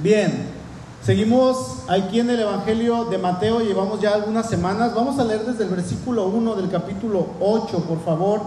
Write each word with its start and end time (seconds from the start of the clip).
Bien, 0.00 0.46
seguimos 1.04 1.78
aquí 1.88 2.20
en 2.20 2.30
el 2.30 2.38
Evangelio 2.38 3.06
de 3.06 3.18
Mateo, 3.18 3.58
llevamos 3.62 4.00
ya 4.00 4.14
algunas 4.14 4.48
semanas. 4.48 4.94
Vamos 4.94 5.18
a 5.18 5.24
leer 5.24 5.44
desde 5.44 5.64
el 5.64 5.70
versículo 5.70 6.28
1 6.28 6.54
del 6.54 6.70
capítulo 6.70 7.26
8, 7.40 7.80
por 7.80 8.04
favor. 8.04 8.42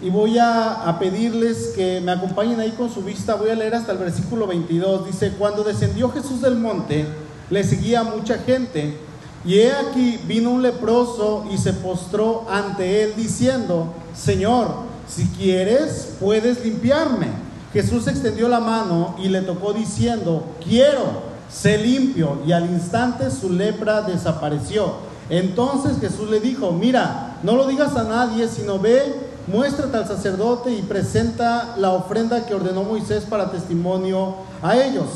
Y 0.00 0.08
voy 0.08 0.38
a, 0.38 0.96
pedirles 0.98 1.74
que 1.76 2.00
me 2.00 2.12
acompañen 2.12 2.58
ahí 2.58 2.70
con 2.70 2.90
su 2.90 3.02
vista. 3.02 3.34
Voy 3.34 3.50
a 3.50 3.54
leer 3.54 3.74
hasta 3.74 3.92
el 3.92 3.98
versículo 3.98 4.46
22. 4.46 5.06
Dice, 5.06 5.32
cuando 5.32 5.62
descendió 5.62 6.08
Jesús 6.08 6.40
del 6.40 6.56
monte, 6.56 7.04
le 7.50 7.62
seguía 7.62 8.02
mucha 8.02 8.38
gente. 8.38 8.96
Y 9.44 9.58
he 9.58 9.72
aquí 9.72 10.18
vino 10.26 10.52
un 10.52 10.62
leproso 10.62 11.44
y 11.52 11.58
se 11.58 11.74
postró 11.74 12.46
ante 12.48 13.04
él 13.04 13.12
diciendo, 13.14 13.92
Señor, 14.14 14.68
si 15.06 15.26
quieres, 15.26 16.14
puedes 16.18 16.64
limpiarme. 16.64 17.45
Jesús 17.72 18.06
extendió 18.06 18.48
la 18.48 18.60
mano 18.60 19.16
y 19.18 19.28
le 19.28 19.42
tocó 19.42 19.72
diciendo, 19.72 20.44
quiero, 20.64 21.36
sé 21.50 21.78
limpio. 21.78 22.40
Y 22.46 22.52
al 22.52 22.70
instante 22.70 23.30
su 23.30 23.50
lepra 23.50 24.02
desapareció. 24.02 24.94
Entonces 25.28 25.98
Jesús 26.00 26.30
le 26.30 26.40
dijo, 26.40 26.72
mira, 26.72 27.38
no 27.42 27.56
lo 27.56 27.66
digas 27.66 27.96
a 27.96 28.04
nadie, 28.04 28.48
sino 28.48 28.78
ve, 28.78 29.02
muéstrate 29.46 29.96
al 29.96 30.06
sacerdote 30.06 30.72
y 30.72 30.82
presenta 30.82 31.74
la 31.76 31.92
ofrenda 31.92 32.46
que 32.46 32.54
ordenó 32.54 32.84
Moisés 32.84 33.24
para 33.24 33.50
testimonio 33.50 34.36
a 34.62 34.76
ellos. 34.76 35.06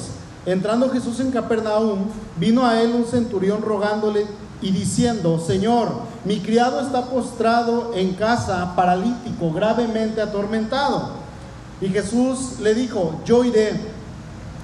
Entrando 0.46 0.90
Jesús 0.90 1.20
en 1.20 1.30
Capernaum, 1.30 2.06
vino 2.36 2.66
a 2.66 2.80
él 2.80 2.92
un 2.94 3.04
centurión 3.04 3.62
rogándole 3.62 4.26
y 4.62 4.72
diciendo, 4.72 5.38
Señor, 5.38 5.88
mi 6.24 6.40
criado 6.40 6.80
está 6.80 7.06
postrado 7.06 7.92
en 7.94 8.14
casa, 8.14 8.74
paralítico, 8.74 9.52
gravemente 9.52 10.20
atormentado. 10.20 11.20
Y 11.80 11.88
Jesús 11.88 12.60
le 12.60 12.74
dijo, 12.74 13.20
yo 13.24 13.44
iré 13.44 13.72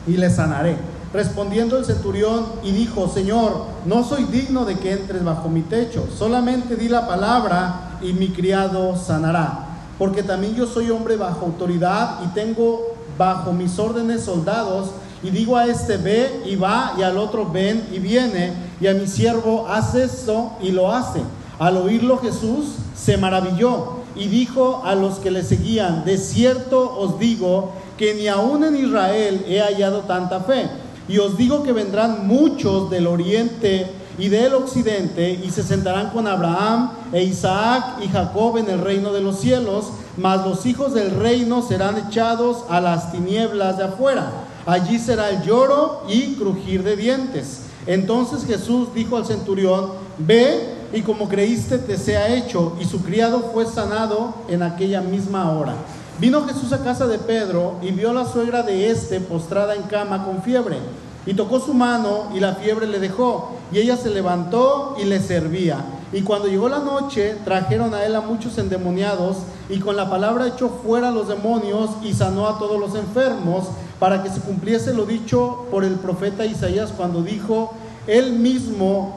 y 0.07 0.17
le 0.17 0.31
sanaré. 0.31 0.77
Respondiendo 1.13 1.79
el 1.79 1.85
centurión 1.85 2.47
y 2.63 2.73
dijo, 2.73 3.09
Señor, 3.09 3.65
no 3.87 4.05
soy 4.05 4.25
digno 4.25 4.65
de 4.65 4.77
que 4.77 4.93
entres 4.93 5.25
bajo 5.25 5.49
mi 5.49 5.63
techo, 5.63 6.07
solamente 6.17 6.77
di 6.77 6.89
la 6.89 7.07
palabra 7.07 7.99
y 8.03 8.13
mi 8.13 8.29
criado 8.29 8.97
sanará. 8.97 9.67
Porque 9.99 10.23
también 10.23 10.55
yo 10.55 10.67
soy 10.67 10.91
hombre 10.91 11.17
bajo 11.17 11.47
autoridad 11.47 12.19
y 12.25 12.29
tengo 12.35 12.97
bajo 13.17 13.53
mis 13.53 13.79
órdenes 13.79 14.25
soldados 14.25 14.91
y 15.23 15.31
digo 15.31 15.57
a 15.57 15.67
este 15.67 15.97
ve 15.97 16.43
y 16.45 16.57
va 16.57 16.93
y 16.99 17.03
al 17.03 17.17
otro 17.17 17.51
ven 17.51 17.87
y 17.91 17.99
viene 17.99 18.53
y 18.79 18.87
a 18.87 18.93
mi 18.93 19.07
siervo 19.07 19.67
hace 19.69 20.05
esto 20.05 20.53
y 20.61 20.71
lo 20.71 20.93
hace. 20.93 21.21
Al 21.59 21.79
oírlo 21.79 22.19
Jesús 22.19 22.75
se 22.95 23.17
maravilló 23.17 23.96
y 24.17 24.29
dijo 24.29 24.83
a 24.85 24.95
los 24.95 25.19
que 25.19 25.31
le 25.31 25.43
seguían, 25.43 26.05
de 26.05 26.19
cierto 26.19 26.99
os 26.99 27.19
digo 27.19 27.73
que 27.97 28.15
ni 28.15 28.29
aún 28.29 28.65
en 28.65 28.77
Israel 28.77 29.45
he 29.49 29.61
hallado 29.61 30.01
tanta 30.01 30.41
fe. 30.41 30.69
Y 31.09 31.19
os 31.19 31.37
digo 31.37 31.63
que 31.63 31.73
vendrán 31.73 32.27
muchos 32.27 32.91
del 32.91 33.07
oriente 33.07 33.87
y 34.19 34.29
del 34.29 34.55
occidente 34.55 35.31
y 35.45 35.51
se 35.51 35.63
sentarán 35.63 36.11
con 36.11 36.27
Abraham 36.27 36.91
e 37.13 37.23
Isaac 37.23 37.99
y 38.03 38.09
Jacob 38.09 38.57
en 38.57 38.69
el 38.69 38.81
reino 38.81 39.13
de 39.13 39.21
los 39.21 39.39
cielos, 39.39 39.93
mas 40.17 40.45
los 40.47 40.67
hijos 40.67 40.95
del 40.95 41.11
reino 41.11 41.63
serán 41.63 41.97
echados 41.99 42.65
a 42.69 42.81
las 42.81 43.13
tinieblas 43.13 43.77
de 43.77 43.85
afuera. 43.85 44.33
Allí 44.65 44.99
será 44.99 45.31
el 45.31 45.43
lloro 45.43 46.03
y 46.09 46.35
crujir 46.35 46.83
de 46.83 46.97
dientes. 46.97 47.61
Entonces 47.87 48.45
Jesús 48.45 48.93
dijo 48.95 49.17
al 49.17 49.27
centurión, 49.27 49.93
ve 50.19 50.76
y 50.93 51.03
como 51.03 51.29
creíste 51.29 51.79
te 51.79 51.97
sea 51.97 52.35
hecho. 52.35 52.77
Y 52.81 52.85
su 52.85 53.03
criado 53.03 53.51
fue 53.53 53.67
sanado 53.67 54.35
en 54.49 54.63
aquella 54.63 55.01
misma 55.01 55.53
hora. 55.53 55.75
Vino 56.19 56.47
Jesús 56.47 56.73
a 56.73 56.83
casa 56.83 57.07
de 57.07 57.19
Pedro 57.19 57.75
y 57.83 57.91
vio 57.91 58.11
a 58.11 58.15
la 58.15 58.25
suegra 58.25 58.63
de 58.63 58.91
éste 58.91 59.21
postrada 59.21 59.75
en 59.75 59.83
cama 59.83 60.25
con 60.25 60.43
fiebre. 60.43 60.79
Y 61.27 61.35
tocó 61.35 61.61
su 61.61 61.75
mano 61.75 62.31
y 62.35 62.41
la 62.41 62.55
fiebre 62.55 62.87
le 62.87 63.01
dejó. 63.01 63.53
Y 63.73 63.79
ella 63.79 63.97
se 63.97 64.11
levantó 64.11 64.97
y 64.99 65.05
le 65.05 65.21
servía. 65.21 65.85
Y 66.13 66.23
cuando 66.23 66.49
llegó 66.49 66.69
la 66.69 66.79
noche, 66.79 67.37
trajeron 67.45 67.93
a 67.93 68.05
él 68.05 68.15
a 68.15 68.21
muchos 68.21 68.57
endemoniados 68.59 69.39
y 69.69 69.81
con 69.81 69.97
la 69.97 70.09
palabra 70.09 70.47
echó 70.47 70.69
fuera 70.69 71.09
a 71.09 71.13
los 71.13 71.29
demonios 71.29 71.91
y 72.03 72.15
sanó 72.15 72.47
a 72.47 72.59
todos 72.59 72.79
los 72.79 72.95
enfermos 72.95 73.65
para 73.99 74.23
que 74.23 74.31
se 74.31 74.41
cumpliese 74.41 74.95
lo 74.95 75.05
dicho 75.05 75.67
por 75.71 75.85
el 75.85 75.95
profeta 75.95 76.47
Isaías 76.47 76.93
cuando 76.97 77.23
dijo, 77.23 77.75
Él 78.07 78.35
mismo 78.35 79.17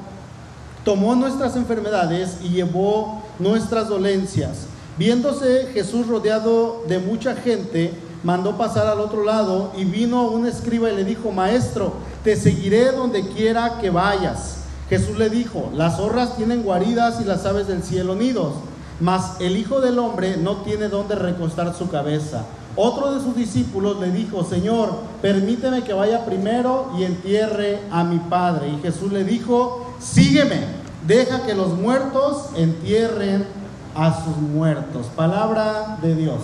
tomó 0.84 1.16
nuestras 1.16 1.56
enfermedades 1.56 2.38
y 2.44 2.50
llevó 2.50 3.22
nuestras 3.40 3.88
dolencias. 3.88 4.68
Viéndose 4.98 5.70
Jesús 5.74 6.08
rodeado 6.08 6.84
de 6.88 7.00
mucha 7.00 7.36
gente, 7.36 7.94
mandó 8.24 8.58
pasar 8.58 8.88
al 8.88 9.00
otro 9.00 9.24
lado 9.24 9.72
y 9.78 9.86
vino 9.86 10.30
un 10.30 10.46
escriba 10.46 10.90
y 10.90 10.96
le 10.96 11.06
dijo, 11.06 11.32
Maestro, 11.32 11.94
te 12.24 12.36
seguiré 12.36 12.92
donde 12.92 13.28
quiera 13.30 13.80
que 13.80 13.90
vayas. 13.90 14.58
Jesús 14.90 15.18
le 15.18 15.30
dijo, 15.30 15.70
las 15.74 15.98
zorras 15.98 16.36
tienen 16.36 16.64
guaridas 16.64 17.22
y 17.22 17.24
las 17.24 17.46
aves 17.46 17.68
del 17.68 17.84
cielo 17.84 18.16
nidos, 18.16 18.54
mas 19.00 19.40
el 19.40 19.56
Hijo 19.56 19.82
del 19.82 20.00
Hombre 20.00 20.36
no 20.36 20.58
tiene 20.58 20.90
donde 20.90 21.16
recostar 21.16 21.74
su 21.76 21.90
cabeza. 21.90 22.44
Otro 22.76 23.14
de 23.14 23.22
sus 23.22 23.36
discípulos 23.36 24.00
le 24.00 24.12
dijo, 24.12 24.44
Señor, 24.44 24.90
permíteme 25.22 25.84
que 25.84 25.94
vaya 25.94 26.26
primero 26.26 26.92
y 26.98 27.04
entierre 27.04 27.80
a 27.92 28.04
mi 28.04 28.20
padre. 28.20 28.70
Y 28.70 28.82
Jesús 28.82 29.12
le 29.12 29.24
dijo, 29.24 29.89
sígueme, 30.00 30.62
deja 31.06 31.46
que 31.46 31.54
los 31.54 31.74
muertos 31.74 32.50
entierren 32.56 33.46
a 33.96 34.24
sus 34.24 34.38
muertos. 34.38 35.08
Palabra 35.16 35.98
de 36.02 36.16
Dios. 36.16 36.42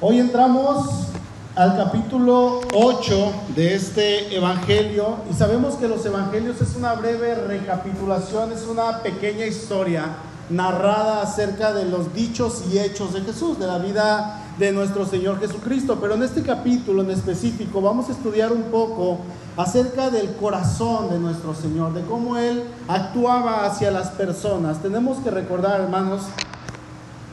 Hoy 0.00 0.18
entramos 0.18 1.08
al 1.54 1.76
capítulo 1.76 2.60
8 2.72 3.32
de 3.56 3.74
este 3.74 4.36
Evangelio 4.36 5.16
y 5.30 5.34
sabemos 5.34 5.74
que 5.74 5.88
los 5.88 6.06
Evangelios 6.06 6.60
es 6.60 6.76
una 6.76 6.94
breve 6.94 7.34
recapitulación, 7.34 8.52
es 8.52 8.64
una 8.64 9.02
pequeña 9.02 9.44
historia 9.44 10.16
narrada 10.50 11.22
acerca 11.22 11.72
de 11.72 11.84
los 11.84 12.14
dichos 12.14 12.62
y 12.72 12.78
hechos 12.78 13.12
de 13.12 13.22
Jesús, 13.22 13.58
de 13.58 13.66
la 13.66 13.78
vida 13.78 14.47
de 14.58 14.72
nuestro 14.72 15.06
Señor 15.06 15.40
Jesucristo. 15.40 15.98
Pero 16.00 16.14
en 16.14 16.22
este 16.22 16.42
capítulo 16.42 17.02
en 17.02 17.10
específico 17.10 17.80
vamos 17.80 18.08
a 18.08 18.12
estudiar 18.12 18.52
un 18.52 18.64
poco 18.64 19.18
acerca 19.56 20.10
del 20.10 20.34
corazón 20.36 21.10
de 21.10 21.18
nuestro 21.18 21.54
Señor, 21.54 21.94
de 21.94 22.02
cómo 22.02 22.36
Él 22.36 22.62
actuaba 22.86 23.66
hacia 23.66 23.90
las 23.90 24.08
personas. 24.10 24.82
Tenemos 24.82 25.18
que 25.18 25.30
recordar, 25.30 25.80
hermanos, 25.80 26.22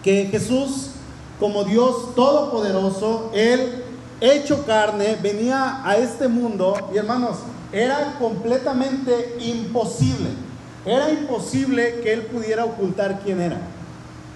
que 0.03 0.25
Jesús, 0.25 0.91
como 1.39 1.63
Dios 1.63 2.15
Todopoderoso, 2.15 3.31
Él 3.33 3.83
hecho 4.21 4.65
carne, 4.65 5.17
venía 5.21 5.81
a 5.83 5.97
este 5.97 6.27
mundo 6.27 6.75
y 6.93 6.97
hermanos, 6.97 7.37
era 7.71 8.15
completamente 8.19 9.37
imposible 9.41 10.45
era 10.85 11.11
imposible 11.11 12.01
que 12.01 12.13
él 12.13 12.21
pudiera 12.23 12.63
ocultar 12.63 13.21
quién 13.23 13.41
era. 13.41 13.57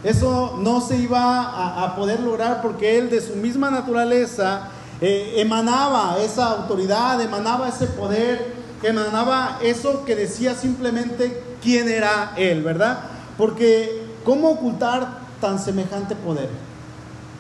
Eso 0.04 0.58
no 0.62 0.80
se 0.80 0.98
iba 0.98 1.84
a, 1.84 1.96
poder 1.96 2.22
lograr 2.22 2.62
porque 2.62 2.98
él 2.98 3.10
de 3.10 3.20
su 3.20 3.36
misma 3.36 3.70
naturaleza 3.70 4.70
eh, 5.02 5.36
emanaba 5.38 6.18
esa 6.22 6.52
autoridad, 6.52 7.22
emanaba 7.22 7.68
ese 7.68 7.86
poder, 7.88 8.54
emanaba 8.82 9.60
eso 9.62 10.06
que 10.06 10.16
decía 10.16 10.56
simplemente 10.56 11.44
quién 11.62 11.90
era 11.90 12.34
él, 12.38 12.64
¿verdad? 12.64 13.00
Porque 13.38 14.04
¿cómo 14.24 14.52
ocultar 14.52 15.20
tan 15.42 15.60
semejante 15.60 16.16
poder? 16.16 16.50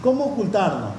¿Cómo 0.03 0.25
ocultarlo? 0.25 0.91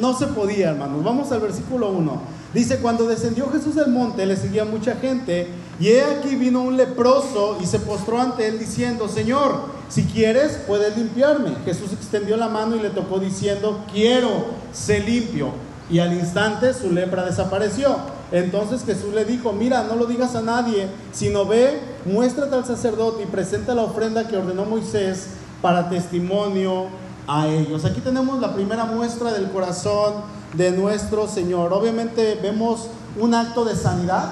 No 0.00 0.16
se 0.16 0.26
podía, 0.28 0.70
hermanos. 0.70 1.02
Vamos 1.02 1.32
al 1.32 1.40
versículo 1.40 1.90
1. 1.90 2.22
Dice, 2.54 2.78
cuando 2.78 3.06
descendió 3.06 3.50
Jesús 3.50 3.74
del 3.74 3.88
monte, 3.88 4.24
le 4.24 4.36
seguía 4.36 4.64
mucha 4.64 4.94
gente, 4.96 5.48
y 5.80 5.88
he 5.88 6.04
aquí 6.04 6.36
vino 6.36 6.62
un 6.62 6.76
leproso 6.76 7.58
y 7.60 7.66
se 7.66 7.80
postró 7.80 8.20
ante 8.20 8.46
él 8.46 8.58
diciendo, 8.58 9.08
Señor, 9.08 9.72
si 9.88 10.04
quieres, 10.04 10.58
puedes 10.66 10.96
limpiarme. 10.96 11.50
Jesús 11.64 11.92
extendió 11.92 12.36
la 12.36 12.48
mano 12.48 12.76
y 12.76 12.80
le 12.80 12.90
tocó 12.90 13.18
diciendo, 13.18 13.84
quiero, 13.92 14.46
sé 14.72 15.00
limpio. 15.00 15.48
Y 15.90 15.98
al 15.98 16.14
instante 16.14 16.72
su 16.72 16.90
lepra 16.90 17.24
desapareció. 17.24 17.96
Entonces 18.32 18.84
Jesús 18.84 19.12
le 19.14 19.24
dijo, 19.24 19.52
mira, 19.52 19.84
no 19.84 19.96
lo 19.96 20.06
digas 20.06 20.34
a 20.34 20.42
nadie, 20.42 20.88
sino 21.12 21.44
ve, 21.44 21.78
muéstrate 22.04 22.54
al 22.54 22.64
sacerdote 22.64 23.22
y 23.22 23.26
presenta 23.26 23.74
la 23.74 23.82
ofrenda 23.82 24.26
que 24.26 24.36
ordenó 24.36 24.64
Moisés 24.64 25.28
para 25.60 25.88
testimonio 25.88 26.86
a 27.26 27.48
ellos. 27.48 27.84
Aquí 27.84 28.00
tenemos 28.00 28.40
la 28.40 28.54
primera 28.54 28.84
muestra 28.84 29.32
del 29.32 29.50
corazón 29.50 30.14
de 30.54 30.70
nuestro 30.70 31.28
Señor. 31.28 31.72
Obviamente 31.72 32.38
vemos 32.42 32.88
un 33.18 33.34
acto 33.34 33.64
de 33.64 33.76
sanidad, 33.76 34.30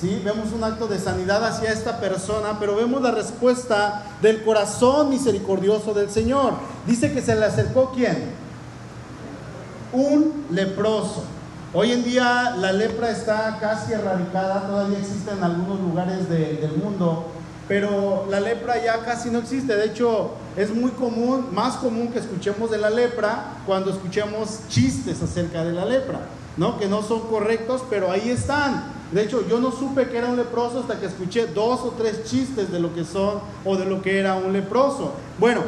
¿sí? 0.00 0.20
Vemos 0.24 0.52
un 0.52 0.64
acto 0.64 0.86
de 0.86 0.98
sanidad 0.98 1.44
hacia 1.44 1.72
esta 1.72 2.00
persona, 2.00 2.58
pero 2.58 2.76
vemos 2.76 3.02
la 3.02 3.10
respuesta 3.10 4.04
del 4.20 4.42
corazón 4.42 5.10
misericordioso 5.10 5.94
del 5.94 6.10
Señor. 6.10 6.54
Dice 6.86 7.12
que 7.12 7.22
se 7.22 7.34
le 7.34 7.44
acercó 7.44 7.92
quién? 7.94 8.32
Un 9.92 10.46
leproso. 10.50 11.24
Hoy 11.72 11.92
en 11.92 12.04
día 12.04 12.54
la 12.56 12.72
lepra 12.72 13.10
está 13.10 13.58
casi 13.60 13.92
erradicada, 13.92 14.66
todavía 14.66 14.98
existe 14.98 15.32
en 15.32 15.42
algunos 15.42 15.80
lugares 15.80 16.28
del 16.28 16.72
mundo, 16.76 17.26
pero 17.66 18.26
la 18.30 18.38
lepra 18.38 18.82
ya 18.82 19.00
casi 19.04 19.30
no 19.30 19.40
existe. 19.40 19.74
De 19.74 19.86
hecho, 19.86 20.34
es 20.56 20.72
muy 20.72 20.92
común, 20.92 21.48
más 21.52 21.76
común 21.76 22.08
que 22.08 22.20
escuchemos 22.20 22.70
de 22.70 22.78
la 22.78 22.90
lepra 22.90 23.56
cuando 23.66 23.90
escuchemos 23.90 24.60
chistes 24.68 25.20
acerca 25.22 25.64
de 25.64 25.72
la 25.72 25.84
lepra. 25.84 26.20
¿no? 26.56 26.78
Que 26.78 26.86
no 26.86 27.02
son 27.02 27.20
correctos, 27.28 27.82
pero 27.90 28.10
ahí 28.10 28.30
están. 28.30 28.93
De 29.14 29.22
hecho, 29.22 29.46
yo 29.48 29.60
no 29.60 29.70
supe 29.70 30.08
que 30.08 30.18
era 30.18 30.26
un 30.26 30.36
leproso 30.36 30.80
hasta 30.80 30.98
que 30.98 31.06
escuché 31.06 31.46
dos 31.46 31.82
o 31.82 31.94
tres 31.96 32.24
chistes 32.24 32.72
de 32.72 32.80
lo 32.80 32.92
que 32.92 33.04
son 33.04 33.38
o 33.64 33.76
de 33.76 33.84
lo 33.84 34.02
que 34.02 34.18
era 34.18 34.34
un 34.34 34.52
leproso. 34.52 35.12
Bueno, 35.38 35.60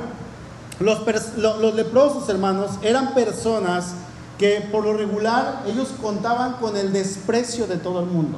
los, 0.81 1.75
leprosos, 1.77 2.29
hermanos, 2.29 2.73
eran 2.83 3.15
personas 3.15 3.95
que 4.37 4.67
por 4.73 4.83
lo 4.85 4.95
regular 4.95 5.63
ellos 5.65 5.95
contaban 6.03 6.55
con 6.55 6.77
el 6.77 6.93
desprecio 6.93 7.69
de 7.69 7.77
todo 7.77 8.01
el 8.01 8.07
mundo. 8.07 8.37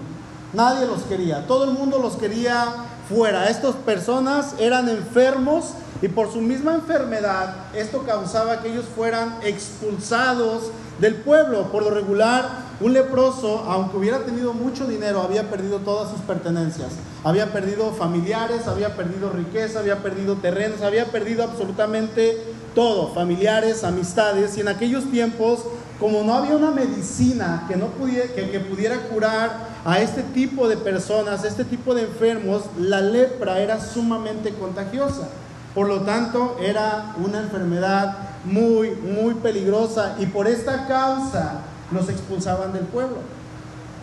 Nadie 0.52 0.86
los 0.86 1.02
quería, 1.04 1.46
todo 1.46 1.64
el 1.64 1.70
mundo 1.70 1.98
los 2.00 2.16
quería 2.16 2.66
fuera. 3.08 3.48
Estas 3.48 3.76
personas 3.76 4.56
eran 4.58 4.90
enfermos 4.90 5.72
y 6.02 6.08
por 6.08 6.30
su 6.30 6.42
misma 6.42 6.74
enfermedad 6.74 7.54
esto 7.74 8.02
causaba 8.02 8.60
que 8.60 8.68
ellos 8.68 8.84
fueran 8.94 9.38
expulsados 9.42 10.64
del 10.98 11.14
pueblo. 11.16 11.70
Por 11.70 11.82
lo 11.82 11.90
regular, 11.90 12.68
un 12.80 12.92
leproso, 12.92 13.64
aunque 13.66 13.96
hubiera 13.96 14.20
tenido 14.20 14.52
mucho 14.52 14.86
dinero, 14.86 15.22
había 15.22 15.50
perdido 15.50 15.78
todas 15.78 16.10
sus 16.10 16.20
pertenencias. 16.20 16.92
Había 17.24 17.52
perdido 17.52 17.92
familiares, 17.92 18.66
había 18.68 18.96
perdido 18.96 19.30
riqueza, 19.30 19.80
había 19.80 20.02
perdido 20.02 20.36
terrenos, 20.36 20.82
había 20.82 21.06
perdido 21.06 21.44
absolutamente 21.44 22.38
todo, 22.74 23.12
familiares, 23.14 23.82
amistades. 23.84 24.56
Y 24.56 24.60
en 24.60 24.68
aquellos 24.68 25.10
tiempos, 25.10 25.64
como 25.98 26.22
no 26.22 26.34
había 26.34 26.56
una 26.56 26.70
medicina 26.70 27.64
que, 27.66 27.76
no 27.76 27.86
pudiera, 27.86 28.32
que, 28.32 28.60
pudiera 28.60 28.96
curar 29.08 29.68
a 29.84 30.00
este 30.00 30.22
tipo 30.22 30.68
de 30.68 30.76
personas, 30.76 31.42
a 31.42 31.48
este 31.48 31.64
tipo 31.64 31.94
de 31.94 32.02
enfermos, 32.02 32.62
la 32.78 33.00
lepra 33.00 33.58
era 33.58 33.80
sumamente 33.80 34.52
contagiosa. 34.54 35.28
Por 35.74 35.88
lo 35.88 36.02
tanto, 36.02 36.56
era 36.60 37.14
una 37.18 37.40
enfermedad 37.40 38.27
muy, 38.44 38.90
muy 38.90 39.34
peligrosa 39.34 40.16
y 40.18 40.26
por 40.26 40.46
esta 40.46 40.86
causa 40.86 41.60
los 41.90 42.08
expulsaban 42.08 42.72
del 42.72 42.84
pueblo. 42.84 43.18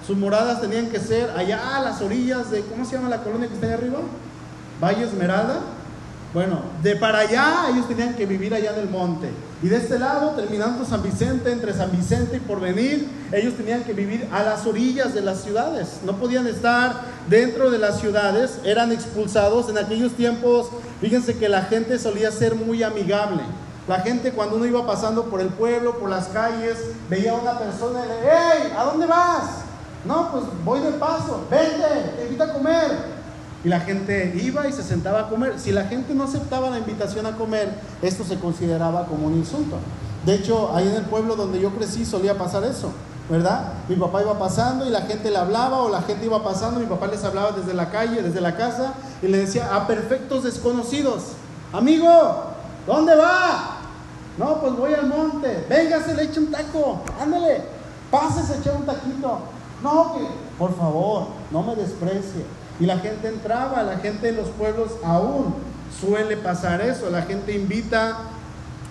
Sus 0.06 0.18
moradas 0.18 0.62
tenían 0.62 0.90
que 0.90 1.00
ser 1.00 1.32
allá 1.32 1.78
a 1.78 1.82
las 1.82 2.02
orillas 2.02 2.52
de, 2.52 2.62
¿cómo 2.62 2.86
se 2.86 2.96
llama 2.96 3.10
la 3.10 3.24
colonia 3.24 3.48
que 3.48 3.56
está 3.56 3.68
ahí 3.68 3.74
arriba? 3.74 4.00
Valle 4.82 5.04
Esmeralda. 5.04 5.62
Bueno, 6.34 6.60
de 6.84 6.98
para 6.98 7.20
allá 7.20 7.70
ellos 7.72 7.88
tenían 7.88 8.14
que 8.14 8.26
vivir 8.26 8.54
allá 8.54 8.74
en 8.74 8.82
el 8.82 8.90
monte. 8.90 9.30
Y 9.64 9.70
de 9.70 9.78
este 9.78 9.98
lado, 9.98 10.32
terminando 10.32 10.86
San 10.86 11.02
Vicente, 11.02 11.50
entre 11.50 11.74
San 11.74 11.92
Vicente 11.92 12.38
y 12.38 12.40
Porvenir, 12.42 13.08
ellos 13.32 13.54
tenían 13.56 13.84
que 13.84 13.94
vivir 13.94 14.28
a 14.34 14.44
las 14.44 14.66
orillas 14.66 15.14
de 15.14 15.22
las 15.22 15.42
ciudades. 15.42 16.00
No 16.06 16.18
podían 16.18 16.46
estar 16.46 17.04
dentro 17.30 17.72
de 17.72 17.80
las 17.80 18.02
ciudades, 18.02 18.60
eran 18.66 18.92
expulsados. 18.92 19.70
En 19.70 19.78
aquellos 19.78 20.12
tiempos, 20.12 20.68
fíjense 21.00 21.38
que 21.38 21.48
la 21.48 21.64
gente 21.64 21.98
solía 21.98 22.32
ser 22.32 22.54
muy 22.56 22.84
amigable. 22.84 23.42
La 23.88 24.00
gente 24.00 24.32
cuando 24.32 24.56
uno 24.56 24.66
iba 24.66 24.86
pasando 24.86 25.26
por 25.26 25.42
el 25.42 25.50
pueblo, 25.50 26.00
por 26.00 26.10
las 26.10 26.28
calles, 26.28 26.78
veía 27.10 27.34
a 27.34 27.36
una 27.36 27.60
persona 27.60 28.04
y 28.04 28.08
le 28.08 28.16
¡Hey! 28.24 28.74
¿A 28.78 28.84
dónde 28.86 29.06
vas? 29.06 29.44
No, 30.06 30.32
pues 30.32 30.44
voy 30.64 30.80
de 30.80 30.92
paso, 30.94 31.46
vente, 31.50 32.14
te 32.16 32.24
invito 32.24 32.44
a 32.44 32.54
comer. 32.54 33.16
Y 33.64 33.68
la 33.70 33.80
gente 33.80 34.40
iba 34.42 34.68
y 34.68 34.72
se 34.72 34.84
sentaba 34.84 35.22
a 35.22 35.30
comer. 35.30 35.60
Si 35.60 35.72
la 35.72 35.86
gente 35.86 36.14
no 36.14 36.24
aceptaba 36.24 36.70
la 36.70 36.78
invitación 36.78 37.26
a 37.26 37.36
comer, 37.36 37.74
esto 38.02 38.24
se 38.24 38.40
consideraba 38.40 39.06
como 39.06 39.28
un 39.28 39.36
insulto. 39.36 39.78
De 40.26 40.36
hecho, 40.36 40.76
ahí 40.76 40.88
en 40.88 40.96
el 40.96 41.06
pueblo 41.06 41.36
donde 41.36 41.60
yo 41.60 41.72
crecí 41.72 42.06
solía 42.06 42.38
pasar 42.38 42.64
eso, 42.64 42.92
¿verdad? 43.30 43.74
Mi 43.88 43.96
papá 43.96 44.22
iba 44.22 44.38
pasando 44.38 44.86
y 44.86 44.90
la 44.90 45.02
gente 45.02 45.30
le 45.30 45.38
hablaba 45.38 45.78
o 45.78 45.90
la 45.90 46.02
gente 46.02 46.26
iba 46.26 46.44
pasando, 46.44 46.80
mi 46.80 46.88
papá 46.88 47.08
les 47.08 47.24
hablaba 47.24 47.52
desde 47.52 47.74
la 47.74 47.90
calle, 47.90 48.22
desde 48.22 48.42
la 48.42 48.56
casa 48.56 48.94
y 49.22 49.28
le 49.28 49.38
decía 49.38 49.76
a 49.76 49.86
perfectos 49.86 50.44
desconocidos, 50.44 51.24
amigo, 51.74 52.44
¿dónde 52.88 53.16
va? 53.16 53.75
No, 54.38 54.60
pues 54.60 54.76
voy 54.76 54.94
al 54.94 55.08
monte, 55.08 55.66
véngase, 55.70 56.14
le 56.14 56.24
eche 56.24 56.40
un 56.40 56.52
taco, 56.52 57.02
ándale, 57.22 57.64
pásese, 58.12 58.60
eche 58.60 58.72
un 58.72 58.86
taquito. 58.86 59.40
No, 59.82 60.14
que, 60.14 60.28
por 60.58 60.76
favor, 60.76 61.28
no 61.52 61.64
me 61.64 61.76
desprecie. 61.76 62.46
Y 62.80 62.86
la 62.86 62.98
gente 62.98 63.30
entraba, 63.30 63.84
la 63.84 63.98
gente 63.98 64.30
en 64.30 64.38
los 64.38 64.50
pueblos 64.50 64.92
aún 65.04 65.56
suele 66.02 66.36
pasar 66.38 66.82
eso. 66.82 67.10
La 67.10 67.22
gente 67.22 67.54
invita 67.54 68.18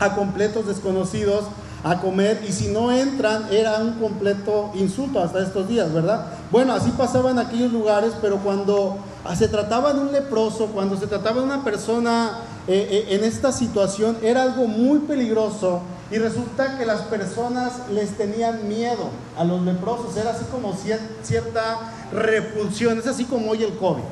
a 0.00 0.14
completos 0.14 0.66
desconocidos 0.66 1.44
a 1.82 2.00
comer 2.00 2.42
y 2.48 2.52
si 2.52 2.68
no 2.68 2.90
entran 2.90 3.46
era 3.50 3.78
un 3.78 3.94
completo 3.94 4.70
insulto 4.74 5.20
hasta 5.20 5.42
estos 5.42 5.68
días, 5.68 5.92
¿verdad? 5.92 6.26
Bueno, 6.50 6.72
así 6.72 6.90
pasaba 6.90 7.30
en 7.30 7.38
aquellos 7.38 7.72
lugares, 7.72 8.14
pero 8.22 8.38
cuando 8.38 8.96
se 9.36 9.48
trataba 9.48 9.94
de 9.94 10.00
un 10.00 10.12
leproso, 10.12 10.66
cuando 10.66 10.96
se 10.96 11.06
trataba 11.06 11.40
de 11.40 11.46
una 11.46 11.64
persona 11.64 12.40
eh, 12.68 13.06
eh, 13.08 13.14
en 13.14 13.24
esta 13.24 13.52
situación, 13.52 14.18
era 14.22 14.42
algo 14.42 14.66
muy 14.66 15.00
peligroso 15.00 15.80
y 16.10 16.18
resulta 16.18 16.78
que 16.78 16.84
las 16.84 17.02
personas 17.02 17.88
les 17.90 18.16
tenían 18.16 18.68
miedo 18.68 19.08
a 19.36 19.44
los 19.44 19.62
leprosos, 19.62 20.16
era 20.16 20.30
así 20.32 20.44
como 20.50 20.76
cierta 21.22 21.92
repulsión, 22.12 22.98
es 22.98 23.06
así 23.06 23.24
como 23.24 23.50
hoy 23.50 23.64
el 23.64 23.74
COVID 23.78 24.04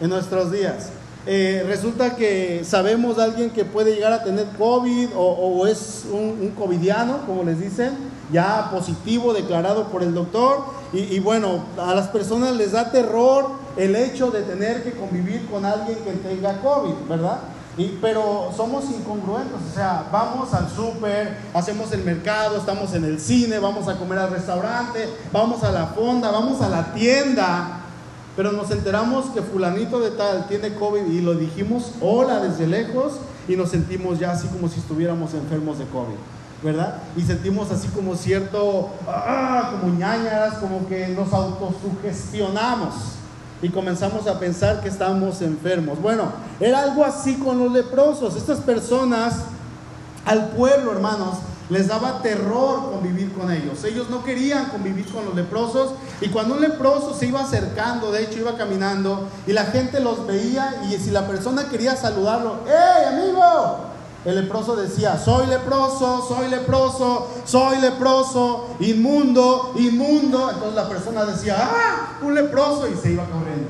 en 0.00 0.10
nuestros 0.10 0.52
días. 0.52 0.90
Eh, 1.26 1.64
resulta 1.66 2.16
que 2.16 2.62
sabemos 2.64 3.16
de 3.16 3.24
alguien 3.24 3.50
que 3.50 3.64
puede 3.64 3.94
llegar 3.94 4.12
a 4.12 4.22
tener 4.22 4.46
COVID 4.58 5.08
o, 5.16 5.66
es 5.66 6.04
un, 6.12 6.38
un, 6.42 6.50
covidiano, 6.50 7.24
como 7.26 7.42
les 7.44 7.58
dicen, 7.58 7.96
ya 8.30 8.68
positivo, 8.70 9.32
declarado 9.32 9.88
por 9.88 10.02
el 10.02 10.12
doctor. 10.12 10.64
Y, 10.94 11.16
y, 11.16 11.18
bueno, 11.18 11.64
a 11.76 11.94
las 11.94 12.08
personas 12.08 12.56
les 12.56 12.72
da 12.72 12.90
terror 12.90 13.50
el 13.76 13.96
hecho 13.96 14.30
de 14.30 14.42
tener 14.42 14.82
que 14.84 14.92
convivir 14.92 15.46
con 15.50 15.64
alguien 15.64 15.98
que 15.98 16.12
tenga 16.12 16.60
COVID, 16.60 17.08
¿verdad? 17.08 17.40
pero 18.00 18.52
somos 18.56 18.84
incongruentes, 18.84 19.56
o 19.70 19.74
sea, 19.74 20.08
vamos 20.12 20.54
al 20.54 20.70
súper, 20.70 21.36
hacemos 21.52 21.90
el 21.92 22.04
mercado, 22.04 22.56
estamos 22.56 22.94
en 22.94 23.04
el 23.04 23.18
cine, 23.18 23.58
vamos 23.58 23.88
a 23.88 23.96
comer 23.96 24.18
al 24.18 24.30
restaurante, 24.30 25.08
vamos 25.32 25.64
a 25.64 25.72
la 25.72 25.86
fonda, 25.86 26.30
vamos 26.30 26.60
a 26.60 26.68
la 26.68 26.94
tienda, 26.94 27.80
pero 28.36 28.52
nos 28.52 28.70
enteramos 28.70 29.26
que 29.26 29.42
fulanito 29.42 29.98
de 29.98 30.12
tal 30.12 30.46
tiene 30.46 30.74
COVID 30.74 31.04
y 31.06 31.20
lo 31.20 31.34
dijimos 31.34 31.92
hola 32.00 32.40
desde 32.40 32.66
lejos 32.66 33.14
y 33.48 33.56
nos 33.56 33.70
sentimos 33.70 34.20
ya 34.20 34.32
así 34.32 34.46
como 34.48 34.68
si 34.68 34.78
estuviéramos 34.78 35.34
enfermos 35.34 35.78
de 35.80 35.86
COVID, 35.86 36.16
¿verdad? 36.64 36.96
Y 37.14 37.22
sentimos 37.22 37.70
así 37.70 37.88
como 37.88 38.16
cierto, 38.16 38.88
ah, 39.06 39.72
como 39.72 39.94
ñañaras, 39.94 40.54
como 40.54 40.88
que 40.88 41.08
nos 41.08 41.30
autosugestionamos 41.32 42.94
y 43.60 43.68
comenzamos 43.68 44.26
a 44.26 44.40
pensar 44.40 44.80
que 44.80 44.88
estamos 44.88 45.42
enfermos. 45.42 46.00
Bueno, 46.00 46.32
era 46.58 46.82
algo 46.82 47.04
así 47.04 47.34
con 47.34 47.58
los 47.58 47.70
leprosos. 47.70 48.34
Estas 48.36 48.60
personas 48.60 49.40
al 50.24 50.48
pueblo, 50.50 50.92
hermanos, 50.92 51.36
les 51.68 51.88
daba 51.88 52.22
terror 52.22 52.90
convivir 52.90 53.32
con 53.32 53.50
ellos. 53.50 53.84
Ellos 53.84 54.08
no 54.08 54.24
querían 54.24 54.66
convivir 54.66 55.06
con 55.12 55.26
los 55.26 55.34
leprosos 55.34 55.92
y 56.22 56.28
cuando 56.28 56.54
un 56.54 56.62
leproso 56.62 57.14
se 57.14 57.26
iba 57.26 57.42
acercando, 57.42 58.10
de 58.10 58.24
hecho 58.24 58.38
iba 58.38 58.56
caminando 58.56 59.28
y 59.46 59.52
la 59.52 59.64
gente 59.64 60.00
los 60.00 60.26
veía 60.26 60.82
y 60.90 60.96
si 60.96 61.10
la 61.10 61.26
persona 61.26 61.68
quería 61.68 61.94
saludarlo, 61.94 62.60
¡Hey, 62.66 63.04
amigo! 63.12 63.93
El 64.24 64.36
leproso 64.36 64.74
decía, 64.74 65.18
soy 65.18 65.46
leproso, 65.46 66.24
soy 66.26 66.48
leproso, 66.48 67.28
soy 67.44 67.78
leproso, 67.78 68.68
inmundo, 68.80 69.74
inmundo. 69.76 70.50
Entonces 70.50 70.74
la 70.74 70.88
persona 70.88 71.26
decía, 71.26 71.56
ah, 71.60 72.18
un 72.22 72.34
leproso 72.34 72.88
y 72.88 72.96
se 72.96 73.12
iba 73.12 73.24
corriendo. 73.24 73.68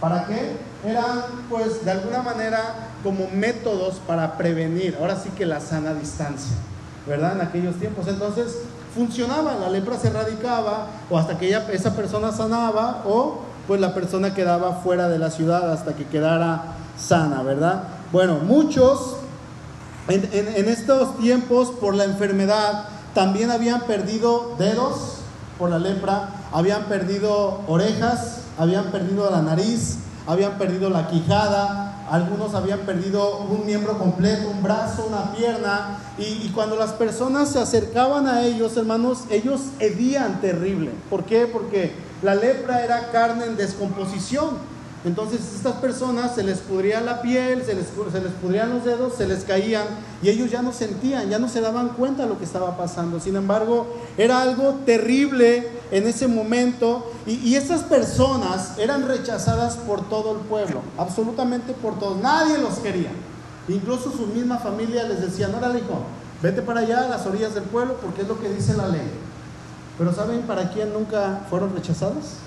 ¿Para 0.00 0.24
qué? 0.26 0.56
Eran 0.84 1.24
pues 1.50 1.84
de 1.84 1.90
alguna 1.90 2.22
manera 2.22 2.90
como 3.02 3.28
métodos 3.28 3.96
para 4.06 4.38
prevenir, 4.38 4.96
ahora 4.98 5.16
sí 5.16 5.30
que 5.30 5.44
la 5.44 5.60
sana 5.60 5.92
distancia, 5.92 6.56
¿verdad? 7.06 7.32
En 7.32 7.42
aquellos 7.42 7.76
tiempos. 7.76 8.08
Entonces 8.08 8.56
funcionaba, 8.94 9.56
la 9.56 9.68
lepra 9.68 9.98
se 9.98 10.08
erradicaba 10.08 10.86
o 11.10 11.18
hasta 11.18 11.36
que 11.36 11.54
esa 11.72 11.94
persona 11.94 12.32
sanaba 12.32 13.02
o 13.06 13.40
pues 13.66 13.80
la 13.80 13.92
persona 13.92 14.32
quedaba 14.32 14.76
fuera 14.76 15.08
de 15.08 15.18
la 15.18 15.30
ciudad 15.30 15.70
hasta 15.70 15.94
que 15.94 16.06
quedara 16.06 16.62
sana, 16.96 17.42
¿verdad? 17.42 17.82
Bueno, 18.12 18.36
muchos 18.36 19.16
en, 20.08 20.68
estos 20.68 21.18
tiempos, 21.18 21.70
por 21.70 21.94
la 21.94 22.04
enfermedad, 22.04 22.88
también 23.14 23.50
habían 23.50 23.82
perdido 23.82 24.54
dedos 24.58 25.18
por 25.58 25.70
la 25.70 25.78
lepra, 25.78 26.30
habían 26.52 26.84
perdido 26.84 27.62
orejas, 27.66 28.42
habían 28.58 28.92
perdido 28.92 29.30
la 29.30 29.42
nariz, 29.42 29.98
habían 30.26 30.58
perdido 30.58 30.90
la 30.90 31.08
quijada, 31.08 32.04
algunos 32.10 32.54
habían 32.54 32.80
perdido 32.80 33.38
un 33.38 33.66
miembro 33.66 33.98
completo, 33.98 34.48
un 34.48 34.62
brazo, 34.62 35.06
una 35.08 35.32
pierna, 35.32 35.98
y, 36.18 36.22
y, 36.22 36.52
cuando 36.54 36.76
las 36.76 36.92
personas 36.92 37.50
se 37.50 37.58
acercaban 37.58 38.28
a 38.28 38.44
ellos, 38.44 38.76
hermanos, 38.76 39.24
ellos 39.30 39.60
hedían 39.80 40.40
terrible. 40.40 40.92
¿Por 41.10 41.24
qué? 41.24 41.46
Porque 41.46 41.92
la 42.22 42.34
lepra 42.34 42.84
era 42.84 43.10
carne 43.10 43.46
en 43.46 43.56
descomposición. 43.56 44.75
Entonces 45.04 45.40
estas 45.54 45.76
personas 45.76 46.34
se 46.34 46.42
les 46.42 46.58
pudría 46.58 47.00
la 47.00 47.22
piel, 47.22 47.62
se 47.64 47.74
les, 47.74 47.86
se 47.86 48.20
les 48.20 48.32
pudrían 48.32 48.70
los 48.70 48.84
dedos, 48.84 49.14
se 49.14 49.28
les 49.28 49.44
caían 49.44 49.86
y 50.20 50.30
ellos 50.30 50.50
ya 50.50 50.62
no 50.62 50.72
sentían, 50.72 51.28
ya 51.28 51.38
no 51.38 51.48
se 51.48 51.60
daban 51.60 51.90
cuenta 51.90 52.24
de 52.24 52.28
lo 52.28 52.38
que 52.38 52.44
estaba 52.44 52.76
pasando. 52.76 53.20
Sin 53.20 53.36
embargo, 53.36 53.86
era 54.16 54.42
algo 54.42 54.80
terrible 54.84 55.68
en 55.92 56.06
ese 56.06 56.26
momento 56.26 57.12
y, 57.24 57.34
y 57.34 57.54
estas 57.54 57.82
personas 57.82 58.78
eran 58.78 59.06
rechazadas 59.06 59.76
por 59.76 60.08
todo 60.08 60.32
el 60.32 60.38
pueblo, 60.38 60.80
absolutamente 60.98 61.72
por 61.72 61.98
todos. 61.98 62.18
Nadie 62.18 62.58
los 62.58 62.78
quería. 62.78 63.10
Incluso 63.68 64.10
su 64.10 64.26
misma 64.26 64.58
familia 64.58 65.04
les 65.04 65.20
decía, 65.20 65.48
no, 65.48 65.58
hijo, 65.76 66.02
vete 66.42 66.62
para 66.62 66.80
allá 66.80 67.04
a 67.04 67.08
las 67.08 67.26
orillas 67.26 67.54
del 67.54 67.64
pueblo 67.64 67.96
porque 68.00 68.22
es 68.22 68.28
lo 68.28 68.40
que 68.40 68.48
dice 68.48 68.76
la 68.76 68.88
ley. 68.88 69.10
Pero 69.98 70.12
¿saben 70.12 70.42
para 70.42 70.70
quién 70.70 70.92
nunca 70.92 71.46
fueron 71.48 71.74
rechazados? 71.74 72.45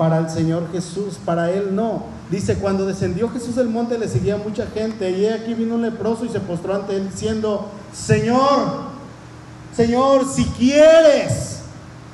Para 0.00 0.16
el 0.16 0.30
Señor 0.30 0.72
Jesús, 0.72 1.18
para 1.26 1.50
Él 1.50 1.76
no. 1.76 2.04
Dice, 2.30 2.54
cuando 2.54 2.86
descendió 2.86 3.28
Jesús 3.28 3.56
del 3.56 3.68
monte 3.68 3.98
le 3.98 4.08
seguía 4.08 4.38
mucha 4.38 4.66
gente 4.68 5.10
y 5.10 5.26
aquí 5.26 5.52
vino 5.52 5.74
un 5.74 5.82
leproso 5.82 6.24
y 6.24 6.30
se 6.30 6.40
postró 6.40 6.74
ante 6.74 6.96
Él 6.96 7.10
diciendo, 7.10 7.68
Señor, 7.92 8.84
Señor, 9.76 10.24
si 10.26 10.46
quieres, 10.46 11.58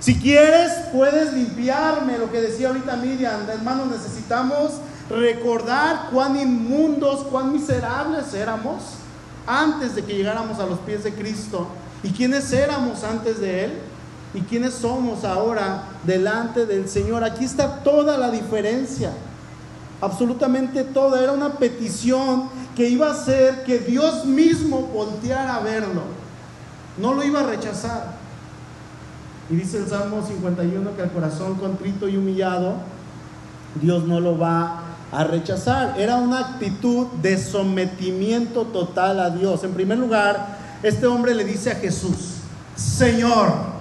si 0.00 0.16
quieres 0.18 0.72
puedes 0.92 1.32
limpiarme, 1.32 2.18
lo 2.18 2.32
que 2.32 2.40
decía 2.40 2.66
ahorita 2.66 2.96
Miriam, 2.96 3.48
hermanos, 3.48 3.86
necesitamos 3.86 4.72
recordar 5.08 6.08
cuán 6.12 6.36
inmundos, 6.36 7.22
cuán 7.30 7.52
miserables 7.52 8.34
éramos 8.34 8.82
antes 9.46 9.94
de 9.94 10.02
que 10.02 10.16
llegáramos 10.16 10.58
a 10.58 10.66
los 10.66 10.80
pies 10.80 11.04
de 11.04 11.12
Cristo. 11.12 11.68
¿Y 12.02 12.10
quiénes 12.10 12.52
éramos 12.52 13.04
antes 13.04 13.38
de 13.38 13.66
Él? 13.66 13.72
¿Y 14.34 14.40
quiénes 14.42 14.74
somos 14.74 15.24
ahora 15.24 15.84
delante 16.04 16.66
del 16.66 16.88
Señor? 16.88 17.24
Aquí 17.24 17.44
está 17.44 17.82
toda 17.82 18.18
la 18.18 18.30
diferencia. 18.30 19.12
Absolutamente 20.00 20.84
toda. 20.84 21.22
Era 21.22 21.32
una 21.32 21.54
petición 21.54 22.50
que 22.74 22.88
iba 22.88 23.08
a 23.08 23.12
hacer 23.12 23.64
que 23.64 23.78
Dios 23.78 24.26
mismo 24.26 24.82
volteara 24.82 25.56
a 25.56 25.60
verlo. 25.60 26.02
No 26.98 27.14
lo 27.14 27.22
iba 27.22 27.40
a 27.40 27.44
rechazar. 27.44 28.14
Y 29.48 29.56
dice 29.56 29.78
el 29.78 29.88
Salmo 29.88 30.22
51 30.26 30.96
que 30.96 31.02
el 31.02 31.10
corazón 31.10 31.54
contrito 31.54 32.08
y 32.08 32.16
humillado, 32.16 32.74
Dios 33.80 34.04
no 34.04 34.20
lo 34.20 34.36
va 34.36 34.82
a 35.12 35.24
rechazar. 35.24 35.98
Era 35.98 36.16
una 36.16 36.40
actitud 36.40 37.06
de 37.22 37.38
sometimiento 37.38 38.64
total 38.64 39.20
a 39.20 39.30
Dios. 39.30 39.62
En 39.64 39.72
primer 39.72 39.98
lugar, 39.98 40.58
este 40.82 41.06
hombre 41.06 41.34
le 41.34 41.44
dice 41.44 41.70
a 41.70 41.76
Jesús, 41.76 42.34
Señor, 42.74 43.75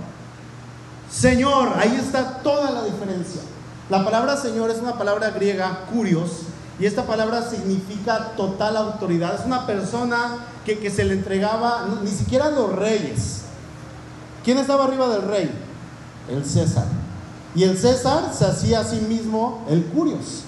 Señor, 1.15 1.69
ahí 1.77 1.95
está 1.95 2.39
toda 2.43 2.72
la 2.72 2.84
diferencia. 2.84 3.41
La 3.89 4.03
palabra 4.03 4.36
Señor 4.36 4.69
es 4.69 4.79
una 4.79 4.98
palabra 4.98 5.29
griega, 5.29 5.86
curios, 5.93 6.41
y 6.77 6.86
esta 6.86 7.03
palabra 7.03 7.41
significa 7.41 8.34
total 8.36 8.75
autoridad. 8.75 9.36
Es 9.39 9.45
una 9.45 9.65
persona 9.65 10.39
que, 10.65 10.79
que 10.79 10.89
se 10.89 11.05
le 11.05 11.13
entregaba, 11.13 11.88
ni 12.03 12.12
siquiera 12.12 12.48
a 12.48 12.51
los 12.51 12.75
reyes. 12.75 13.43
¿Quién 14.43 14.57
estaba 14.57 14.84
arriba 14.84 15.07
del 15.07 15.22
rey? 15.22 15.51
El 16.29 16.43
César. 16.43 16.86
Y 17.55 17.63
el 17.63 17.77
César 17.77 18.34
se 18.38 18.45
hacía 18.45 18.81
a 18.81 18.84
sí 18.84 18.98
mismo 18.98 19.63
el 19.69 19.86
curios. 19.86 20.43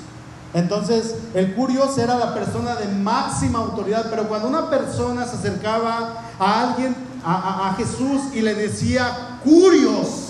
Entonces, 0.53 1.15
el 1.33 1.55
curios 1.55 1.97
era 1.97 2.17
la 2.17 2.33
persona 2.33 2.75
de 2.75 2.87
máxima 2.87 3.59
autoridad, 3.59 4.07
pero 4.09 4.27
cuando 4.27 4.49
una 4.49 4.69
persona 4.69 5.25
se 5.25 5.37
acercaba 5.37 6.25
a 6.37 6.61
alguien, 6.61 6.93
a, 7.23 7.73
Jesús, 7.77 8.33
y 8.33 8.41
le 8.41 8.53
decía 8.55 9.39
curios, 9.43 10.26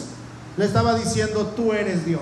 le 0.57 0.65
estaba 0.65 0.95
diciendo, 0.95 1.51
tú 1.55 1.71
eres 1.71 2.05
Dios. 2.05 2.21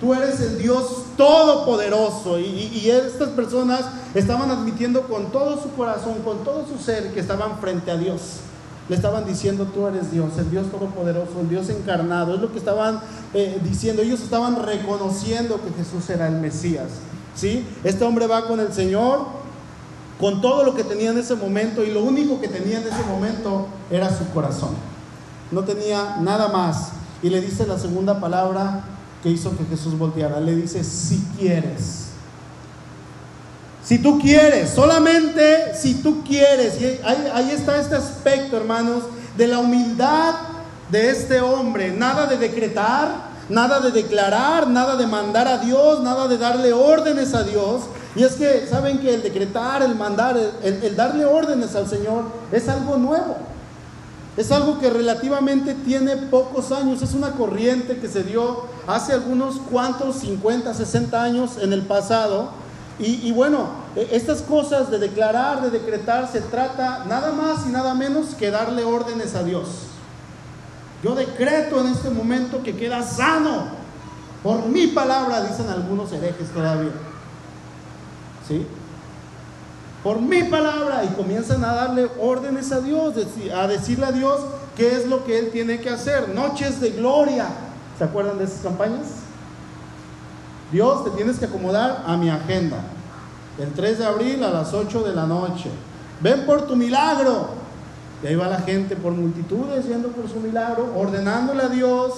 Tú 0.00 0.12
eres 0.12 0.40
el 0.40 0.58
Dios 0.58 1.04
todopoderoso. 1.16 2.40
Y, 2.40 2.44
y, 2.44 2.90
estas 2.90 3.28
personas 3.30 3.82
estaban 4.14 4.50
admitiendo 4.50 5.02
con 5.02 5.30
todo 5.30 5.62
su 5.62 5.70
corazón, 5.74 6.14
con 6.24 6.42
todo 6.42 6.66
su 6.66 6.82
ser, 6.82 7.14
que 7.14 7.20
estaban 7.20 7.60
frente 7.60 7.92
a 7.92 7.96
Dios. 7.96 8.40
Le 8.88 8.96
estaban 8.96 9.24
diciendo, 9.24 9.66
tú 9.72 9.86
eres 9.86 10.10
Dios, 10.10 10.36
el 10.38 10.50
Dios 10.50 10.68
todopoderoso, 10.72 11.40
el 11.40 11.48
Dios 11.48 11.68
encarnado. 11.68 12.34
Es 12.34 12.40
lo 12.40 12.50
que 12.50 12.58
estaban 12.58 13.00
eh, 13.32 13.60
diciendo. 13.62 14.02
Ellos 14.02 14.20
estaban 14.20 14.60
reconociendo 14.60 15.60
que 15.62 15.72
Jesús 15.80 16.10
era 16.10 16.26
el 16.26 16.34
Mesías. 16.34 16.88
¿sí? 17.36 17.64
Este 17.84 18.04
hombre 18.04 18.26
va 18.26 18.48
con 18.48 18.58
el 18.58 18.72
Señor, 18.72 19.26
con 20.18 20.40
todo 20.40 20.64
lo 20.64 20.74
que 20.74 20.82
tenía 20.82 21.10
en 21.10 21.18
ese 21.18 21.36
momento, 21.36 21.84
y 21.84 21.92
lo 21.92 22.02
único 22.02 22.40
que 22.40 22.48
tenía 22.48 22.80
en 22.80 22.88
ese 22.88 23.04
momento 23.08 23.68
era 23.88 24.10
su 24.10 24.28
corazón. 24.30 24.70
No 25.52 25.62
tenía 25.62 26.16
nada 26.20 26.48
más. 26.48 27.01
Y 27.22 27.30
le 27.30 27.40
dice 27.40 27.66
la 27.66 27.78
segunda 27.78 28.20
palabra 28.20 28.84
que 29.22 29.30
hizo 29.30 29.56
que 29.56 29.64
Jesús 29.64 29.96
volteara. 29.96 30.40
Le 30.40 30.56
dice, 30.56 30.82
si 30.82 31.24
quieres. 31.38 32.08
Si 33.84 33.98
tú 33.98 34.18
quieres, 34.18 34.70
solamente 34.70 35.74
si 35.76 35.94
tú 35.94 36.22
quieres. 36.24 36.80
Y 36.80 37.00
ahí, 37.04 37.50
está 37.52 37.80
este 37.80 37.94
aspecto, 37.94 38.56
hermanos, 38.56 39.04
de 39.36 39.46
la 39.46 39.60
humildad 39.60 40.34
de 40.90 41.10
este 41.10 41.40
hombre. 41.40 41.92
Nada 41.92 42.26
de 42.26 42.36
decretar, 42.36 43.30
nada 43.48 43.80
de 43.80 43.92
declarar, 43.92 44.68
nada 44.68 44.96
de 44.96 45.06
mandar 45.06 45.46
a 45.46 45.58
Dios, 45.58 46.02
nada 46.02 46.26
de 46.26 46.38
darle 46.38 46.72
órdenes 46.72 47.34
a 47.34 47.44
Dios. 47.44 47.82
Y 48.16 48.24
es 48.24 48.32
que 48.32 48.66
saben 48.68 48.98
que 48.98 49.14
el 49.14 49.22
decretar, 49.22 49.82
el 49.82 49.94
mandar, 49.94 50.36
el 50.62 50.96
darle 50.96 51.24
órdenes 51.24 51.74
al 51.76 51.88
Señor 51.88 52.24
es 52.50 52.68
algo 52.68 52.96
nuevo. 52.98 53.51
Es 54.36 54.50
algo 54.50 54.78
que 54.78 54.88
relativamente 54.88 55.74
tiene 55.74 56.16
pocos 56.16 56.72
años, 56.72 57.02
es 57.02 57.12
una 57.12 57.32
corriente 57.32 57.98
que 57.98 58.08
se 58.08 58.22
dio 58.22 58.64
hace 58.86 59.12
algunos 59.12 59.58
cuantos, 59.58 60.16
50, 60.16 60.72
60 60.72 61.22
años 61.22 61.58
en 61.58 61.72
el 61.72 61.82
pasado, 61.82 62.62
y, 62.98 63.32
bueno, 63.32 63.68
e, 63.96 64.08
estas 64.12 64.42
cosas 64.42 64.90
de 64.90 64.98
declarar, 64.98 65.62
de 65.62 65.70
decretar, 65.70 66.30
se 66.30 66.40
trata 66.40 67.04
nada 67.06 67.32
más 67.32 67.66
y 67.66 67.70
nada 67.70 67.94
menos 67.94 68.34
que 68.36 68.50
darle 68.50 68.84
órdenes 68.84 69.34
a 69.34 69.42
Dios. 69.42 69.68
Yo 71.02 71.14
decreto 71.16 71.80
en 71.80 71.88
este 71.88 72.10
momento 72.10 72.62
que 72.62 72.76
queda 72.76 73.02
sano 73.02 73.64
por 74.42 74.66
mi 74.66 74.88
palabra, 74.88 75.42
dicen 75.42 75.68
algunos 75.68 76.12
herejes 76.12 76.48
todavía. 76.50 76.92
¿Sí? 78.46 78.66
Por 80.02 80.20
mi 80.20 80.44
palabra. 80.44 81.04
Y 81.04 81.08
comienzan 81.14 81.64
a 81.64 81.74
darle 81.74 82.08
órdenes 82.20 82.72
a 82.72 82.80
Dios, 82.80 83.14
a 83.54 83.66
decirle 83.66 84.06
a 84.06 84.12
Dios 84.12 84.40
qué 84.76 84.96
es 84.96 85.06
lo 85.06 85.24
que 85.24 85.38
Él 85.38 85.50
tiene 85.50 85.80
que 85.80 85.90
hacer. 85.90 86.28
Noches 86.30 86.80
de 86.80 86.90
gloria. 86.90 87.46
¿Se 87.98 88.04
acuerdan 88.04 88.38
de 88.38 88.44
esas 88.44 88.62
campañas? 88.62 89.06
Dios, 90.72 91.04
te 91.04 91.10
tienes 91.10 91.38
que 91.38 91.44
acomodar 91.44 92.02
a 92.06 92.16
mi 92.16 92.30
agenda. 92.30 92.78
El 93.58 93.72
3 93.72 93.98
de 93.98 94.06
abril 94.06 94.42
a 94.42 94.50
las 94.50 94.72
8 94.72 95.02
de 95.02 95.14
la 95.14 95.26
noche. 95.26 95.70
Ven 96.20 96.46
por 96.46 96.66
tu 96.66 96.74
milagro. 96.74 97.62
Y 98.22 98.26
ahí 98.28 98.34
va 98.36 98.46
la 98.48 98.60
gente 98.60 98.96
por 98.96 99.12
multitudes 99.12 99.86
yendo 99.86 100.08
por 100.08 100.28
su 100.28 100.38
milagro, 100.38 100.92
ordenándole 100.96 101.62
a 101.64 101.68
Dios 101.68 102.12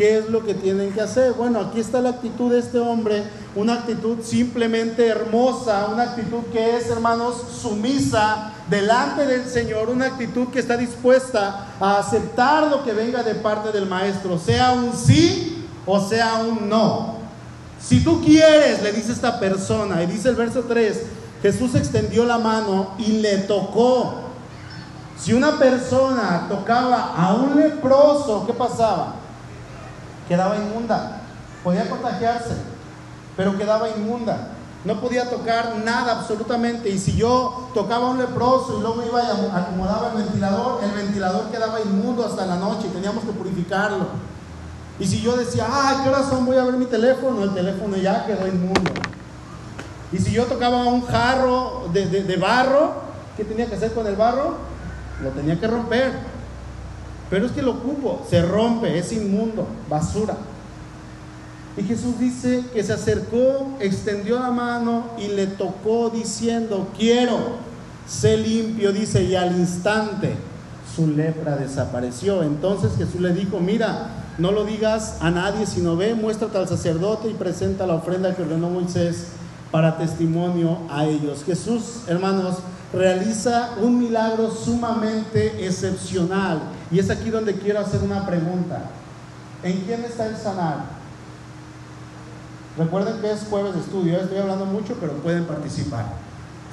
qué 0.00 0.16
es 0.16 0.30
lo 0.30 0.42
que 0.42 0.54
tienen 0.54 0.94
que 0.94 1.02
hacer. 1.02 1.34
Bueno, 1.34 1.60
aquí 1.60 1.78
está 1.78 2.00
la 2.00 2.08
actitud 2.08 2.50
de 2.50 2.58
este 2.58 2.78
hombre, 2.78 3.22
una 3.54 3.74
actitud 3.74 4.16
simplemente 4.22 5.06
hermosa, 5.06 5.88
una 5.92 6.04
actitud 6.04 6.38
que 6.50 6.78
es, 6.78 6.88
hermanos, 6.88 7.34
sumisa 7.60 8.54
delante 8.70 9.26
del 9.26 9.44
Señor, 9.46 9.90
una 9.90 10.06
actitud 10.06 10.48
que 10.48 10.58
está 10.58 10.78
dispuesta 10.78 11.66
a 11.78 11.98
aceptar 11.98 12.68
lo 12.68 12.82
que 12.82 12.94
venga 12.94 13.22
de 13.22 13.34
parte 13.34 13.72
del 13.72 13.84
Maestro, 13.84 14.38
sea 14.38 14.72
un 14.72 14.94
sí 14.94 15.66
o 15.84 16.00
sea 16.00 16.36
un 16.48 16.70
no. 16.70 17.16
Si 17.78 18.02
tú 18.02 18.22
quieres, 18.24 18.82
le 18.82 18.92
dice 18.92 19.12
esta 19.12 19.38
persona, 19.38 20.02
y 20.02 20.06
dice 20.06 20.30
el 20.30 20.34
verso 20.34 20.62
3, 20.62 21.02
Jesús 21.42 21.74
extendió 21.74 22.24
la 22.24 22.38
mano 22.38 22.92
y 22.96 23.20
le 23.20 23.36
tocó. 23.40 24.14
Si 25.18 25.34
una 25.34 25.58
persona 25.58 26.46
tocaba 26.48 27.12
a 27.14 27.34
un 27.34 27.60
leproso, 27.60 28.46
¿qué 28.46 28.54
pasaba? 28.54 29.19
Quedaba 30.30 30.56
inmunda. 30.56 31.22
Podía 31.64 31.90
contagiarse, 31.90 32.54
pero 33.36 33.58
quedaba 33.58 33.88
inmunda. 33.88 34.52
No 34.84 35.00
podía 35.00 35.28
tocar 35.28 35.74
nada 35.84 36.20
absolutamente. 36.20 36.88
Y 36.88 37.00
si 37.00 37.16
yo 37.16 37.68
tocaba 37.74 38.10
un 38.10 38.18
leproso 38.18 38.78
y 38.78 38.80
luego 38.80 39.02
iba 39.04 39.24
y 39.24 39.26
acomodaba 39.26 40.12
el 40.12 40.18
ventilador, 40.22 40.84
el 40.84 40.92
ventilador 40.92 41.50
quedaba 41.50 41.80
inmundo 41.80 42.24
hasta 42.24 42.46
la 42.46 42.54
noche 42.54 42.86
y 42.86 42.94
teníamos 42.94 43.24
que 43.24 43.32
purificarlo. 43.32 44.06
Y 45.00 45.06
si 45.08 45.20
yo 45.20 45.36
decía, 45.36 45.66
ah, 45.68 46.00
¿qué 46.04 46.10
horas 46.10 46.28
son? 46.28 46.46
Voy 46.46 46.58
a 46.58 46.62
ver 46.62 46.74
mi 46.74 46.86
teléfono, 46.86 47.42
el 47.42 47.52
teléfono 47.52 47.96
ya 47.96 48.24
quedó 48.24 48.46
inmundo. 48.46 48.92
Y 50.12 50.18
si 50.18 50.30
yo 50.30 50.44
tocaba 50.44 50.84
un 50.84 51.04
jarro 51.06 51.88
de, 51.92 52.36
barro, 52.36 52.92
¿qué 53.36 53.44
tenía 53.44 53.66
que 53.66 53.74
hacer 53.74 53.92
con 53.92 54.06
el 54.06 54.14
barro? 54.14 54.54
Lo 55.24 55.30
tenía 55.30 55.58
que 55.58 55.66
romper. 55.66 56.12
Pero 57.30 57.46
es 57.46 57.52
que 57.52 57.62
lo 57.62 57.70
ocupo, 57.72 58.26
se 58.28 58.42
rompe, 58.42 58.98
es 58.98 59.12
inmundo, 59.12 59.66
basura. 59.88 60.36
Y 61.76 61.82
Jesús 61.82 62.18
dice 62.18 62.64
que 62.74 62.82
se 62.82 62.92
acercó, 62.92 63.76
extendió 63.78 64.40
la 64.40 64.50
mano 64.50 65.04
y 65.16 65.28
le 65.28 65.46
tocó 65.46 66.10
diciendo, 66.10 66.88
quiero, 66.98 67.38
sé 68.08 68.36
limpio, 68.36 68.92
dice, 68.92 69.22
y 69.22 69.36
al 69.36 69.56
instante 69.56 70.34
su 70.94 71.06
lepra 71.06 71.56
desapareció. 71.56 72.42
Entonces 72.42 72.92
Jesús 72.98 73.20
le 73.20 73.32
dijo, 73.32 73.60
mira, 73.60 74.08
no 74.38 74.50
lo 74.50 74.64
digas 74.64 75.18
a 75.20 75.30
nadie, 75.30 75.66
sino 75.66 75.96
ve, 75.96 76.14
muéstrate 76.14 76.58
al 76.58 76.68
sacerdote 76.68 77.28
y 77.28 77.34
presenta 77.34 77.86
la 77.86 77.94
ofrenda 77.94 78.34
que 78.34 78.42
ordenó 78.42 78.68
Moisés 78.68 79.28
para 79.70 79.96
testimonio 79.96 80.78
a 80.90 81.04
ellos. 81.04 81.44
Jesús, 81.44 82.00
hermanos, 82.08 82.56
realiza 82.92 83.70
un 83.80 84.00
milagro 84.00 84.50
sumamente 84.50 85.64
excepcional. 85.64 86.60
Y 86.90 86.98
es 86.98 87.10
aquí 87.10 87.30
donde 87.30 87.54
quiero 87.54 87.80
hacer 87.80 88.02
una 88.02 88.26
pregunta. 88.26 88.82
¿En 89.62 89.80
quién 89.82 90.04
está 90.04 90.26
el 90.26 90.36
sanar? 90.36 91.00
Recuerden 92.76 93.20
que 93.20 93.30
es 93.30 93.46
jueves 93.48 93.74
de 93.74 93.80
estudio, 93.80 94.20
estoy 94.20 94.38
hablando 94.38 94.64
mucho, 94.64 94.96
pero 95.00 95.12
pueden 95.14 95.44
participar. 95.44 96.06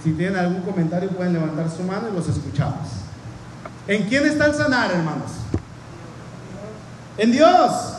Si 0.03 0.11
tienen 0.13 0.37
algún 0.37 0.61
comentario 0.61 1.09
pueden 1.09 1.33
levantar 1.33 1.69
su 1.69 1.83
mano 1.83 2.09
y 2.11 2.15
los 2.15 2.27
escuchamos. 2.29 2.87
¿En 3.87 4.03
quién 4.07 4.25
está 4.25 4.45
el 4.45 4.53
sanar, 4.53 4.91
hermanos? 4.91 5.31
En 7.17 7.31
Dios. 7.31 7.93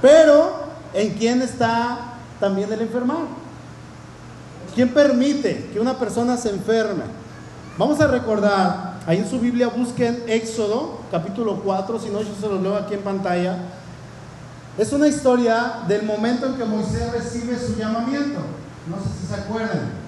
Pero, 0.00 0.64
¿en 0.92 1.14
quién 1.14 1.42
está 1.42 2.14
también 2.40 2.72
el 2.72 2.80
enfermar? 2.82 3.26
¿Quién 4.74 4.92
permite 4.92 5.70
que 5.72 5.80
una 5.80 5.98
persona 5.98 6.36
se 6.36 6.50
enferme? 6.50 7.04
Vamos 7.78 8.00
a 8.00 8.06
recordar, 8.06 8.93
ahí 9.06 9.18
en 9.18 9.28
su 9.28 9.38
Biblia 9.38 9.68
busquen 9.68 10.22
Éxodo, 10.26 11.00
capítulo 11.10 11.60
4, 11.64 12.00
si 12.00 12.08
no 12.08 12.22
yo 12.22 12.34
se 12.40 12.48
lo 12.48 12.60
leo 12.60 12.76
aquí 12.76 12.94
en 12.94 13.02
pantalla. 13.02 13.56
Es 14.76 14.92
una 14.92 15.06
historia 15.06 15.82
del 15.86 16.02
momento 16.04 16.46
en 16.46 16.54
que 16.54 16.64
Moisés 16.64 17.12
recibe 17.12 17.56
su 17.58 17.76
llamamiento. 17.76 18.40
No 18.88 18.96
sé 18.96 19.20
si 19.20 19.26
se 19.26 19.34
acuerdan. 19.34 20.04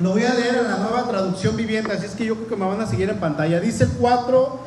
Lo 0.00 0.12
voy 0.12 0.24
a 0.24 0.34
leer 0.34 0.56
en 0.56 0.64
la 0.64 0.78
nueva 0.78 1.06
traducción 1.06 1.56
viviente, 1.56 1.92
así 1.92 2.06
es 2.06 2.12
que 2.12 2.24
yo 2.24 2.34
creo 2.34 2.48
que 2.48 2.56
me 2.56 2.66
van 2.66 2.80
a 2.80 2.86
seguir 2.86 3.10
en 3.10 3.20
pantalla. 3.20 3.60
Dice 3.60 3.84
el 3.84 3.90
4, 3.90 4.58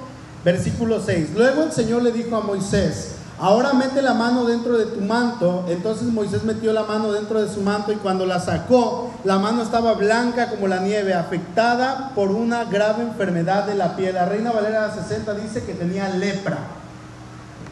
versículo 0.46 1.02
6. 1.02 1.30
Luego 1.36 1.64
el 1.64 1.72
Señor 1.72 2.04
le 2.04 2.12
dijo 2.12 2.36
a 2.36 2.42
Moisés, 2.42 3.16
ahora 3.44 3.74
mete 3.74 4.02
la 4.02 4.14
mano 4.14 4.46
dentro 4.46 4.78
de 4.78 4.86
tu 4.86 5.02
manto. 5.02 5.66
Entonces 5.68 6.08
Moisés 6.08 6.44
metió 6.46 6.72
la 6.72 6.84
mano 6.84 7.12
dentro 7.12 7.44
de 7.44 7.54
su 7.54 7.60
manto 7.60 7.92
y 7.92 7.98
cuando 7.98 8.26
la 8.26 8.40
sacó, 8.40 9.12
la 9.26 9.38
mano 9.38 9.62
estaba 9.62 9.94
blanca 9.96 10.50
como 10.50 10.70
la 10.70 10.80
nieve, 10.80 11.14
afectada 11.14 12.12
por 12.16 12.32
una 12.32 12.64
grave 12.64 13.04
enfermedad 13.04 13.66
de 13.66 13.76
la 13.76 13.98
piel. 13.98 14.16
La 14.16 14.26
reina 14.26 14.54
Valera 14.54 14.94
60 14.94 15.34
dice 15.34 15.64
que 15.66 15.74
tenía 15.74 16.08
lepra. 16.10 16.58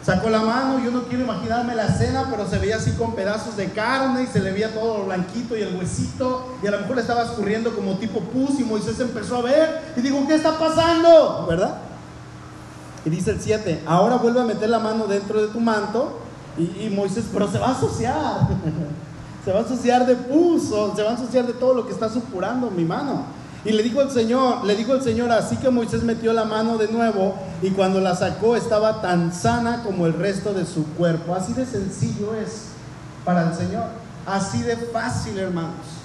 Sacó 0.03 0.29
la 0.29 0.41
mano, 0.41 0.83
yo 0.83 0.91
no 0.91 1.03
quiero 1.03 1.23
imaginarme 1.23 1.73
la 1.75 1.85
escena, 1.85 2.27
pero 2.29 2.49
se 2.49 2.57
veía 2.57 2.75
así 2.75 2.91
con 2.93 3.15
pedazos 3.15 3.55
de 3.55 3.67
carne 3.67 4.23
y 4.23 4.27
se 4.27 4.39
le 4.39 4.51
veía 4.51 4.73
todo 4.73 4.97
lo 4.97 5.05
blanquito 5.05 5.55
y 5.55 5.61
el 5.61 5.77
huesito 5.77 6.55
y 6.61 6.67
a 6.67 6.71
lo 6.71 6.79
mejor 6.79 6.95
le 6.95 7.03
estaba 7.03 7.23
escurriendo 7.23 7.73
como 7.73 7.97
tipo 7.97 8.19
pus 8.19 8.59
y 8.59 8.63
Moisés 8.63 8.99
empezó 8.99 9.37
a 9.37 9.43
ver 9.43 9.93
y 9.95 10.01
dijo, 10.01 10.17
¿qué 10.27 10.35
está 10.35 10.57
pasando? 10.57 11.45
¿Verdad? 11.47 11.90
Y 13.05 13.09
dice 13.09 13.31
el 13.31 13.41
7, 13.41 13.83
ahora 13.85 14.17
vuelve 14.17 14.41
a 14.41 14.45
meter 14.45 14.69
la 14.69 14.79
mano 14.79 15.07
dentro 15.07 15.41
de 15.41 15.47
tu 15.47 15.59
manto 15.59 16.19
y, 16.57 16.85
y 16.85 16.89
Moisés, 16.89 17.25
pero 17.33 17.49
se 17.51 17.57
va 17.57 17.69
a 17.69 17.71
asociar, 17.71 18.47
se 19.45 19.51
va 19.51 19.59
a 19.59 19.63
asociar 19.63 20.05
de 20.05 20.15
pus 20.15 20.63
se 20.95 21.03
va 21.03 21.11
a 21.11 21.13
asociar 21.13 21.47
de 21.47 21.53
todo 21.53 21.73
lo 21.73 21.85
que 21.87 21.93
está 21.93 22.09
supurando 22.09 22.69
mi 22.69 22.85
mano. 22.85 23.25
Y 23.63 23.71
le 23.71 23.83
dijo 23.83 24.01
el 24.01 24.09
Señor, 24.09 24.65
le 24.65 24.75
dijo 24.75 24.93
el 24.95 25.03
Señor, 25.03 25.31
así 25.31 25.55
que 25.57 25.69
Moisés 25.69 26.03
metió 26.03 26.33
la 26.33 26.45
mano 26.45 26.77
de 26.77 26.87
nuevo 26.87 27.35
y 27.61 27.69
cuando 27.69 27.99
la 27.99 28.15
sacó 28.15 28.55
estaba 28.55 29.01
tan 29.01 29.31
sana 29.33 29.83
como 29.83 30.07
el 30.07 30.13
resto 30.13 30.53
de 30.53 30.65
su 30.65 30.85
cuerpo. 30.95 31.35
Así 31.35 31.53
de 31.53 31.67
sencillo 31.67 32.33
es 32.33 32.69
para 33.23 33.49
el 33.49 33.55
Señor, 33.55 33.85
así 34.25 34.63
de 34.63 34.77
fácil, 34.77 35.37
hermanos. 35.37 36.01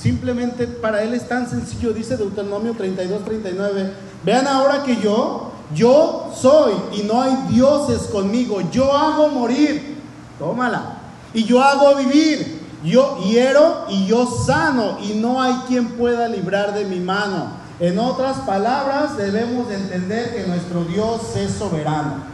Simplemente 0.00 0.68
para 0.68 1.02
Él 1.02 1.14
es 1.14 1.28
tan 1.28 1.50
sencillo, 1.50 1.92
dice 1.92 2.16
Deuteronomio 2.16 2.74
32, 2.74 3.24
39. 3.24 3.92
Vean 4.24 4.46
ahora 4.46 4.84
que 4.84 4.96
yo, 4.96 5.49
yo 5.74 6.32
soy 6.34 6.72
y 6.92 7.02
no 7.02 7.20
hay 7.22 7.36
dioses 7.48 8.02
conmigo. 8.08 8.60
Yo 8.72 8.92
hago 8.92 9.28
morir, 9.28 9.98
tómala. 10.38 10.98
Y 11.32 11.44
yo 11.44 11.62
hago 11.62 11.96
vivir. 11.96 12.60
Yo 12.82 13.18
hiero 13.24 13.84
y 13.90 14.06
yo 14.06 14.26
sano 14.26 14.98
y 15.02 15.12
no 15.14 15.40
hay 15.40 15.52
quien 15.68 15.90
pueda 15.90 16.28
librar 16.28 16.72
de 16.74 16.86
mi 16.86 16.98
mano. 16.98 17.60
En 17.78 17.98
otras 17.98 18.38
palabras, 18.38 19.16
debemos 19.16 19.68
de 19.68 19.76
entender 19.76 20.34
que 20.34 20.46
nuestro 20.46 20.84
Dios 20.84 21.36
es 21.36 21.52
soberano. 21.52 22.30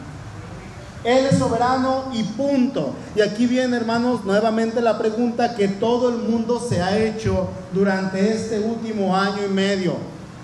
Él 1.03 1.27
es 1.31 1.39
soberano 1.39 2.05
y 2.13 2.23
punto. 2.23 2.95
Y 3.15 3.21
aquí 3.21 3.47
viene, 3.47 3.77
hermanos, 3.77 4.25
nuevamente 4.25 4.81
la 4.81 4.99
pregunta 4.99 5.55
que 5.55 5.69
todo 5.69 6.09
el 6.09 6.19
mundo 6.19 6.65
se 6.69 6.81
ha 6.83 6.97
hecho 6.97 7.49
durante 7.73 8.33
este 8.33 8.61
último 8.61 9.17
año 9.17 9.39
y 9.49 9.53
medio. 9.53 9.95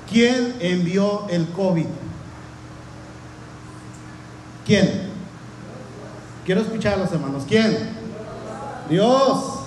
¿Quién 0.08 0.54
envió 0.60 1.26
el 1.30 1.48
COVID? 1.48 1.86
¿Quién? 4.66 5.10
Quiero 6.44 6.60
escuchar 6.60 6.94
a 6.94 6.96
los 6.98 7.12
hermanos. 7.12 7.44
¿Quién? 7.46 7.76
Dios. 8.88 9.62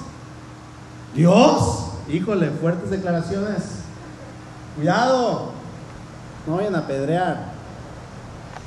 Dios, 1.16 1.86
híjole, 2.10 2.50
fuertes 2.50 2.90
declaraciones. 2.90 3.64
Cuidado, 4.76 5.52
no 6.46 6.58
vayan 6.58 6.76
a 6.76 6.86
pedrear. 6.86 7.56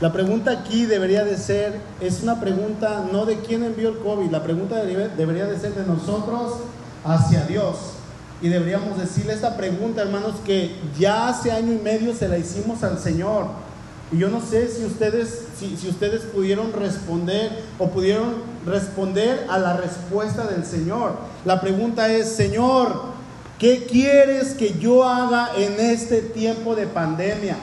La 0.00 0.12
pregunta 0.12 0.52
aquí 0.52 0.86
debería 0.86 1.24
de 1.24 1.36
ser, 1.36 1.80
es 2.00 2.22
una 2.22 2.40
pregunta 2.40 3.04
no 3.12 3.26
de 3.26 3.40
quién 3.40 3.64
envió 3.64 3.90
el 3.90 3.98
COVID, 3.98 4.30
la 4.30 4.42
pregunta 4.42 4.76
debería 4.76 5.46
de 5.46 5.58
ser 5.58 5.74
de 5.74 5.84
nosotros 5.84 6.54
hacia 7.04 7.44
Dios. 7.44 7.76
Y 8.40 8.48
deberíamos 8.48 8.96
decirle 8.96 9.34
esta 9.34 9.56
pregunta, 9.56 10.00
hermanos, 10.00 10.36
que 10.46 10.74
ya 10.98 11.28
hace 11.28 11.50
año 11.50 11.72
y 11.72 11.78
medio 11.78 12.14
se 12.14 12.28
la 12.28 12.38
hicimos 12.38 12.82
al 12.84 12.98
Señor. 12.98 13.46
Y 14.10 14.18
yo 14.18 14.28
no 14.30 14.40
sé 14.40 14.68
si 14.68 14.84
ustedes, 14.84 15.46
si, 15.58 15.76
si 15.76 15.88
ustedes 15.88 16.22
pudieron 16.22 16.72
responder 16.72 17.62
o 17.78 17.90
pudieron 17.90 18.36
responder 18.64 19.46
a 19.50 19.58
la 19.58 19.76
respuesta 19.76 20.46
del 20.46 20.64
Señor. 20.64 21.16
La 21.44 21.60
pregunta 21.60 22.08
es, 22.08 22.28
Señor, 22.28 23.02
¿qué 23.58 23.84
quieres 23.84 24.54
que 24.54 24.78
yo 24.78 25.04
haga 25.04 25.50
en 25.56 25.78
este 25.78 26.22
tiempo 26.22 26.74
de 26.74 26.86
pandemia? 26.86 27.56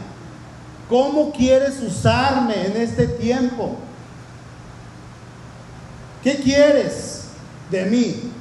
¿Cómo 0.87 1.31
quieres 1.31 1.81
usarme 1.81 2.67
en 2.67 2.77
este 2.77 3.07
tiempo? 3.07 3.77
¿Qué 6.23 6.35
quieres 6.35 7.23
de 7.71 7.85
mí? 7.85 8.34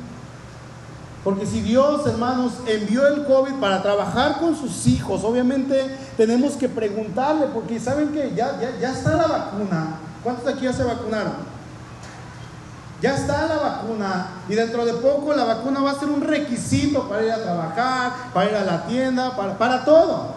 Porque 1.25 1.47
si 1.47 1.63
Dios, 1.63 2.07
hermanos, 2.07 2.53
envió 2.67 3.07
el 3.09 3.25
COVID 3.25 3.55
para 3.55 3.83
trabajar 3.83 4.39
con 4.39 4.55
sus 4.55 4.87
hijos, 4.87 5.25
obviamente 5.25 5.99
tenemos 6.19 6.53
que 6.53 6.69
preguntarle, 6.69 7.47
porque 7.47 7.81
saben 7.81 8.11
que 8.13 8.35
ya, 8.37 8.61
ya, 8.79 8.93
está 8.93 9.17
la 9.17 9.27
vacuna. 9.27 9.97
¿Cuántos 10.23 10.45
de 10.45 10.53
aquí 10.53 10.65
ya 10.65 10.75
se 10.75 10.85
vacunaron? 10.85 11.55
Ya 13.01 13.17
está 13.17 13.47
la 13.47 13.57
vacuna 13.57 14.29
y 14.49 14.55
dentro 14.55 14.85
de 14.85 14.95
poco 14.95 15.35
la 15.35 15.45
vacuna 15.45 15.81
va 15.81 15.93
a 15.93 15.99
ser 15.99 16.09
un 16.09 16.21
requisito 16.21 17.09
para 17.09 17.23
ir 17.23 17.33
a 17.33 17.43
trabajar, 17.43 18.13
para 18.33 18.51
ir 18.51 18.57
a 18.57 18.65
la 18.65 18.87
tienda, 18.87 19.35
para, 19.35 19.57
para 19.57 19.85
todo. 19.85 20.35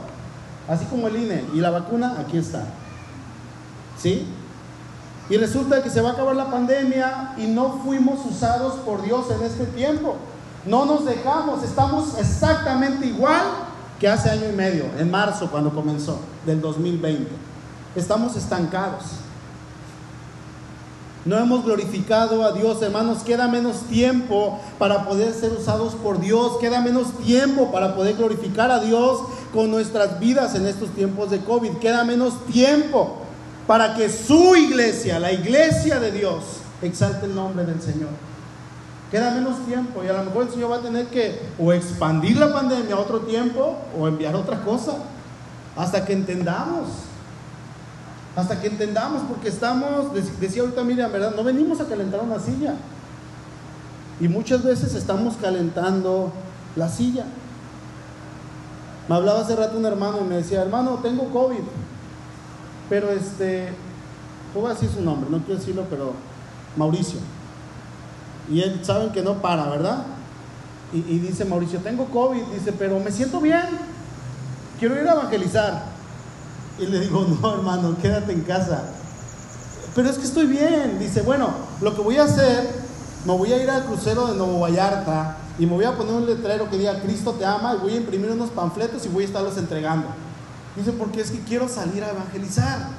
Así 0.69 0.86
como 0.86 1.08
el 1.08 1.17
INE. 1.17 1.45
Y 1.54 1.60
la 1.60 1.69
vacuna 1.69 2.15
aquí 2.19 2.38
está. 2.38 2.63
¿Sí? 3.97 4.28
Y 5.30 5.38
resulta 5.38 5.84
que 5.84 5.89
se 5.89 6.02
va 6.02 6.10
a 6.10 6.13
acabar 6.13 6.36
la 6.36 6.50
pandemia 6.50 7.34
y 7.38 7.47
no 7.47 7.82
fuimos 7.84 8.26
usados 8.26 8.76
por 8.86 9.02
Dios 9.02 9.28
en 9.32 9.45
este 9.45 9.65
tiempo. 9.65 10.15
No 10.67 10.86
nos 10.86 11.06
dejamos, 11.06 11.63
estamos 11.63 12.17
exactamente 12.19 13.06
igual 13.08 13.41
que 13.99 14.08
hace 14.08 14.30
año 14.30 14.49
y 14.49 14.56
medio, 14.56 14.86
en 14.99 15.10
marzo 15.10 15.49
cuando 15.49 15.73
comenzó, 15.73 16.19
del 16.45 16.62
2020. 16.62 17.25
Estamos 17.95 18.36
estancados. 18.36 19.03
No 21.25 21.38
hemos 21.38 21.65
glorificado 21.65 22.43
a 22.43 22.51
Dios, 22.51 22.82
hermanos. 22.82 23.19
Queda 23.23 23.47
menos 23.47 23.82
tiempo 23.89 24.60
para 24.77 25.06
poder 25.06 25.34
ser 25.34 25.51
usados 25.51 25.95
por 25.95 26.19
Dios. 26.19 26.58
Queda 26.60 26.80
menos 26.80 27.12
tiempo 27.17 27.71
para 27.71 27.95
poder 27.95 28.15
glorificar 28.15 28.71
a 28.71 28.80
Dios 28.80 29.19
con 29.53 29.69
nuestras 29.71 30.19
vidas 30.19 30.56
en 30.56 30.65
estos 30.67 30.89
tiempos 30.91 31.30
de 31.30 31.39
COVID. 31.39 31.77
Queda 31.80 32.06
menos 32.06 32.45
tiempo 32.45 33.17
para 33.65 33.95
que 33.95 34.10
su 34.10 34.56
iglesia, 34.56 35.19
la 35.19 35.34
iglesia 35.34 35.99
de 35.99 36.12
Dios, 36.12 36.43
exalte 36.82 37.25
el 37.25 37.36
nombre 37.36 37.65
del 37.65 37.82
Señor. 37.82 38.10
Queda 39.11 39.31
menos 39.31 39.65
tiempo 39.65 40.03
y 40.03 40.07
a 40.07 40.13
lo 40.13 40.23
mejor 40.25 40.43
el 40.43 40.51
Señor 40.51 40.71
va 40.71 40.75
a 40.77 40.81
tener 40.81 41.07
que 41.07 41.39
o 41.57 41.71
expandir 41.71 42.37
la 42.37 42.51
pandemia 42.51 42.95
a 42.95 42.99
otro 42.99 43.21
tiempo 43.21 43.77
o 43.97 44.07
enviar 44.07 44.35
otra 44.35 44.61
cosa 44.63 44.97
hasta 45.77 46.03
que 46.03 46.13
entendamos. 46.13 46.89
Hasta 48.35 48.59
que 48.59 48.67
entendamos, 48.67 49.23
porque 49.23 49.47
estamos, 49.47 50.13
decía 50.39 50.61
ahorita 50.61 50.83
Miriam, 50.83 51.11
¿verdad? 51.11 51.33
No 51.35 51.43
venimos 51.43 51.79
a 51.81 51.85
calentar 51.85 52.21
una 52.21 52.37
silla. 52.37 52.75
Y 54.19 54.27
muchas 54.27 54.63
veces 54.63 54.93
estamos 54.93 55.35
calentando 55.37 56.31
la 56.75 56.89
silla. 56.89 57.25
Me 59.07 59.15
hablaba 59.15 59.41
hace 59.41 59.55
rato 59.55 59.77
un 59.77 59.85
hermano 59.85 60.19
y 60.21 60.25
me 60.25 60.35
decía, 60.35 60.61
hermano, 60.61 60.99
tengo 61.01 61.31
COVID. 61.31 61.63
Pero 62.89 63.11
este, 63.11 63.69
¿cómo 64.53 64.69
decir 64.69 64.89
su 64.89 65.01
nombre? 65.01 65.29
No 65.29 65.39
quiero 65.39 65.59
decirlo, 65.59 65.85
pero 65.89 66.13
Mauricio. 66.75 67.19
Y 68.49 68.62
él 68.62 68.79
saben 68.83 69.12
que 69.12 69.21
no 69.21 69.41
para, 69.41 69.67
¿verdad? 69.69 70.05
Y, 70.93 71.01
dice 71.19 71.43
Mauricio, 71.43 71.79
tengo 71.79 72.05
COVID, 72.05 72.43
dice, 72.53 72.71
pero 72.71 72.99
me 72.99 73.12
siento 73.12 73.41
bien, 73.41 73.65
quiero 74.79 74.95
ir 75.01 75.07
a 75.07 75.13
evangelizar. 75.13 75.83
Y 76.79 76.86
le 76.86 77.01
digo, 77.01 77.27
no, 77.41 77.53
hermano, 77.53 77.97
quédate 78.01 78.31
en 78.31 78.41
casa. 78.41 78.83
Pero 79.93 80.10
es 80.10 80.17
que 80.17 80.23
estoy 80.23 80.45
bien. 80.45 80.97
Dice, 80.99 81.23
bueno, 81.23 81.49
lo 81.81 81.93
que 81.95 82.01
voy 82.01 82.17
a 82.17 82.23
hacer, 82.23 82.69
me 83.25 83.36
voy 83.36 83.51
a 83.51 83.62
ir 83.62 83.69
al 83.69 83.86
crucero 83.86 84.27
de 84.27 84.38
Nuevo 84.38 84.60
Vallarta 84.60 85.38
y 85.60 85.65
me 85.65 85.73
voy 85.73 85.86
a 85.86 85.97
poner 85.97 86.13
un 86.13 86.25
letrero 86.25 86.69
que 86.69 86.77
diga 86.77 87.01
Cristo 87.01 87.33
te 87.33 87.43
ama 87.43 87.73
y 87.75 87.81
voy 87.81 87.93
a 87.93 87.97
imprimir 87.97 88.29
unos 88.29 88.51
panfletos 88.51 89.05
y 89.05 89.10
voy 89.10 89.23
a 89.23 89.27
estarlos 89.27 89.57
entregando. 89.57 90.07
Dice, 90.75 90.91
porque 90.91 91.21
es 91.21 91.31
que 91.31 91.39
quiero 91.39 91.67
salir 91.67 92.03
a 92.03 92.12
evangelizar. 92.12 92.89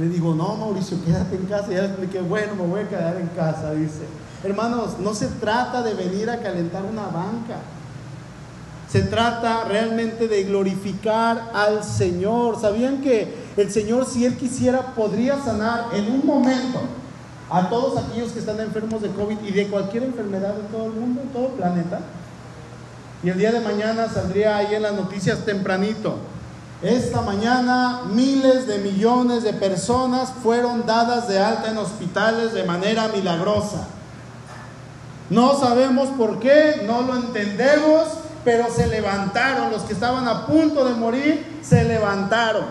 Le 0.00 0.08
digo, 0.08 0.34
no, 0.34 0.56
Mauricio, 0.56 0.96
quédate 1.04 1.36
en 1.36 1.44
casa. 1.44 1.66
Y 1.70 1.74
ya 1.74 1.82
le 1.82 1.88
expliqué, 1.88 2.20
bueno, 2.20 2.54
me 2.54 2.66
voy 2.66 2.80
a 2.80 2.88
quedar 2.88 3.16
en 3.18 3.28
casa, 3.28 3.74
dice. 3.74 4.06
Hermanos, 4.42 4.98
no 4.98 5.12
se 5.14 5.26
trata 5.26 5.82
de 5.82 5.92
venir 5.92 6.30
a 6.30 6.38
calentar 6.38 6.82
una 6.90 7.02
banca. 7.02 7.58
Se 8.88 9.02
trata 9.02 9.64
realmente 9.64 10.26
de 10.26 10.44
glorificar 10.44 11.50
al 11.52 11.84
Señor. 11.84 12.58
¿Sabían 12.58 13.02
que 13.02 13.34
el 13.58 13.70
Señor, 13.70 14.06
si 14.06 14.24
Él 14.24 14.36
quisiera, 14.36 14.94
podría 14.94 15.38
sanar 15.38 15.88
en 15.92 16.10
un 16.10 16.26
momento 16.26 16.80
a 17.50 17.68
todos 17.68 18.02
aquellos 18.02 18.32
que 18.32 18.38
están 18.38 18.58
enfermos 18.58 19.02
de 19.02 19.10
COVID 19.10 19.38
y 19.46 19.50
de 19.50 19.66
cualquier 19.66 20.04
enfermedad 20.04 20.58
en 20.58 20.66
todo 20.68 20.86
el 20.86 20.92
mundo, 20.92 21.20
todo 21.34 21.48
el 21.48 21.52
planeta? 21.52 22.00
Y 23.22 23.28
el 23.28 23.36
día 23.36 23.52
de 23.52 23.60
mañana 23.60 24.08
saldría 24.08 24.56
ahí 24.56 24.74
en 24.74 24.82
las 24.82 24.94
noticias 24.94 25.44
tempranito. 25.44 26.16
Esta 26.82 27.20
mañana 27.20 28.02
miles 28.10 28.66
de 28.66 28.78
millones 28.78 29.42
de 29.42 29.52
personas 29.52 30.32
fueron 30.42 30.86
dadas 30.86 31.28
de 31.28 31.38
alta 31.38 31.70
en 31.70 31.76
hospitales 31.76 32.54
de 32.54 32.64
manera 32.64 33.08
milagrosa. 33.08 33.86
No 35.28 35.58
sabemos 35.58 36.08
por 36.10 36.40
qué, 36.40 36.82
no 36.86 37.02
lo 37.02 37.16
entendemos, 37.16 38.08
pero 38.44 38.66
se 38.74 38.86
levantaron. 38.86 39.70
Los 39.70 39.82
que 39.82 39.92
estaban 39.92 40.26
a 40.26 40.46
punto 40.46 40.86
de 40.86 40.94
morir, 40.94 41.60
se 41.62 41.84
levantaron. 41.84 42.64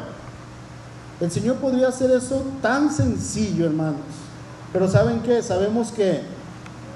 El 1.22 1.30
Señor 1.30 1.58
podría 1.58 1.90
hacer 1.90 2.10
eso 2.10 2.44
tan 2.64 2.92
sencillo, 2.92 3.68
hermanos. 3.68 4.02
Pero 4.74 4.90
¿saben 4.90 5.22
qué? 5.22 5.44
Sabemos 5.44 5.92
que 5.92 6.22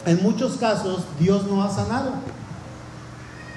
en 0.06 0.24
muchos 0.24 0.58
casos 0.58 1.04
Dios 1.20 1.46
no 1.46 1.64
ha 1.64 1.70
sanado. 1.70 2.12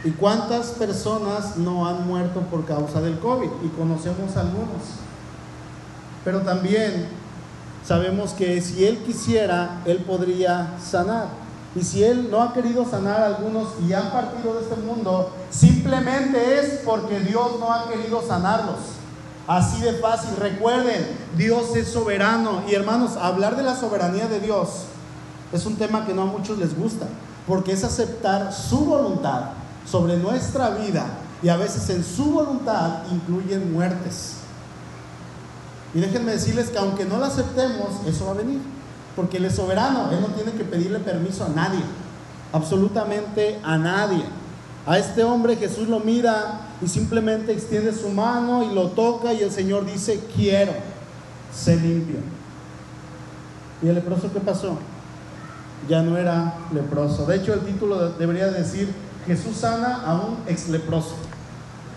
¿Y 0.04 0.10
cuántas 0.10 0.68
personas 0.68 1.56
no 1.56 1.86
han 1.86 2.06
muerto 2.06 2.40
por 2.42 2.64
causa 2.64 3.00
del 3.00 3.18
COVID? 3.18 3.48
Y 3.64 3.68
conocemos 3.70 4.36
algunos. 4.36 4.82
Pero 6.24 6.42
también 6.42 7.08
sabemos 7.84 8.32
que 8.32 8.60
si 8.60 8.84
Él 8.84 8.98
quisiera, 8.98 9.80
Él 9.84 9.98
podría 9.98 10.74
sanar. 10.78 11.28
Y 11.74 11.82
si 11.82 12.04
Él 12.04 12.30
no 12.30 12.42
ha 12.42 12.52
querido 12.52 12.88
sanar 12.88 13.20
a 13.20 13.26
algunos 13.26 13.68
y 13.86 13.92
han 13.92 14.10
partido 14.10 14.54
de 14.54 14.62
este 14.62 14.76
mundo, 14.76 15.30
simplemente 15.50 16.60
es 16.60 16.80
porque 16.84 17.20
Dios 17.20 17.58
no 17.58 17.72
ha 17.72 17.88
querido 17.88 18.22
sanarlos. 18.26 18.78
Así 19.46 19.80
de 19.82 19.94
fácil. 19.94 20.36
Recuerden, 20.36 21.06
Dios 21.36 21.74
es 21.74 21.88
soberano. 21.88 22.62
Y 22.68 22.74
hermanos, 22.74 23.16
hablar 23.16 23.56
de 23.56 23.62
la 23.62 23.76
soberanía 23.76 24.26
de 24.26 24.40
Dios 24.40 24.86
es 25.52 25.64
un 25.66 25.76
tema 25.76 26.06
que 26.06 26.14
no 26.14 26.22
a 26.22 26.26
muchos 26.26 26.58
les 26.58 26.76
gusta, 26.76 27.06
porque 27.46 27.72
es 27.72 27.84
aceptar 27.84 28.52
su 28.52 28.84
voluntad 28.84 29.50
sobre 29.90 30.16
nuestra 30.16 30.70
vida 30.70 31.06
y 31.42 31.48
a 31.48 31.56
veces 31.56 31.88
en 31.90 32.04
su 32.04 32.32
voluntad 32.32 33.02
incluyen 33.12 33.72
muertes. 33.72 34.38
Y 35.94 36.00
déjenme 36.00 36.32
decirles 36.32 36.70
que 36.70 36.78
aunque 36.78 37.04
no 37.04 37.18
la 37.18 37.26
aceptemos, 37.26 38.06
eso 38.06 38.26
va 38.26 38.32
a 38.32 38.34
venir. 38.34 38.60
Porque 39.14 39.38
Él 39.38 39.46
es 39.46 39.54
soberano, 39.54 40.10
Él 40.10 40.20
no 40.20 40.28
tiene 40.28 40.52
que 40.52 40.64
pedirle 40.64 40.98
permiso 40.98 41.44
a 41.44 41.48
nadie, 41.48 41.80
absolutamente 42.52 43.58
a 43.62 43.78
nadie. 43.78 44.24
A 44.86 44.98
este 44.98 45.24
hombre 45.24 45.56
Jesús 45.56 45.88
lo 45.88 46.00
mira 46.00 46.60
y 46.82 46.88
simplemente 46.88 47.52
extiende 47.52 47.94
su 47.94 48.08
mano 48.10 48.62
y 48.62 48.74
lo 48.74 48.88
toca 48.88 49.32
y 49.32 49.42
el 49.42 49.50
Señor 49.50 49.86
dice, 49.86 50.20
quiero, 50.34 50.72
se 51.52 51.76
limpio. 51.76 52.18
¿Y 53.82 53.88
el 53.88 53.94
leproso 53.94 54.32
qué 54.32 54.40
pasó? 54.40 54.78
Ya 55.88 56.02
no 56.02 56.16
era 56.16 56.54
leproso. 56.72 57.26
De 57.26 57.36
hecho, 57.36 57.54
el 57.54 57.60
título 57.60 58.10
debería 58.10 58.48
decir, 58.48 58.92
Jesús 59.26 59.56
sana 59.56 60.02
a 60.04 60.14
un 60.14 60.38
ex 60.46 60.68
leproso. 60.68 61.14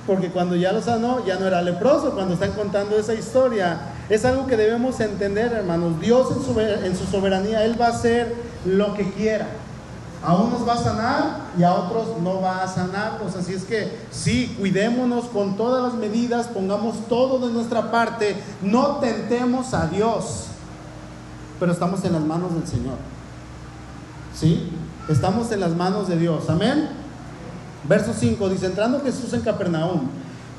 Porque 0.07 0.31
cuando 0.31 0.55
ya 0.55 0.71
lo 0.71 0.81
sanó, 0.81 1.23
ya 1.25 1.37
no 1.37 1.45
era 1.45 1.61
leproso. 1.61 2.11
Cuando 2.11 2.33
están 2.33 2.53
contando 2.53 2.97
esa 2.97 3.13
historia, 3.13 3.79
es 4.09 4.25
algo 4.25 4.47
que 4.47 4.57
debemos 4.57 4.99
entender, 4.99 5.53
hermanos. 5.53 6.01
Dios 6.01 6.27
en 6.35 6.43
su, 6.43 6.59
en 6.59 6.97
su 6.97 7.05
soberanía, 7.05 7.63
Él 7.63 7.79
va 7.79 7.87
a 7.87 7.89
hacer 7.89 8.33
lo 8.65 8.95
que 8.95 9.11
quiera. 9.11 9.47
A 10.21 10.35
unos 10.35 10.67
va 10.67 10.73
a 10.73 10.77
sanar 10.77 11.37
y 11.57 11.63
a 11.63 11.73
otros 11.73 12.19
no 12.21 12.41
va 12.41 12.63
a 12.63 12.67
sanarlos. 12.67 13.35
Así 13.35 13.53
es 13.53 13.63
que 13.63 13.99
sí, 14.11 14.55
cuidémonos 14.59 15.25
con 15.25 15.55
todas 15.55 15.81
las 15.81 15.93
medidas, 15.93 16.47
pongamos 16.47 17.07
todo 17.07 17.47
de 17.47 17.53
nuestra 17.53 17.89
parte, 17.89 18.35
no 18.61 18.97
tentemos 18.97 19.73
a 19.73 19.87
Dios, 19.87 20.47
pero 21.59 21.71
estamos 21.71 22.03
en 22.03 22.13
las 22.13 22.23
manos 22.23 22.53
del 22.53 22.67
Señor. 22.67 22.97
¿Sí? 24.35 24.71
Estamos 25.07 25.51
en 25.51 25.61
las 25.61 25.75
manos 25.75 26.07
de 26.07 26.17
Dios. 26.17 26.49
Amén. 26.49 26.98
Verso 27.87 28.13
5 28.17 28.49
dice, 28.49 28.65
entrando 28.65 29.01
Jesús 29.01 29.33
en 29.33 29.41
Capernaum, 29.41 30.09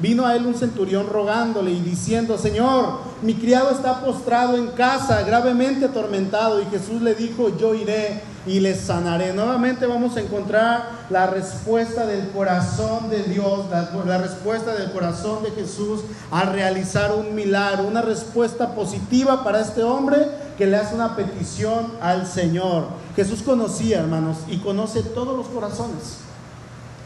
vino 0.00 0.26
a 0.26 0.34
él 0.34 0.46
un 0.46 0.54
centurión 0.54 1.06
rogándole 1.08 1.70
y 1.70 1.80
diciendo, 1.80 2.38
Señor, 2.38 3.00
mi 3.22 3.34
criado 3.34 3.70
está 3.70 4.00
postrado 4.00 4.56
en 4.56 4.68
casa, 4.68 5.22
gravemente 5.22 5.84
atormentado. 5.84 6.60
Y 6.62 6.66
Jesús 6.66 7.02
le 7.02 7.14
dijo, 7.14 7.56
yo 7.58 7.74
iré 7.74 8.22
y 8.46 8.60
le 8.60 8.74
sanaré. 8.74 9.34
Nuevamente 9.34 9.86
vamos 9.86 10.16
a 10.16 10.20
encontrar 10.20 11.00
la 11.10 11.26
respuesta 11.26 12.06
del 12.06 12.30
corazón 12.30 13.10
de 13.10 13.24
Dios, 13.24 13.66
la, 13.70 13.90
la 14.06 14.18
respuesta 14.18 14.74
del 14.74 14.90
corazón 14.92 15.42
de 15.42 15.50
Jesús 15.50 16.00
a 16.30 16.44
realizar 16.44 17.12
un 17.14 17.34
milagro, 17.34 17.86
una 17.86 18.00
respuesta 18.00 18.74
positiva 18.74 19.44
para 19.44 19.60
este 19.60 19.82
hombre 19.82 20.26
que 20.56 20.66
le 20.66 20.76
hace 20.76 20.94
una 20.94 21.16
petición 21.16 21.92
al 22.00 22.26
Señor. 22.26 22.86
Jesús 23.16 23.42
conocía, 23.42 24.00
hermanos, 24.00 24.38
y 24.48 24.58
conoce 24.58 25.02
todos 25.02 25.36
los 25.36 25.46
corazones. 25.48 26.29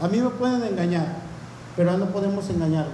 A 0.01 0.07
mí 0.07 0.19
me 0.19 0.29
pueden 0.29 0.63
engañar, 0.63 1.07
pero 1.75 1.97
no 1.97 2.07
podemos 2.07 2.49
engañar. 2.49 2.87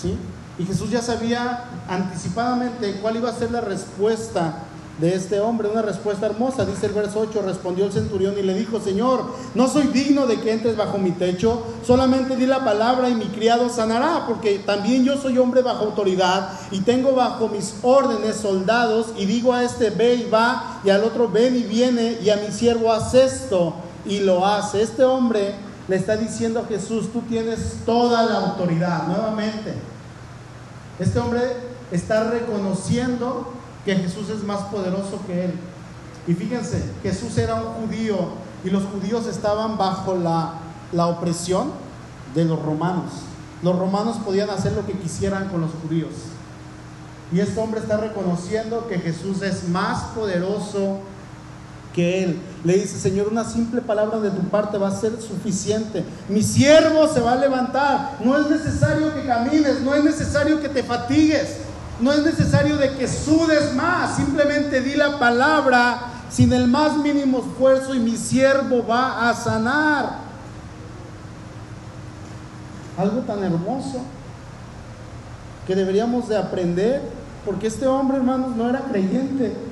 ¿Sí? 0.00 0.16
Y 0.58 0.64
Jesús 0.64 0.90
ya 0.90 1.02
sabía 1.02 1.64
anticipadamente 1.88 2.98
cuál 3.00 3.16
iba 3.16 3.30
a 3.30 3.34
ser 3.34 3.50
la 3.50 3.60
respuesta 3.60 4.64
de 5.00 5.14
este 5.14 5.40
hombre, 5.40 5.68
una 5.68 5.82
respuesta 5.82 6.26
hermosa. 6.26 6.66
Dice 6.66 6.86
el 6.86 6.92
verso 6.92 7.20
8, 7.20 7.42
respondió 7.42 7.86
el 7.86 7.92
centurión 7.92 8.34
y 8.38 8.42
le 8.42 8.54
dijo, 8.54 8.80
Señor, 8.80 9.24
no 9.54 9.68
soy 9.68 9.86
digno 9.88 10.26
de 10.26 10.38
que 10.40 10.52
entres 10.52 10.76
bajo 10.76 10.98
mi 10.98 11.12
techo, 11.12 11.62
solamente 11.86 12.36
di 12.36 12.46
la 12.46 12.64
palabra 12.64 13.08
y 13.08 13.14
mi 13.14 13.26
criado 13.26 13.70
sanará, 13.70 14.26
porque 14.26 14.58
también 14.58 15.04
yo 15.04 15.16
soy 15.16 15.38
hombre 15.38 15.62
bajo 15.62 15.86
autoridad 15.86 16.50
y 16.70 16.80
tengo 16.80 17.14
bajo 17.14 17.48
mis 17.48 17.76
órdenes 17.82 18.36
soldados 18.36 19.14
y 19.16 19.24
digo 19.24 19.54
a 19.54 19.64
este 19.64 19.88
ve 19.90 20.16
y 20.16 20.30
va 20.30 20.80
y 20.84 20.90
al 20.90 21.02
otro 21.04 21.28
ven 21.28 21.56
y 21.56 21.62
viene 21.62 22.18
y 22.22 22.28
a 22.28 22.36
mi 22.36 22.52
siervo 22.52 22.92
haz 22.92 23.14
esto 23.14 23.74
y 24.04 24.18
lo 24.18 24.46
hace. 24.46 24.82
Este 24.82 25.04
hombre 25.04 25.54
le 25.88 25.96
está 25.96 26.16
diciendo 26.16 26.60
a 26.60 26.66
Jesús, 26.66 27.12
tú 27.12 27.22
tienes 27.22 27.78
toda 27.84 28.24
la 28.24 28.48
autoridad. 28.48 29.06
Nuevamente, 29.08 29.74
este 30.98 31.18
hombre 31.18 31.40
está 31.90 32.30
reconociendo 32.30 33.52
que 33.84 33.96
Jesús 33.96 34.28
es 34.28 34.44
más 34.44 34.60
poderoso 34.64 35.20
que 35.26 35.46
él. 35.46 35.54
Y 36.26 36.34
fíjense, 36.34 36.82
Jesús 37.02 37.36
era 37.38 37.54
un 37.54 37.86
judío 37.86 38.16
y 38.64 38.70
los 38.70 38.84
judíos 38.84 39.26
estaban 39.26 39.78
bajo 39.78 40.14
la, 40.14 40.54
la 40.92 41.06
opresión 41.06 41.72
de 42.34 42.44
los 42.44 42.60
romanos. 42.62 43.12
Los 43.62 43.78
romanos 43.78 44.16
podían 44.24 44.50
hacer 44.50 44.72
lo 44.72 44.86
que 44.86 44.92
quisieran 44.92 45.48
con 45.48 45.60
los 45.60 45.70
judíos. 45.82 46.12
Y 47.32 47.40
este 47.40 47.60
hombre 47.60 47.80
está 47.80 47.96
reconociendo 47.96 48.88
que 48.88 48.98
Jesús 48.98 49.42
es 49.42 49.68
más 49.68 50.02
poderoso 50.14 50.98
que 51.94 52.24
él. 52.24 52.38
Le 52.64 52.74
dice, 52.74 52.98
Señor, 52.98 53.28
una 53.28 53.44
simple 53.44 53.80
palabra 53.80 54.20
de 54.20 54.30
tu 54.30 54.42
parte 54.48 54.78
va 54.78 54.88
a 54.88 54.94
ser 54.94 55.12
suficiente. 55.20 56.04
Mi 56.28 56.42
siervo 56.42 57.08
se 57.08 57.20
va 57.20 57.32
a 57.32 57.36
levantar. 57.36 58.18
No 58.22 58.38
es 58.38 58.48
necesario 58.48 59.14
que 59.14 59.24
camines, 59.24 59.80
no 59.80 59.94
es 59.94 60.04
necesario 60.04 60.60
que 60.60 60.68
te 60.68 60.82
fatigues, 60.82 61.56
no 62.00 62.12
es 62.12 62.22
necesario 62.22 62.76
de 62.76 62.94
que 62.96 63.08
sudes 63.08 63.74
más. 63.74 64.16
Simplemente 64.16 64.80
di 64.80 64.94
la 64.94 65.18
palabra 65.18 66.00
sin 66.30 66.52
el 66.52 66.68
más 66.68 66.96
mínimo 66.96 67.38
esfuerzo 67.38 67.94
y 67.94 67.98
mi 67.98 68.16
siervo 68.16 68.86
va 68.86 69.28
a 69.28 69.34
sanar. 69.34 70.30
Algo 72.96 73.20
tan 73.22 73.42
hermoso 73.42 74.02
que 75.66 75.74
deberíamos 75.74 76.28
de 76.28 76.36
aprender, 76.36 77.00
porque 77.44 77.68
este 77.68 77.86
hombre, 77.86 78.18
hermanos, 78.18 78.54
no 78.54 78.68
era 78.68 78.80
creyente 78.80 79.69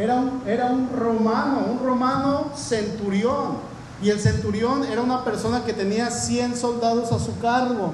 era 0.00 0.14
un, 0.14 0.42
era 0.46 0.66
un 0.66 0.88
romano, 0.96 1.66
un 1.70 1.78
romano 1.78 2.52
centurión. 2.56 3.58
Y 4.02 4.08
el 4.08 4.18
centurión 4.18 4.82
era 4.84 5.02
una 5.02 5.24
persona 5.24 5.62
que 5.62 5.74
tenía 5.74 6.10
100 6.10 6.56
soldados 6.56 7.12
a 7.12 7.18
su 7.18 7.38
cargo. 7.38 7.92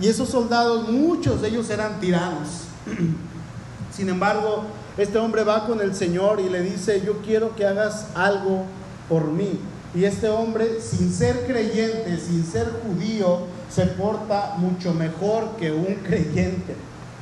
Y 0.00 0.08
esos 0.08 0.28
soldados, 0.28 0.88
muchos 0.88 1.40
de 1.40 1.48
ellos 1.48 1.70
eran 1.70 2.00
tiranos. 2.00 2.64
Sin 3.96 4.08
embargo, 4.08 4.64
este 4.96 5.18
hombre 5.18 5.44
va 5.44 5.64
con 5.64 5.80
el 5.80 5.94
Señor 5.94 6.40
y 6.40 6.48
le 6.48 6.60
dice, 6.60 7.02
yo 7.06 7.18
quiero 7.22 7.54
que 7.54 7.64
hagas 7.64 8.08
algo 8.16 8.64
por 9.08 9.28
mí. 9.28 9.60
Y 9.94 10.04
este 10.04 10.28
hombre, 10.28 10.80
sin 10.80 11.12
ser 11.12 11.46
creyente, 11.46 12.18
sin 12.18 12.44
ser 12.44 12.68
judío, 12.82 13.42
se 13.70 13.86
porta 13.86 14.54
mucho 14.58 14.92
mejor 14.92 15.50
que 15.56 15.70
un 15.70 15.94
creyente. 16.04 16.74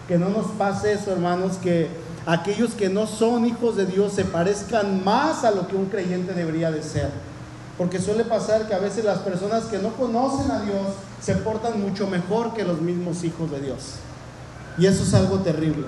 Que 0.08 0.16
no 0.16 0.30
nos 0.30 0.46
pase 0.52 0.92
eso, 0.92 1.12
hermanos, 1.12 1.58
que 1.58 2.05
aquellos 2.26 2.72
que 2.72 2.88
no 2.88 3.06
son 3.06 3.46
hijos 3.46 3.76
de 3.76 3.86
Dios 3.86 4.12
se 4.12 4.24
parezcan 4.24 5.04
más 5.04 5.44
a 5.44 5.52
lo 5.52 5.68
que 5.68 5.76
un 5.76 5.86
creyente 5.86 6.34
debería 6.34 6.70
de 6.70 6.82
ser. 6.82 7.10
Porque 7.78 8.00
suele 8.00 8.24
pasar 8.24 8.66
que 8.66 8.74
a 8.74 8.78
veces 8.78 9.04
las 9.04 9.18
personas 9.18 9.64
que 9.64 9.78
no 9.78 9.90
conocen 9.90 10.50
a 10.50 10.60
Dios 10.60 10.88
se 11.20 11.36
portan 11.36 11.80
mucho 11.80 12.06
mejor 12.06 12.54
que 12.54 12.64
los 12.64 12.80
mismos 12.80 13.22
hijos 13.22 13.50
de 13.50 13.60
Dios. 13.60 13.94
Y 14.78 14.86
eso 14.86 15.04
es 15.04 15.14
algo 15.14 15.38
terrible. 15.38 15.86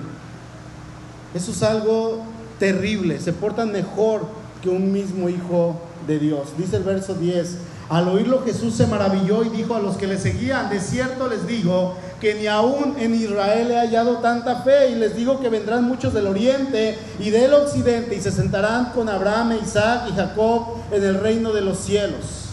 Eso 1.33 1.51
es 1.51 1.61
algo 1.61 2.23
terrible. 2.57 3.19
Se 3.19 3.33
portan 3.33 3.71
mejor 3.71 4.25
que 4.61 4.69
un 4.69 4.91
mismo 4.91 5.29
hijo 5.29 5.79
de 6.07 6.19
Dios. 6.19 6.49
Dice 6.57 6.77
el 6.77 6.83
verso 6.83 7.15
10. 7.15 7.57
Al 7.89 8.07
oírlo 8.07 8.43
Jesús 8.45 8.75
se 8.75 8.87
maravilló 8.87 9.43
y 9.43 9.49
dijo 9.49 9.75
a 9.75 9.79
los 9.79 9.97
que 9.97 10.05
le 10.05 10.19
seguían, 10.19 10.69
de 10.69 10.79
cierto 10.79 11.27
les 11.27 11.47
digo 11.47 11.95
que 12.19 12.35
ni 12.35 12.47
aún 12.47 12.95
en 12.99 13.15
Israel 13.15 13.71
he 13.71 13.77
hallado 13.77 14.17
tanta 14.17 14.57
fe 14.57 14.91
y 14.91 14.95
les 14.95 15.15
digo 15.15 15.39
que 15.39 15.49
vendrán 15.49 15.85
muchos 15.85 16.13
del 16.13 16.27
oriente 16.27 16.97
y 17.19 17.29
del 17.29 17.53
occidente 17.53 18.15
y 18.15 18.21
se 18.21 18.31
sentarán 18.31 18.91
con 18.91 19.07
Abraham, 19.07 19.57
Isaac 19.63 20.09
y 20.09 20.15
Jacob 20.15 20.75
en 20.91 21.03
el 21.03 21.19
reino 21.19 21.53
de 21.53 21.61
los 21.61 21.79
cielos. 21.79 22.49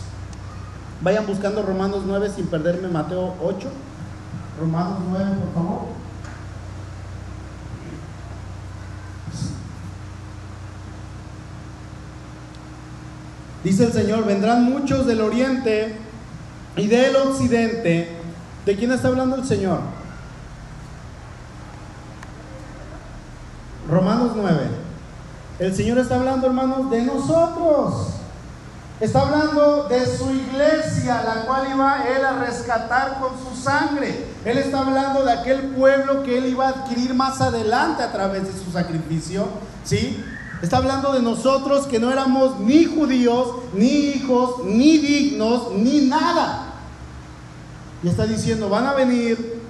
Vayan 1.00 1.26
buscando 1.26 1.62
Romanos 1.62 2.04
9 2.06 2.30
sin 2.34 2.46
perderme 2.46 2.88
Mateo 2.88 3.34
8. 3.42 3.68
Romanos 4.60 4.98
9, 5.10 5.24
por 5.40 5.54
favor. 5.54 5.96
Dice 13.62 13.84
el 13.84 13.92
Señor, 13.92 14.24
vendrán 14.24 14.64
muchos 14.64 15.06
del 15.06 15.20
oriente 15.20 15.96
y 16.76 16.86
del 16.86 17.16
occidente. 17.16 18.15
¿De 18.66 18.74
quién 18.74 18.90
está 18.90 19.06
hablando 19.06 19.36
el 19.36 19.46
Señor? 19.46 19.78
Romanos 23.88 24.32
9. 24.34 24.60
El 25.60 25.74
Señor 25.76 25.98
está 25.98 26.16
hablando, 26.16 26.48
hermanos, 26.48 26.90
de 26.90 27.02
nosotros. 27.02 28.08
Está 28.98 29.20
hablando 29.20 29.84
de 29.84 30.04
su 30.04 30.30
iglesia, 30.32 31.22
la 31.22 31.46
cual 31.46 31.68
iba 31.72 32.08
él 32.08 32.24
a 32.24 32.40
rescatar 32.40 33.20
con 33.20 33.30
su 33.38 33.54
sangre. 33.62 34.26
Él 34.44 34.58
está 34.58 34.80
hablando 34.80 35.24
de 35.24 35.32
aquel 35.32 35.60
pueblo 35.68 36.24
que 36.24 36.36
él 36.36 36.46
iba 36.46 36.66
a 36.66 36.70
adquirir 36.70 37.14
más 37.14 37.40
adelante 37.40 38.02
a 38.02 38.10
través 38.10 38.52
de 38.52 38.64
su 38.64 38.72
sacrificio. 38.72 39.46
¿Sí? 39.84 40.24
Está 40.60 40.78
hablando 40.78 41.12
de 41.12 41.22
nosotros 41.22 41.86
que 41.86 42.00
no 42.00 42.10
éramos 42.10 42.58
ni 42.58 42.84
judíos, 42.84 43.48
ni 43.74 43.86
hijos, 43.86 44.64
ni 44.64 44.98
dignos, 44.98 45.70
ni 45.72 46.00
nada. 46.08 46.65
Y 48.02 48.08
está 48.08 48.26
diciendo, 48.26 48.68
van 48.68 48.86
a 48.86 48.94
venir 48.94 49.60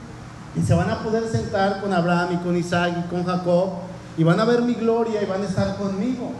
y 0.57 0.62
se 0.62 0.75
van 0.75 0.91
a 0.91 1.03
poder 1.03 1.29
sentar 1.31 1.81
con 1.81 1.93
Abraham 1.93 2.35
y 2.35 2.37
con 2.39 2.57
Isaac 2.57 2.95
y 3.05 3.09
con 3.09 3.25
Jacob 3.25 3.71
y 4.19 4.25
van 4.25 4.41
a 4.41 4.45
ver 4.45 4.62
mi 4.62 4.75
gloria 4.75 5.23
y 5.23 5.27
van 5.27 5.43
a 5.43 5.47
estar 5.47 5.77
conmigo. 5.77 6.33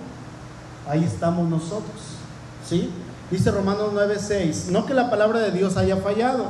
Ahí 0.89 1.05
estamos 1.05 1.49
nosotros. 1.49 2.01
¿Sí? 2.69 2.91
Dice 3.31 3.51
Romanos 3.51 3.91
9:6, 3.93 4.71
no 4.71 4.87
que 4.87 4.95
la 4.95 5.11
palabra 5.11 5.41
de 5.41 5.51
Dios 5.51 5.77
haya 5.77 5.97
fallado, 5.97 6.47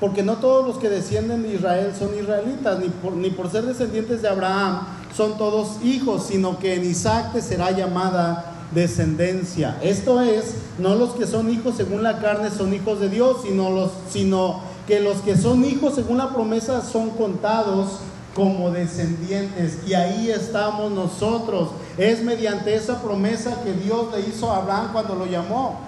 porque 0.00 0.22
no 0.22 0.34
todos 0.34 0.66
los 0.66 0.78
que 0.78 0.88
descienden 0.88 1.42
de 1.42 1.54
Israel 1.54 1.92
son 1.98 2.18
israelitas, 2.18 2.78
ni 2.78 2.88
por, 2.88 3.12
ni 3.12 3.30
por 3.30 3.50
ser 3.50 3.64
descendientes 3.64 4.22
de 4.22 4.28
Abraham 4.28 4.80
son 5.14 5.38
todos 5.38 5.82
hijos, 5.84 6.26
sino 6.26 6.58
que 6.58 6.74
en 6.74 6.84
Isaac 6.84 7.32
te 7.32 7.42
será 7.42 7.70
llamada 7.70 8.52
descendencia. 8.72 9.76
Esto 9.82 10.20
es, 10.20 10.56
no 10.78 10.94
los 10.96 11.10
que 11.10 11.26
son 11.26 11.50
hijos 11.50 11.76
según 11.76 12.02
la 12.02 12.18
carne 12.18 12.50
son 12.50 12.74
hijos 12.74 13.00
de 13.00 13.08
Dios, 13.08 13.38
sino, 13.44 13.70
los, 13.70 13.92
sino 14.10 14.60
que 14.86 15.00
los 15.00 15.18
que 15.18 15.36
son 15.36 15.64
hijos 15.64 15.94
según 15.94 16.18
la 16.18 16.30
promesa 16.30 16.82
son 16.82 17.10
contados 17.10 18.00
como 18.34 18.70
descendientes. 18.70 19.78
Y 19.86 19.94
ahí 19.94 20.30
estamos 20.30 20.90
nosotros. 20.92 21.70
Es 21.96 22.22
mediante 22.22 22.74
esa 22.74 23.00
promesa 23.00 23.62
que 23.62 23.72
Dios 23.72 24.08
le 24.14 24.20
hizo 24.28 24.50
a 24.52 24.58
Abraham 24.58 24.90
cuando 24.92 25.14
lo 25.14 25.26
llamó. 25.26 25.80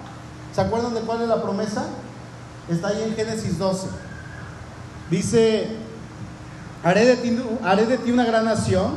¿Se 0.53 0.61
acuerdan 0.61 0.93
de 0.93 1.01
cuál 1.01 1.21
es 1.21 1.27
la 1.27 1.41
promesa? 1.41 1.85
Está 2.69 2.89
ahí 2.89 3.03
en 3.03 3.15
Génesis 3.15 3.59
12. 3.59 3.87
Dice, 5.11 5.67
haré 6.83 7.05
de 7.05 7.15
ti, 7.17 7.39
haré 7.63 7.85
de 7.85 7.97
ti 7.97 8.11
una 8.11 8.25
gran 8.25 8.45
nación, 8.45 8.91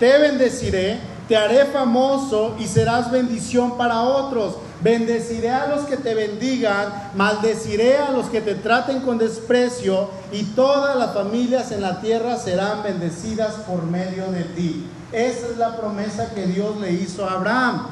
te 0.00 0.18
bendeciré, 0.18 0.98
te 1.28 1.36
haré 1.36 1.66
famoso 1.66 2.56
y 2.58 2.66
serás 2.66 3.10
bendición 3.10 3.76
para 3.76 4.02
otros. 4.02 4.56
Bendeciré 4.84 5.48
a 5.48 5.66
los 5.66 5.86
que 5.86 5.96
te 5.96 6.12
bendigan, 6.12 7.10
maldeciré 7.14 7.96
a 7.96 8.10
los 8.10 8.26
que 8.26 8.42
te 8.42 8.54
traten 8.54 9.00
con 9.00 9.16
desprecio, 9.16 10.10
y 10.30 10.42
todas 10.42 10.94
las 10.96 11.14
familias 11.14 11.72
en 11.72 11.80
la 11.80 12.02
tierra 12.02 12.36
serán 12.36 12.82
bendecidas 12.82 13.54
por 13.66 13.84
medio 13.84 14.30
de 14.30 14.44
ti. 14.44 14.86
Esa 15.10 15.46
es 15.46 15.56
la 15.56 15.78
promesa 15.78 16.34
que 16.34 16.46
Dios 16.46 16.78
le 16.82 16.92
hizo 16.92 17.24
a 17.24 17.32
Abraham. 17.32 17.86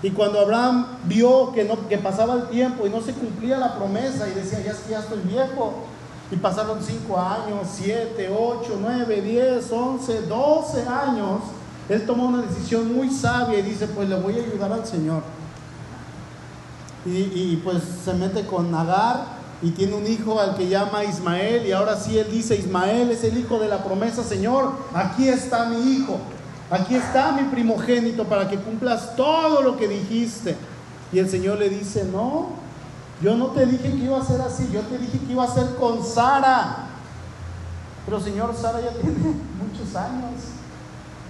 Y 0.00 0.12
cuando 0.12 0.38
Abraham 0.38 0.86
vio 1.06 1.50
que, 1.52 1.64
no, 1.64 1.88
que 1.88 1.98
pasaba 1.98 2.34
el 2.34 2.48
tiempo 2.50 2.86
y 2.86 2.90
no 2.90 3.00
se 3.00 3.14
cumplía 3.14 3.58
la 3.58 3.74
promesa 3.74 4.28
y 4.28 4.34
decía, 4.34 4.60
ya 4.60 4.74
ya 4.88 5.00
estoy 5.00 5.22
viejo, 5.22 5.74
y 6.30 6.36
pasaron 6.36 6.78
5 6.80 7.18
años, 7.18 7.66
7, 7.74 8.30
8, 8.32 8.78
9, 8.80 9.20
10, 9.22 9.72
11, 9.72 10.22
12 10.22 10.88
años, 10.88 11.40
él 11.88 12.06
tomó 12.06 12.26
una 12.26 12.42
decisión 12.42 12.94
muy 12.94 13.10
sabia 13.10 13.58
y 13.58 13.62
dice, 13.62 13.88
pues 13.88 14.08
le 14.08 14.14
voy 14.14 14.38
a 14.38 14.44
ayudar 14.44 14.72
al 14.72 14.86
Señor. 14.86 15.41
Y, 17.04 17.56
pues 17.64 17.82
se 18.04 18.14
mete 18.14 18.46
con 18.46 18.72
Agar 18.74 19.24
y 19.60 19.70
tiene 19.70 19.94
un 19.94 20.06
hijo 20.06 20.38
al 20.40 20.56
que 20.56 20.68
llama 20.68 21.04
Ismael 21.04 21.66
y 21.66 21.72
ahora 21.72 21.96
sí 21.96 22.16
él 22.16 22.28
dice, 22.30 22.54
Ismael 22.56 23.10
es 23.10 23.24
el 23.24 23.36
hijo 23.38 23.58
de 23.58 23.68
la 23.68 23.82
promesa, 23.82 24.22
Señor, 24.22 24.72
aquí 24.94 25.28
está 25.28 25.66
mi 25.66 25.94
hijo, 25.94 26.18
aquí 26.70 26.94
está 26.94 27.32
mi 27.32 27.42
primogénito 27.44 28.24
para 28.24 28.48
que 28.48 28.56
cumplas 28.56 29.16
todo 29.16 29.62
lo 29.62 29.76
que 29.76 29.88
dijiste. 29.88 30.56
Y 31.12 31.18
el 31.18 31.28
Señor 31.28 31.58
le 31.58 31.68
dice, 31.68 32.04
no, 32.04 32.50
yo 33.20 33.36
no 33.36 33.48
te 33.48 33.66
dije 33.66 33.90
que 33.90 34.04
iba 34.04 34.20
a 34.20 34.24
ser 34.24 34.40
así, 34.40 34.68
yo 34.72 34.80
te 34.82 34.98
dije 34.98 35.18
que 35.18 35.32
iba 35.32 35.44
a 35.44 35.52
ser 35.52 35.74
con 35.74 36.04
Sara. 36.04 36.86
Pero 38.04 38.20
Señor, 38.20 38.54
Sara 38.54 38.80
ya 38.80 38.90
tiene 39.00 39.16
muchos 39.58 39.94
años 39.96 40.40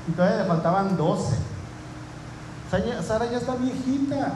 y 0.07 0.13
todavía 0.13 0.43
le 0.43 0.49
faltaban 0.49 0.97
12. 0.99 1.35
Sara 3.07 3.31
ya 3.31 3.39
está 3.39 3.55
viejita 3.57 4.35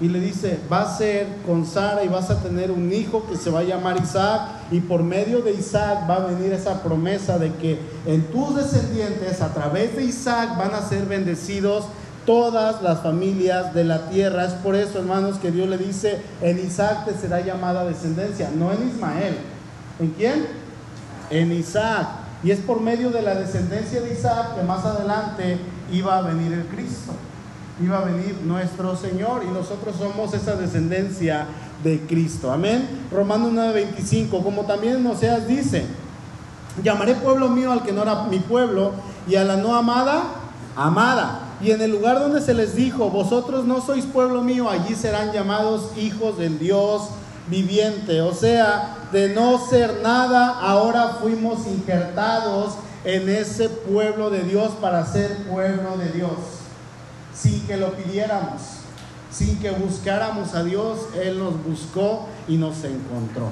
y 0.00 0.08
le 0.08 0.20
dice, 0.20 0.58
va 0.70 0.82
a 0.82 0.96
ser 0.96 1.26
con 1.46 1.64
Sara 1.64 2.04
y 2.04 2.08
vas 2.08 2.30
a 2.30 2.42
tener 2.42 2.70
un 2.70 2.92
hijo 2.92 3.26
que 3.26 3.36
se 3.36 3.48
va 3.48 3.60
a 3.60 3.64
llamar 3.64 3.96
Isaac 4.02 4.42
y 4.70 4.80
por 4.80 5.02
medio 5.02 5.40
de 5.40 5.52
Isaac 5.52 6.08
va 6.08 6.16
a 6.16 6.26
venir 6.26 6.52
esa 6.52 6.82
promesa 6.82 7.38
de 7.38 7.52
que 7.54 7.78
en 8.04 8.24
tus 8.24 8.56
descendientes 8.56 9.40
a 9.40 9.54
través 9.54 9.96
de 9.96 10.04
Isaac 10.04 10.58
van 10.58 10.74
a 10.74 10.82
ser 10.82 11.06
bendecidos 11.06 11.84
todas 12.26 12.82
las 12.82 13.00
familias 13.00 13.72
de 13.72 13.84
la 13.84 14.10
tierra. 14.10 14.44
Es 14.44 14.52
por 14.54 14.74
eso, 14.74 14.98
hermanos, 14.98 15.38
que 15.38 15.50
Dios 15.50 15.68
le 15.68 15.78
dice, 15.78 16.20
en 16.42 16.58
Isaac 16.58 17.06
te 17.06 17.14
será 17.14 17.40
llamada 17.40 17.84
descendencia, 17.84 18.50
no 18.54 18.72
en 18.72 18.88
Ismael. 18.88 19.36
¿En 19.98 20.10
quién? 20.10 20.46
En 21.30 21.52
Isaac. 21.52 22.08
Y 22.42 22.50
es 22.50 22.58
por 22.58 22.80
medio 22.80 23.10
de 23.10 23.22
la 23.22 23.34
descendencia 23.34 24.02
de 24.02 24.12
Isaac 24.12 24.56
que 24.56 24.62
más 24.62 24.84
adelante 24.84 25.58
iba 25.90 26.18
a 26.18 26.20
venir 26.20 26.52
el 26.52 26.66
Cristo 26.66 27.14
iba 27.82 27.98
a 27.98 28.04
venir 28.04 28.38
nuestro 28.44 28.96
Señor 28.96 29.42
y 29.44 29.52
nosotros 29.52 29.96
somos 29.98 30.32
esa 30.32 30.56
descendencia 30.56 31.46
de 31.84 32.00
Cristo. 32.00 32.50
Amén. 32.50 32.88
Romanos 33.12 33.52
9:25, 33.52 34.42
como 34.42 34.62
también 34.62 34.96
en 34.96 35.06
Oseas 35.06 35.46
dice, 35.46 35.84
llamaré 36.82 37.14
pueblo 37.14 37.48
mío 37.48 37.72
al 37.72 37.82
que 37.82 37.92
no 37.92 38.02
era 38.02 38.24
mi 38.24 38.38
pueblo 38.38 38.92
y 39.28 39.36
a 39.36 39.44
la 39.44 39.56
no 39.56 39.74
amada, 39.74 40.22
amada. 40.74 41.40
Y 41.60 41.70
en 41.70 41.80
el 41.80 41.90
lugar 41.90 42.18
donde 42.18 42.40
se 42.40 42.54
les 42.54 42.74
dijo, 42.74 43.10
vosotros 43.10 43.64
no 43.64 43.80
sois 43.80 44.04
pueblo 44.04 44.42
mío, 44.42 44.68
allí 44.68 44.94
serán 44.94 45.32
llamados 45.32 45.90
hijos 45.96 46.38
del 46.38 46.58
Dios 46.58 47.08
viviente. 47.48 48.20
O 48.20 48.34
sea, 48.34 49.08
de 49.12 49.34
no 49.34 49.58
ser 49.66 50.00
nada, 50.02 50.58
ahora 50.60 51.18
fuimos 51.20 51.66
injertados 51.66 52.74
en 53.04 53.28
ese 53.28 53.68
pueblo 53.68 54.30
de 54.30 54.42
Dios 54.42 54.72
para 54.80 55.06
ser 55.06 55.44
pueblo 55.46 55.96
de 55.96 56.10
Dios 56.10 56.65
sin 57.36 57.66
que 57.66 57.76
lo 57.76 57.92
pidiéramos, 57.92 58.62
sin 59.30 59.58
que 59.58 59.70
buscáramos 59.70 60.54
a 60.54 60.64
Dios, 60.64 61.00
Él 61.22 61.38
nos 61.38 61.62
buscó 61.64 62.26
y 62.48 62.56
nos 62.56 62.76
encontró. 62.84 63.48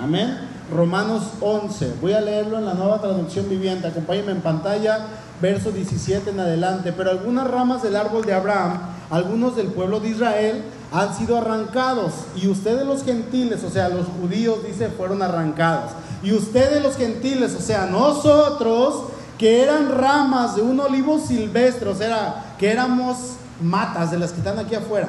Amén. 0.00 0.48
Romanos 0.74 1.24
11, 1.40 1.94
voy 2.00 2.12
a 2.14 2.20
leerlo 2.20 2.58
en 2.58 2.66
la 2.66 2.74
nueva 2.74 3.00
traducción 3.00 3.48
viviente, 3.48 3.86
acompáñenme 3.86 4.32
en 4.32 4.40
pantalla, 4.40 5.06
verso 5.40 5.70
17 5.70 6.30
en 6.30 6.40
adelante. 6.40 6.92
Pero 6.92 7.10
algunas 7.10 7.48
ramas 7.48 7.82
del 7.82 7.94
árbol 7.94 8.24
de 8.24 8.32
Abraham, 8.32 8.80
algunos 9.10 9.54
del 9.54 9.68
pueblo 9.68 10.00
de 10.00 10.08
Israel, 10.08 10.62
han 10.92 11.14
sido 11.14 11.38
arrancados. 11.38 12.12
Y 12.36 12.48
ustedes 12.48 12.86
los 12.86 13.04
gentiles, 13.04 13.62
o 13.64 13.70
sea, 13.70 13.88
los 13.88 14.06
judíos, 14.06 14.64
dice, 14.66 14.88
fueron 14.88 15.22
arrancados. 15.22 15.92
Y 16.22 16.32
ustedes 16.32 16.82
los 16.82 16.96
gentiles, 16.96 17.54
o 17.54 17.60
sea, 17.60 17.86
nosotros, 17.86 19.04
que 19.38 19.62
eran 19.62 19.90
ramas 19.90 20.56
de 20.56 20.62
un 20.62 20.80
olivo 20.80 21.18
silvestre, 21.18 21.88
o 21.88 21.94
sea, 21.94 22.41
que 22.62 22.70
éramos 22.70 23.16
matas 23.60 24.12
de 24.12 24.20
las 24.20 24.30
que 24.30 24.38
están 24.38 24.56
aquí 24.56 24.76
afuera, 24.76 25.08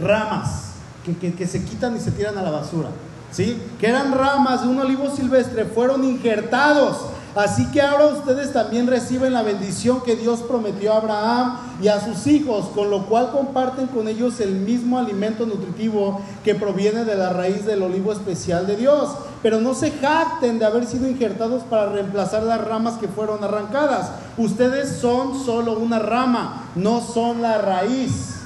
ramas 0.00 0.76
que, 1.04 1.34
que, 1.34 1.46
se 1.46 1.62
quitan 1.62 1.94
y 1.94 2.00
se 2.00 2.10
tiran 2.10 2.38
a 2.38 2.42
la 2.42 2.50
basura, 2.50 2.88
¿sí? 3.30 3.60
Que 3.78 3.88
eran 3.88 4.10
ramas 4.12 4.62
de 4.62 4.68
un 4.68 4.78
olivo 4.78 5.14
silvestre, 5.14 5.66
fueron 5.66 6.02
injertados. 6.02 7.10
Así 7.36 7.70
que 7.72 7.82
ahora 7.82 8.06
ustedes 8.06 8.52
también 8.52 8.86
reciben 8.86 9.32
la 9.32 9.42
bendición 9.42 10.02
que 10.02 10.16
Dios 10.16 10.40
prometió 10.40 10.92
a 10.92 10.98
Abraham 10.98 11.58
y 11.82 11.88
a 11.88 12.00
sus 12.00 12.26
hijos, 12.26 12.66
con 12.74 12.90
lo 12.90 13.06
cual 13.06 13.32
comparten 13.32 13.88
con 13.88 14.06
ellos 14.06 14.38
el 14.40 14.52
mismo 14.52 14.98
alimento 14.98 15.44
nutritivo 15.44 16.20
que 16.44 16.54
proviene 16.54 17.04
de 17.04 17.16
la 17.16 17.32
raíz 17.32 17.64
del 17.66 17.82
olivo 17.82 18.12
especial 18.12 18.66
de 18.66 18.76
Dios 18.76 19.10
pero 19.44 19.60
no 19.60 19.74
se 19.74 19.90
jacten 19.90 20.58
de 20.58 20.64
haber 20.64 20.86
sido 20.86 21.06
injertados 21.06 21.64
para 21.64 21.92
reemplazar 21.92 22.44
las 22.44 22.62
ramas 22.62 22.94
que 22.94 23.08
fueron 23.08 23.44
arrancadas. 23.44 24.10
Ustedes 24.38 24.96
son 24.96 25.38
solo 25.38 25.78
una 25.78 25.98
rama, 25.98 26.70
no 26.74 27.02
son 27.02 27.42
la 27.42 27.58
raíz. 27.58 28.36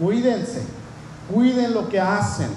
cuídense, 0.00 0.64
cuiden 1.32 1.74
lo 1.74 1.88
que 1.88 2.00
hacen. 2.00 2.48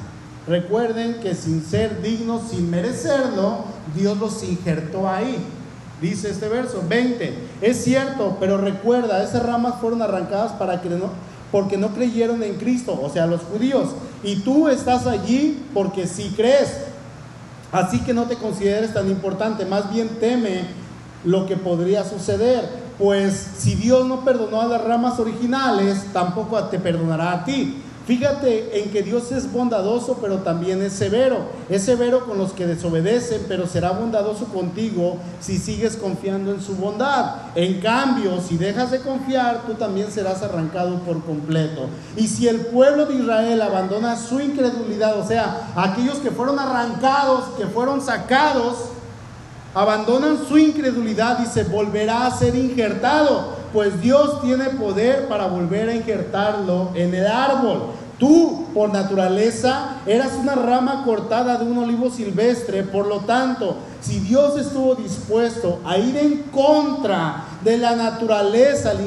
Recuerden 0.47 1.21
que 1.21 1.36
sin 1.36 1.63
ser 1.63 2.01
dignos, 2.01 2.49
sin 2.49 2.69
merecerlo, 2.69 3.65
Dios 3.95 4.17
los 4.17 4.43
injertó 4.43 5.08
ahí. 5.08 5.38
Dice 6.01 6.29
este 6.29 6.49
verso 6.49 6.84
20, 6.88 7.34
es 7.62 7.84
cierto, 7.84 8.36
pero 8.39 8.58
recuerda, 8.58 9.23
esas 9.23 9.43
ramas 9.43 9.75
fueron 9.79 10.01
arrancadas 10.01 10.51
para 10.53 10.82
que 10.82 10.89
no, 10.89 11.12
porque 11.49 11.77
no 11.77 11.93
creyeron 11.93 12.43
en 12.43 12.56
Cristo, 12.56 12.99
o 13.01 13.10
sea, 13.10 13.25
los 13.25 13.41
judíos. 13.43 13.91
Y 14.21 14.38
tú 14.38 14.67
estás 14.67 15.08
allí 15.08 15.63
porque 15.73 16.08
sí 16.08 16.34
crees. 16.36 16.77
Así 17.71 18.01
que 18.01 18.13
no 18.13 18.23
te 18.23 18.36
consideres 18.36 18.93
tan 18.93 19.10
importante, 19.10 19.65
más 19.65 19.91
bien 19.93 20.10
teme 20.19 20.65
lo 21.23 21.45
que 21.45 21.56
podría 21.56 22.03
suceder. 22.03 22.84
Pues 22.99 23.47
si 23.58 23.75
Dios 23.75 24.06
no 24.06 24.25
perdonó 24.25 24.62
a 24.62 24.65
las 24.65 24.84
ramas 24.84 25.19
originales, 25.19 26.06
tampoco 26.12 26.62
te 26.65 26.79
perdonará 26.79 27.32
a 27.32 27.45
ti. 27.45 27.83
Fíjate 28.06 28.84
en 28.84 28.92
que 28.92 29.02
Dios 29.02 29.32
es 29.32 29.50
bondadoso, 29.50 30.18
pero 30.22 30.39
también 30.39 30.82
es 30.82 30.92
severo. 30.92 31.38
Es 31.70 31.84
severo 31.84 32.26
con 32.26 32.38
los 32.38 32.52
que 32.52 32.68
desobedecen, 32.68 33.46
pero 33.48 33.66
será 33.66 33.92
bondadoso 33.92 34.46
contigo 34.46 35.18
si 35.39 35.58
sigues 35.58 35.96
confiando 35.96 36.52
en 36.52 36.62
su 36.62 36.76
bondad. 36.76 37.36
En 37.56 37.80
cambio, 37.80 38.42
si 38.42 38.58
dejas 38.58 38.92
de 38.92 39.00
confiar, 39.00 39.62
tú 39.66 39.76
también 39.76 40.12
serás 40.12 40.42
arrancado 40.44 41.00
por 41.00 41.24
completo. 41.24 41.88
Y 42.18 42.28
si 42.28 42.50
el 42.50 42.66
pueblo 42.66 43.06
de 43.06 43.16
Israel 43.16 43.62
abandona 43.62 44.18
su 44.18 44.42
incredulidad, 44.42 45.18
o 45.18 45.26
sea, 45.26 45.72
aquellos 45.74 46.18
que 46.18 46.32
fueron 46.32 46.60
arrancados, 46.60 47.46
que 47.58 47.68
fueron 47.68 48.02
sacados, 48.02 48.89
abandonan 49.74 50.39
su 50.46 50.58
incredulidad 50.58 51.39
y 51.42 51.46
se 51.46 51.63
volverá 51.63 52.28
a 52.28 52.38
ser 52.38 52.54
injertado 52.56 53.62
pues 53.73 53.99
Dios 53.99 54.41
tiene 54.41 54.65
poder 54.65 55.27
para 55.27 55.47
volver 55.47 55.89
a 55.89 55.95
injertarlo 55.95 56.91
en 56.93 57.13
el 57.13 57.25
árbol. 57.25 57.88
Tú, 58.19 58.67
por 58.73 58.93
naturaleza, 58.93 59.97
eras 60.05 60.33
una 60.39 60.53
rama 60.53 61.03
cortada 61.03 61.57
de 61.57 61.65
un 61.65 61.79
olivo 61.79 62.12
silvestre, 62.12 62.83
por 62.83 63.07
lo 63.07 63.21
tanto, 63.21 63.77
si 63.99 64.19
Dios 64.19 64.57
estuvo 64.57 64.93
dispuesto 64.95 65.79
a 65.83 65.97
ir 65.97 66.15
en 66.17 66.43
contra 66.43 67.45
de 67.63 67.77
la 67.77 67.95
naturaleza 67.95 68.91
al, 68.91 68.99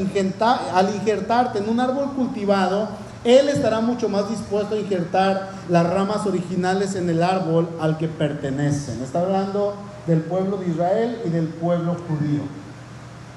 al 0.74 0.94
injertarte 0.94 1.61
en 1.61 1.68
un 1.68 1.79
árbol 1.79 2.11
cultivado, 2.16 2.88
Él 3.24 3.48
estará 3.48 3.81
mucho 3.81 4.09
más 4.09 4.29
dispuesto 4.29 4.74
a 4.74 4.79
injertar 4.79 5.50
las 5.68 5.88
ramas 5.88 6.26
originales 6.26 6.96
en 6.96 7.09
el 7.09 7.22
árbol 7.22 7.68
al 7.81 7.98
que 7.98 8.09
pertenecen. 8.09 9.02
Está 9.02 9.20
hablando 9.20 9.74
del 10.07 10.20
pueblo 10.22 10.57
de 10.57 10.68
Israel 10.68 11.22
y 11.24 11.31
del 11.31 11.46
pueblo 11.46 11.96
judío. 12.09 12.42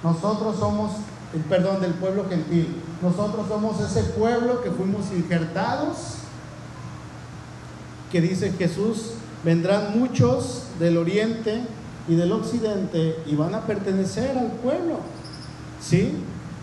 Nosotros 0.03 0.57
somos 0.57 0.91
el 1.33 1.41
perdón 1.41 1.81
del 1.81 1.93
pueblo 1.93 2.25
gentil. 2.27 2.75
Nosotros 3.01 3.47
somos 3.47 3.79
ese 3.81 4.03
pueblo 4.11 4.61
que 4.61 4.71
fuimos 4.71 5.11
injertados, 5.15 6.15
que 8.11 8.21
dice 8.21 8.51
Jesús, 8.53 9.11
vendrán 9.43 9.97
muchos 9.99 10.63
del 10.79 10.97
oriente 10.97 11.61
y 12.07 12.15
del 12.15 12.31
occidente 12.31 13.17
y 13.25 13.35
van 13.35 13.53
a 13.53 13.61
pertenecer 13.61 14.37
al 14.37 14.51
pueblo. 14.53 14.99
¿Sí? 15.81 16.13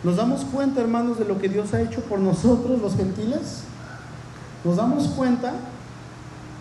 ¿Nos 0.02 0.16
damos 0.16 0.44
cuenta, 0.44 0.80
hermanos, 0.80 1.18
de 1.18 1.24
lo 1.24 1.38
que 1.38 1.48
Dios 1.48 1.72
ha 1.72 1.80
hecho 1.80 2.00
por 2.02 2.18
nosotros, 2.18 2.80
los 2.80 2.96
gentiles? 2.96 3.62
¿Nos 4.64 4.76
damos 4.76 5.08
cuenta? 5.08 5.54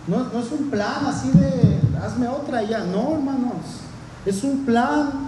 No, 0.06 0.24
no 0.32 0.38
es 0.38 0.52
un 0.52 0.70
plan 0.70 1.04
así 1.06 1.30
de, 1.30 1.80
hazme 2.00 2.28
otra 2.28 2.62
ya, 2.62 2.84
no, 2.84 3.14
hermanos. 3.14 3.80
Es 4.24 4.44
un 4.44 4.64
plan 4.64 5.25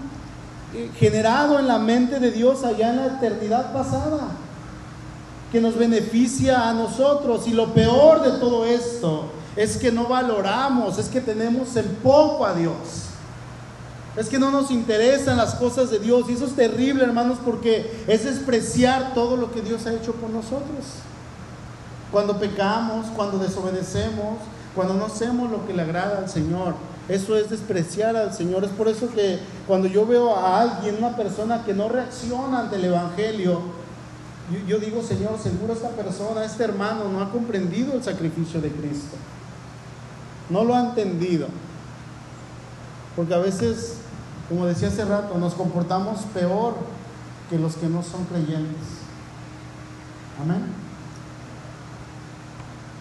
generado 0.99 1.59
en 1.59 1.67
la 1.67 1.79
mente 1.79 2.21
de 2.21 2.31
Dios 2.31 2.65
allá 2.65 2.91
en 2.91 2.97
la 2.97 3.07
eternidad 3.07 3.73
pasada, 3.73 4.29
que 5.51 5.61
nos 5.61 5.77
beneficia 5.77 6.69
a 6.69 6.75
nosotros. 6.75 7.47
Y 7.47 7.53
lo 7.53 7.73
peor 7.73 8.23
de 8.23 8.39
todo 8.39 8.65
esto 8.65 9.31
es 9.57 9.77
que 9.77 9.91
no 9.91 10.07
valoramos, 10.07 10.99
es 10.99 11.09
que 11.09 11.21
tenemos 11.21 11.75
en 11.77 11.87
poco 12.03 12.45
a 12.45 12.55
Dios. 12.55 12.75
Es 14.17 14.29
que 14.29 14.39
no 14.39 14.51
nos 14.51 14.71
interesan 14.71 15.37
las 15.37 15.55
cosas 15.55 15.91
de 15.91 16.01
Dios. 16.01 16.29
Y 16.29 16.33
eso 16.33 16.47
es 16.47 16.55
terrible, 16.55 17.05
hermanos, 17.05 17.39
porque 17.45 18.05
es 18.09 18.25
despreciar 18.25 19.15
todo 19.15 19.37
lo 19.37 19.53
que 19.53 19.63
Dios 19.63 19.87
ha 19.87 19.93
hecho 19.93 20.13
por 20.13 20.31
nosotros. 20.31 20.85
Cuando 22.11 22.39
pecamos, 22.39 23.07
cuando 23.15 23.39
desobedecemos, 23.39 24.39
cuando 24.75 24.95
no 24.95 25.07
hacemos 25.07 25.51
lo 25.51 25.67
que 25.67 25.73
le 25.73 25.83
agrada 25.83 26.19
al 26.19 26.29
Señor. 26.29 26.75
Eso 27.09 27.37
es 27.37 27.49
despreciar 27.49 28.17
al 28.17 28.35
Señor. 28.35 28.65
Es 28.65 28.71
por 28.71 28.89
eso 28.89 29.11
que 29.11 29.39
cuando 29.67 29.89
yo 29.89 30.07
veo 30.07 30.37
a 30.37 30.61
alguien, 30.61 30.97
una 30.99 31.17
persona 31.17 31.65
que 31.65 31.73
no 31.73 31.89
reacciona 31.89 32.61
ante 32.61 32.77
el 32.77 32.85
Evangelio, 32.85 33.63
yo, 34.67 34.79
digo, 34.79 35.03
Señor, 35.03 35.39
seguro 35.39 35.75
esta 35.75 35.91
persona, 35.91 36.43
este 36.45 36.65
hermano 36.65 37.09
no 37.11 37.21
ha 37.21 37.31
comprendido 37.31 37.93
el 37.93 38.03
sacrificio 38.03 38.61
de 38.63 38.71
Cristo. 38.71 39.17
No 40.49 40.65
lo 40.65 40.75
ha 40.75 40.81
entendido. 40.81 41.49
Porque 43.15 43.35
a 43.35 43.39
veces, 43.39 43.97
como 44.49 44.65
decía 44.65 44.89
hace 44.89 45.05
rato, 45.05 45.37
nos 45.37 45.53
comportamos 45.53 46.21
peor 46.33 46.75
que 47.51 47.59
los 47.59 47.77
que 47.77 47.89
no 47.89 48.03
son 48.03 48.25
creyentes. 48.25 48.87
Amén. 50.43 50.65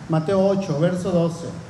Mateo 0.10 0.46
8, 0.46 0.80
verso 0.80 1.12
12. 1.12 1.67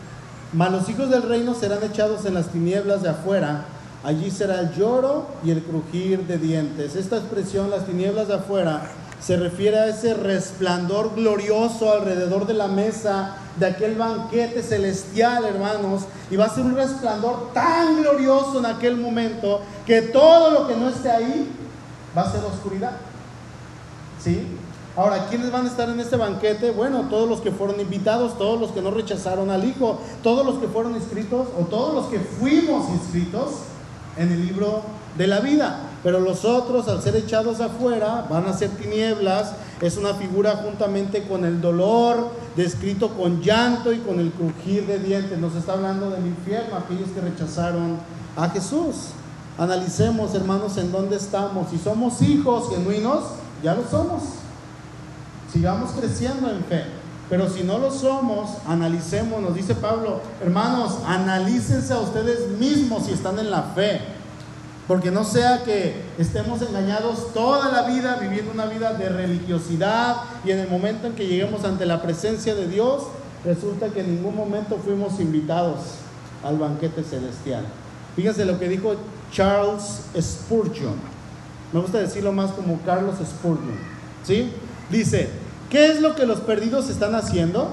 Mas 0.53 0.71
los 0.71 0.87
hijos 0.89 1.09
del 1.09 1.23
reino 1.23 1.53
serán 1.53 1.83
echados 1.83 2.25
en 2.25 2.33
las 2.33 2.47
tinieblas 2.47 3.03
de 3.03 3.09
afuera. 3.09 3.65
Allí 4.03 4.31
será 4.31 4.61
el 4.61 4.73
lloro 4.73 5.27
y 5.43 5.51
el 5.51 5.63
crujir 5.63 6.25
de 6.25 6.37
dientes. 6.37 6.95
Esta 6.95 7.17
expresión, 7.17 7.69
las 7.69 7.85
tinieblas 7.85 8.27
de 8.27 8.35
afuera, 8.35 8.89
se 9.19 9.35
refiere 9.35 9.77
a 9.77 9.87
ese 9.87 10.13
resplandor 10.13 11.15
glorioso 11.15 11.91
alrededor 11.91 12.45
de 12.45 12.53
la 12.53 12.67
mesa 12.67 13.35
de 13.59 13.65
aquel 13.65 13.95
banquete 13.95 14.61
celestial, 14.61 15.43
hermanos. 15.45 16.03
Y 16.29 16.35
va 16.35 16.45
a 16.45 16.49
ser 16.49 16.63
un 16.63 16.75
resplandor 16.75 17.51
tan 17.53 18.01
glorioso 18.01 18.59
en 18.59 18.67
aquel 18.67 18.95
momento 18.97 19.61
que 19.85 20.01
todo 20.01 20.51
lo 20.51 20.67
que 20.67 20.77
no 20.77 20.89
esté 20.89 21.09
ahí 21.09 21.49
va 22.15 22.21
a 22.21 22.31
ser 22.31 22.43
oscuridad. 22.45 22.91
¿Sí? 24.23 24.47
Ahora, 24.97 25.27
¿quiénes 25.29 25.51
van 25.51 25.65
a 25.65 25.69
estar 25.69 25.87
en 25.89 25.99
este 25.99 26.15
banquete? 26.15 26.71
Bueno, 26.71 27.05
todos 27.07 27.29
los 27.29 27.39
que 27.39 27.51
fueron 27.51 27.79
invitados, 27.79 28.35
todos 28.35 28.59
los 28.59 28.71
que 28.71 28.81
no 28.81 28.89
rechazaron 28.89 29.51
al 29.51 29.63
Hijo, 29.63 29.99
todos 30.23 30.43
los 30.43 30.55
que 30.55 30.67
fueron 30.67 30.95
inscritos 30.95 31.49
o 31.55 31.65
todos 31.65 31.93
los 31.93 32.07
que 32.07 32.17
fuimos 32.17 32.89
inscritos 32.89 33.51
en 34.17 34.31
el 34.31 34.47
libro 34.47 34.81
de 35.15 35.27
la 35.27 35.39
vida. 35.39 35.81
Pero 36.01 36.19
los 36.19 36.45
otros, 36.45 36.87
al 36.87 37.03
ser 37.03 37.15
echados 37.15 37.61
afuera, 37.61 38.25
van 38.27 38.47
a 38.47 38.53
ser 38.53 38.71
tinieblas. 38.71 39.51
Es 39.81 39.97
una 39.97 40.15
figura 40.15 40.63
juntamente 40.63 41.27
con 41.27 41.45
el 41.45 41.61
dolor, 41.61 42.31
descrito 42.55 43.09
con 43.09 43.43
llanto 43.43 43.93
y 43.93 43.99
con 43.99 44.19
el 44.19 44.31
crujir 44.31 44.87
de 44.87 44.97
dientes. 44.97 45.37
Nos 45.37 45.53
está 45.53 45.73
hablando 45.73 46.09
del 46.09 46.25
infierno, 46.25 46.75
aquellos 46.75 47.09
que 47.09 47.21
rechazaron 47.21 47.97
a 48.35 48.49
Jesús. 48.49 49.09
Analicemos, 49.59 50.33
hermanos, 50.33 50.75
en 50.77 50.91
dónde 50.91 51.17
estamos. 51.17 51.69
Si 51.69 51.77
somos 51.77 52.19
hijos 52.23 52.71
genuinos, 52.71 53.25
ya 53.61 53.75
lo 53.75 53.87
somos 53.87 54.23
sigamos 55.57 55.91
creciendo 55.91 56.51
en 56.51 56.63
fe. 56.65 56.83
Pero 57.29 57.49
si 57.49 57.63
no 57.63 57.79
lo 57.79 57.91
somos, 57.91 58.51
analicemos, 58.67 59.41
nos 59.41 59.55
dice 59.55 59.73
Pablo, 59.75 60.21
hermanos, 60.41 60.99
analícense 61.05 61.91
a 61.93 61.99
ustedes 61.99 62.47
mismos 62.59 63.07
si 63.07 63.13
están 63.13 63.39
en 63.39 63.49
la 63.49 63.63
fe. 63.63 63.99
Porque 64.87 65.11
no 65.11 65.25
sea 65.25 65.63
que 65.63 66.03
estemos 66.17 66.61
engañados 66.61 67.33
toda 67.33 67.71
la 67.71 67.87
vida 67.89 68.17
viviendo 68.21 68.51
una 68.51 68.67
vida 68.67 68.93
de 68.93 69.09
religiosidad 69.09 70.17
y 70.45 70.51
en 70.51 70.59
el 70.59 70.69
momento 70.69 71.07
en 71.07 71.13
que 71.13 71.27
lleguemos 71.27 71.65
ante 71.65 71.85
la 71.85 72.01
presencia 72.01 72.55
de 72.55 72.67
Dios, 72.67 73.03
resulta 73.43 73.89
que 73.89 74.01
en 74.01 74.15
ningún 74.15 74.35
momento 74.35 74.77
fuimos 74.81 75.19
invitados 75.19 75.79
al 76.45 76.57
banquete 76.57 77.03
celestial. 77.03 77.65
Fíjense 78.15 78.45
lo 78.45 78.57
que 78.59 78.69
dijo 78.69 78.95
Charles 79.33 80.03
Spurgeon. 80.17 80.95
Me 81.73 81.81
gusta 81.81 81.97
decirlo 81.97 82.31
más 82.31 82.51
como 82.51 82.79
Carlos 82.85 83.15
Spurgeon. 83.15 83.77
¿Sí? 84.23 84.49
Dice, 84.89 85.29
¿qué 85.69 85.91
es 85.91 86.01
lo 86.01 86.15
que 86.15 86.25
los 86.25 86.39
perdidos 86.39 86.89
están 86.89 87.15
haciendo? 87.15 87.69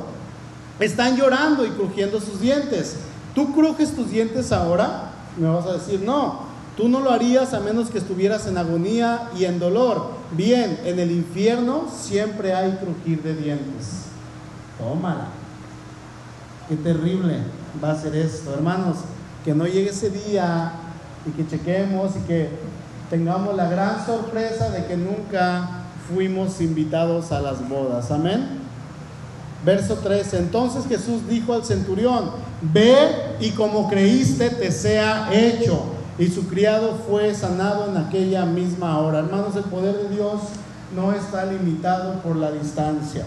Están 0.81 1.17
llorando 1.17 1.65
y 1.67 1.71
crujiendo 1.71 2.21
sus 2.21 2.41
dientes. 2.41 2.97
¿Tú 3.35 3.53
crujes 3.53 3.95
tus 3.95 4.11
dientes 4.11 4.53
ahora? 4.53 5.11
Me 5.37 5.49
vas 5.49 5.67
a 5.67 5.75
decir, 5.75 6.01
no, 6.01 6.41
tú 6.77 6.89
no 6.89 7.01
lo 7.01 7.11
harías 7.11 7.55
a 7.55 7.61
menos 7.61 7.91
que 7.91 7.99
estuvieras 7.99 8.47
en 8.47 8.59
agonía 8.59 9.31
y 9.37 9.45
en 9.45 9.59
dolor. 9.59 10.11
Bien, 10.33 10.81
en 10.85 10.99
el 10.99 11.11
infierno 11.11 11.89
siempre 11.93 12.55
hay 12.55 12.79
crujir 12.83 13.23
de 13.23 13.35
dientes. 13.35 14.05
Tómala. 14.79 15.29
Qué 16.69 16.77
terrible 16.77 17.39
va 17.83 17.93
a 17.93 18.01
ser 18.01 18.15
esto, 18.17 18.55
hermanos. 18.55 18.99
Que 19.45 19.55
no 19.55 19.67
llegue 19.67 19.91
ese 19.91 20.11
día 20.11 20.73
y 21.27 21.31
que 21.31 21.47
chequemos 21.47 22.17
y 22.17 22.21
que 22.27 22.49
tengamos 23.11 23.55
la 23.55 23.69
gran 23.69 24.05
sorpresa 24.05 24.71
de 24.71 24.87
que 24.87 24.97
nunca 24.97 25.84
fuimos 26.09 26.61
invitados 26.61 27.33
a 27.33 27.41
las 27.41 27.69
bodas. 27.69 28.11
Amén. 28.11 28.61
Verso 29.65 29.99
3. 30.03 30.35
Entonces 30.35 30.87
Jesús 30.87 31.27
dijo 31.29 31.55
al 31.55 31.65
centurión, 31.65 32.31
ve 32.61 33.37
y 33.41 33.51
como 33.51 33.89
creíste 33.89 34.51
te 34.51 34.71
sea 34.71 35.31
hecho. 35.33 35.83
Y 36.19 36.29
su 36.29 36.47
criado 36.47 37.01
fue 37.09 37.35
sanado 37.35 37.89
en 37.89 37.97
aquella 37.97 38.45
misma 38.45 38.99
hora. 39.01 39.21
Hermanos, 39.21 39.57
el 39.57 39.65
poder 39.65 39.97
de 39.97 40.15
Dios 40.15 40.41
no 40.95 41.13
está 41.13 41.45
limitado 41.47 42.21
por 42.23 42.37
la 42.37 42.53
distancia. 42.53 43.25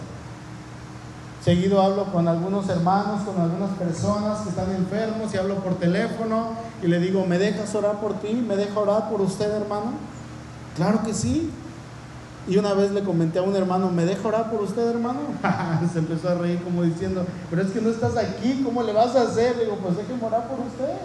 Seguido 1.44 1.82
hablo 1.82 2.06
con 2.12 2.28
algunos 2.28 2.68
hermanos, 2.70 3.22
con 3.22 3.40
algunas 3.42 3.72
personas 3.78 4.40
que 4.40 4.50
están 4.50 4.70
enfermos 4.76 5.34
y 5.34 5.38
hablo 5.38 5.56
por 5.56 5.76
teléfono 5.76 6.50
y 6.84 6.88
le 6.88 7.00
digo, 7.00 7.26
¿me 7.26 7.40
dejas 7.40 7.74
orar 7.74 8.00
por 8.02 8.16
ti? 8.16 8.34
¿Me 8.34 8.56
deja 8.56 8.78
orar 8.80 9.10
por 9.10 9.22
usted, 9.22 9.50
hermano? 9.52 9.94
Claro 10.76 11.04
que 11.04 11.14
sí. 11.14 11.50
Y 12.48 12.58
una 12.58 12.74
vez 12.74 12.92
le 12.92 13.04
comenté 13.04 13.40
a 13.40 13.42
un 13.42 13.56
hermano, 13.56 13.92
¿me 13.92 14.06
deja 14.06 14.28
orar 14.28 14.50
por 14.50 14.62
usted, 14.62 14.88
hermano? 14.88 15.20
Se 15.94 16.00
empezó 16.00 16.30
a 16.30 16.36
reír 16.36 16.62
como 16.64 16.84
diciendo, 16.84 17.26
pero 17.50 17.62
es 17.62 17.72
que 17.72 17.82
no 17.82 17.90
estás 17.90 18.16
aquí, 18.16 18.62
¿cómo 18.64 18.84
le 18.84 18.94
vas 18.94 19.16
a 19.16 19.24
hacer? 19.24 19.58
Le 19.58 19.66
digo, 19.66 19.78
pues 19.78 19.98
déjeme 19.98 20.24
orar 20.24 20.48
por 20.48 20.60
usted. 20.60 20.96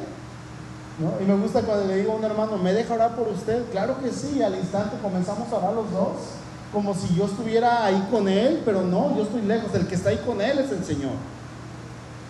Y 1.21 1.25
me 1.25 1.37
gusta 1.37 1.63
cuando 1.63 1.87
le 1.87 1.97
digo 1.97 2.13
a 2.13 2.17
un 2.17 2.25
hermano, 2.25 2.57
¿me 2.59 2.73
deja 2.73 2.95
orar 2.95 3.17
por 3.17 3.27
usted? 3.29 3.65
Claro 3.73 3.97
que 4.01 4.11
sí, 4.11 4.43
al 4.43 4.55
instante 4.55 4.97
comenzamos 5.03 5.51
a 5.53 5.57
orar 5.57 5.73
los 5.75 5.91
dos 5.91 6.17
como 6.73 6.95
si 6.95 7.15
yo 7.15 7.27
estuviera 7.27 7.85
ahí 7.85 8.09
con 8.11 8.29
Él, 8.29 8.63
pero 8.65 8.83
no, 8.83 9.15
yo 9.15 9.25
estoy 9.25 9.43
lejos, 9.43 9.75
el 9.75 9.87
que 9.87 9.95
está 9.95 10.09
ahí 10.09 10.21
con 10.25 10.41
Él 10.41 10.59
es 10.59 10.73
el 10.73 10.83
Señor. 10.85 11.13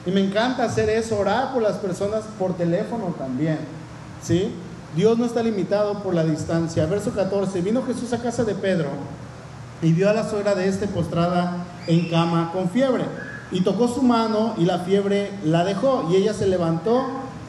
Y 0.04 0.10
me 0.10 0.20
encanta 0.20 0.64
hacer 0.64 0.90
eso, 0.90 1.16
orar 1.16 1.52
por 1.52 1.62
las 1.62 1.76
personas 1.76 2.24
por 2.38 2.56
teléfono 2.56 3.14
también. 3.16 3.58
¿Sí? 4.20 4.52
Dios 4.94 5.16
no 5.18 5.24
está 5.24 5.42
limitado 5.42 6.02
por 6.02 6.14
la 6.14 6.24
distancia. 6.24 6.84
Verso 6.86 7.12
14, 7.12 7.60
vino 7.62 7.82
Jesús 7.84 8.12
a 8.12 8.18
casa 8.18 8.44
de 8.44 8.54
Pedro 8.54 8.88
y 9.80 9.92
vio 9.92 10.10
a 10.10 10.12
la 10.12 10.28
suegra 10.28 10.54
de 10.54 10.68
este 10.68 10.86
postrada 10.86 11.64
en 11.86 12.10
cama 12.10 12.50
con 12.52 12.70
fiebre. 12.70 13.04
Y 13.50 13.62
tocó 13.62 13.88
su 13.88 14.02
mano 14.02 14.54
y 14.58 14.64
la 14.64 14.80
fiebre 14.80 15.30
la 15.44 15.64
dejó 15.64 16.08
y 16.10 16.16
ella 16.16 16.34
se 16.34 16.46
levantó 16.46 17.04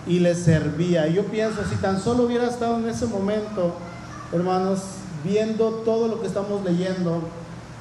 y 0.07 0.19
le 0.19 0.35
servía. 0.35 1.07
Y 1.07 1.13
yo 1.13 1.25
pienso, 1.25 1.61
si 1.69 1.75
tan 1.75 2.01
solo 2.01 2.23
hubiera 2.23 2.47
estado 2.47 2.77
en 2.77 2.89
ese 2.89 3.07
momento, 3.07 3.75
hermanos, 4.31 4.79
viendo 5.23 5.69
todo 5.85 6.07
lo 6.07 6.21
que 6.21 6.27
estamos 6.27 6.63
leyendo, 6.63 7.21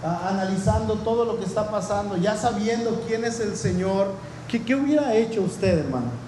analizando 0.02 0.94
todo 0.94 1.24
lo 1.24 1.38
que 1.38 1.44
está 1.44 1.70
pasando, 1.70 2.16
ya 2.16 2.36
sabiendo 2.36 3.02
quién 3.06 3.24
es 3.24 3.40
el 3.40 3.56
Señor, 3.56 4.08
¿qué, 4.48 4.62
¿qué 4.62 4.74
hubiera 4.74 5.14
hecho 5.14 5.42
usted, 5.42 5.78
hermano? 5.78 6.21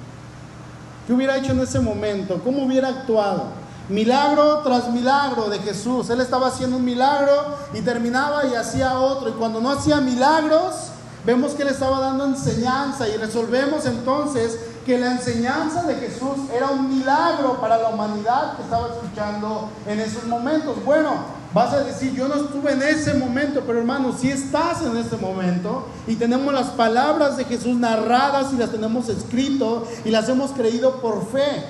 ¿Qué 1.07 1.13
hubiera 1.13 1.37
hecho 1.37 1.53
en 1.53 1.61
ese 1.61 1.81
momento? 1.81 2.41
¿Cómo 2.43 2.65
hubiera 2.65 2.89
actuado? 2.89 3.45
Milagro 3.91 4.61
tras 4.65 4.89
milagro 4.89 5.51
de 5.51 5.59
Jesús. 5.59 6.09
Él 6.09 6.23
estaba 6.23 6.49
haciendo 6.49 6.79
un 6.79 6.85
milagro 6.85 7.33
y 7.75 7.83
terminaba 7.83 8.47
y 8.47 8.55
hacía 8.55 8.99
otro. 8.99 9.29
Y 9.29 9.33
cuando 9.33 9.61
no 9.61 9.71
hacía 9.71 10.01
milagros, 10.01 10.89
vemos 11.27 11.53
que 11.53 11.63
él 11.63 11.69
estaba 11.69 12.01
dando 12.01 12.25
enseñanza 12.25 13.07
y 13.07 13.19
resolvemos 13.19 13.85
entonces 13.85 14.59
que 14.87 14.99
la 14.99 15.13
enseñanza 15.13 15.83
de 15.83 15.97
Jesús 15.97 16.39
era 16.55 16.69
un 16.69 16.89
milagro 16.89 17.61
para 17.61 17.77
la 17.77 17.91
humanidad 17.91 18.57
que 18.57 18.63
estaba 18.63 18.89
escuchando 18.89 19.69
en 19.87 20.01
esos 20.01 20.25
momentos. 20.25 20.83
Bueno, 20.87 21.44
vas 21.55 21.73
a 21.73 21.85
decir, 21.85 22.13
yo 22.15 22.27
no 22.27 22.35
estuve 22.35 22.73
en 22.73 22.83
ese 22.83 23.15
momento, 23.15 23.63
pero 23.65 23.79
hermano, 23.79 24.13
si 24.13 24.29
estás 24.29 24.83
en 24.83 24.97
ese 24.97 25.17
momento 25.17 25.87
y 26.09 26.17
tenemos 26.17 26.53
las 26.53 26.67
palabras 26.71 27.37
de 27.37 27.45
Jesús 27.45 27.77
narradas 27.77 28.53
y 28.53 28.57
las 28.57 28.71
tenemos 28.71 29.09
escrito 29.09 29.87
y 30.05 30.11
las 30.11 30.29
hemos 30.29 30.51
creído 30.51 31.01
por 31.01 31.27
fe. 31.31 31.65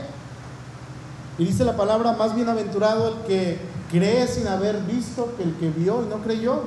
Y 1.37 1.45
dice 1.45 1.64
la 1.64 1.76
palabra, 1.76 2.12
más 2.12 2.35
bienaventurado 2.35 3.09
el 3.09 3.14
que 3.26 3.59
cree 3.91 4.26
sin 4.26 4.49
haber 4.49 4.80
visto 4.82 5.35
que 5.37 5.43
el 5.43 5.55
que 5.57 5.68
vio 5.68 6.03
y 6.03 6.09
no 6.09 6.22
creyó. 6.22 6.62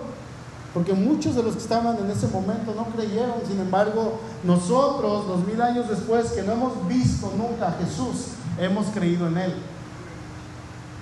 Porque 0.73 0.93
muchos 0.93 1.35
de 1.35 1.41
los 1.41 1.55
que 1.55 1.61
estaban 1.61 1.97
en 1.97 2.11
ese 2.11 2.27
momento 2.27 2.75
no 2.75 2.85
creyeron. 2.85 3.41
Sin 3.47 3.59
embargo, 3.59 4.19
nosotros, 4.43 5.25
dos 5.25 5.47
mil 5.47 5.59
años 5.59 5.89
después, 5.89 6.33
que 6.33 6.43
no 6.43 6.51
hemos 6.51 6.87
visto 6.87 7.31
nunca 7.35 7.69
a 7.69 7.83
Jesús, 7.83 8.33
hemos 8.59 8.85
creído 8.87 9.27
en 9.27 9.37
Él. 9.37 9.53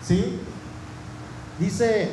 ¿Sí? 0.02 0.40
Dice 1.60 2.10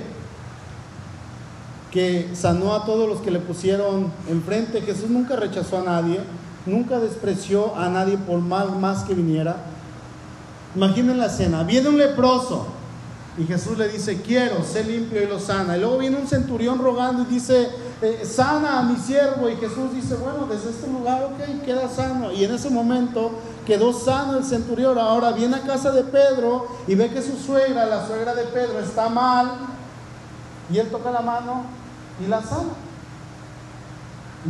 que 1.90 2.30
sanó 2.34 2.74
a 2.74 2.84
todos 2.84 3.08
los 3.08 3.20
que 3.20 3.30
le 3.30 3.38
pusieron 3.38 4.12
enfrente. 4.28 4.80
Jesús 4.80 5.10
nunca 5.10 5.36
rechazó 5.36 5.78
a 5.78 5.82
nadie, 5.82 6.20
nunca 6.64 6.98
despreció 6.98 7.76
a 7.76 7.88
nadie 7.88 8.16
por 8.16 8.40
mal 8.40 8.78
más 8.78 9.04
que 9.04 9.14
viniera. 9.14 9.56
Imaginen 10.74 11.18
la 11.18 11.26
escena. 11.26 11.64
Viene 11.64 11.88
un 11.90 11.98
leproso 11.98 12.66
y 13.36 13.44
Jesús 13.44 13.78
le 13.78 13.88
dice, 13.88 14.20
quiero, 14.20 14.62
sé 14.62 14.84
limpio 14.84 15.22
y 15.22 15.26
lo 15.26 15.38
sana. 15.38 15.76
Y 15.76 15.80
luego 15.80 15.98
viene 15.98 16.16
un 16.16 16.26
centurión 16.26 16.78
rogando 16.78 17.22
y 17.22 17.26
dice, 17.26 17.68
eh, 18.02 18.22
sana 18.24 18.78
a 18.78 18.82
mi 18.82 18.96
siervo. 18.96 19.48
Y 19.48 19.56
Jesús 19.56 19.94
dice, 19.94 20.14
bueno, 20.16 20.46
desde 20.50 20.70
este 20.70 20.86
lugar, 20.86 21.24
ok, 21.24 21.64
queda 21.64 21.88
sano. 21.88 22.32
Y 22.32 22.44
en 22.44 22.54
ese 22.54 22.70
momento 22.70 23.32
quedó 23.66 23.92
sano 23.92 24.38
el 24.38 24.44
centurión. 24.44 24.98
Ahora 24.98 25.32
viene 25.32 25.56
a 25.56 25.62
casa 25.62 25.90
de 25.90 26.02
Pedro 26.04 26.66
y 26.86 26.94
ve 26.94 27.10
que 27.10 27.22
su 27.22 27.36
suegra, 27.36 27.86
la 27.86 28.06
suegra 28.06 28.34
de 28.34 28.44
Pedro, 28.44 28.80
está 28.80 29.08
mal. 29.08 29.50
Y 30.72 30.78
él 30.78 30.88
toca 30.88 31.10
la 31.10 31.20
mano 31.20 31.64
y 32.24 32.28
la 32.28 32.42
sana. 32.42 32.70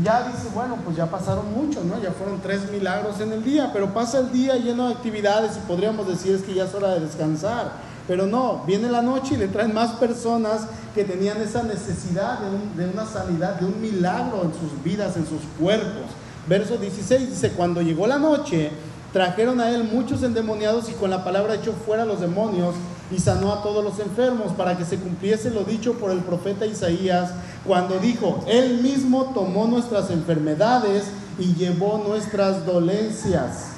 Ya 0.03 0.27
dice, 0.27 0.49
bueno, 0.55 0.79
pues 0.83 0.97
ya 0.97 1.07
pasaron 1.07 1.53
mucho, 1.53 1.85
¿no? 1.85 2.01
Ya 2.01 2.13
fueron 2.13 2.41
tres 2.41 2.71
milagros 2.71 3.21
en 3.21 3.33
el 3.33 3.45
día, 3.45 3.71
pero 3.75 3.93
pasa 3.93 4.21
el 4.21 4.33
día 4.33 4.57
lleno 4.57 4.89
de 4.89 4.95
actividades 4.95 5.59
y 5.59 5.61
podríamos 5.69 6.09
decir 6.09 6.35
es 6.35 6.43
que 6.43 6.55
ya 6.55 6.65
es 6.65 6.75
hora 6.75 6.91
de 6.91 7.01
descansar. 7.01 7.73
Pero 8.09 8.27
no, 8.27 8.63
viene 8.67 8.91
la 8.91 9.03
noche 9.03 9.35
y 9.35 9.37
le 9.37 9.49
traen 9.49 9.75
más 9.75 9.93
personas 9.93 10.63
que 10.95 11.05
tenían 11.05 11.41
esa 11.41 11.63
necesidad 11.63 12.39
de, 12.77 12.89
una 12.89 13.07
sanidad, 13.07 13.57
de 13.57 13.67
un 13.67 13.81
milagro 13.81 14.43
en 14.45 14.53
sus 14.53 14.83
vidas, 14.83 15.17
en 15.17 15.27
sus 15.27 15.43
cuerpos. 15.61 16.11
Verso 16.49 16.77
16 16.77 17.31
dice, 17.31 17.51
cuando 17.53 17.83
llegó 17.83 18.07
la 18.07 18.19
noche, 18.19 18.71
trajeron 19.13 19.61
a 19.61 19.71
él 19.71 19.85
muchos 19.85 20.23
endemoniados 20.23 20.89
y 20.89 20.93
con 20.93 21.11
la 21.11 21.25
palabra 21.25 21.55
echó 21.55 21.73
fuera 21.73 22.05
los 22.05 22.21
demonios 22.21 22.75
y 23.11 23.19
sanó 23.19 23.53
a 23.53 23.63
todos 23.63 23.85
los 23.85 23.99
enfermos 23.99 24.53
para 24.53 24.77
que 24.77 24.85
se 24.85 24.97
cumpliese 24.97 25.51
lo 25.51 25.65
dicho 25.65 25.95
por 25.95 26.11
el 26.11 26.21
profeta 26.21 26.65
Isaías 26.65 27.31
cuando 27.67 27.99
dijo, 27.99 28.45
él 28.49 28.83
mismo 28.83 29.33
tomó 29.35 29.67
nuestras 29.67 30.11
enfermedades 30.11 31.05
y 31.39 31.55
llevó 31.55 32.03
nuestras 32.07 32.65
dolencias. 32.67 33.69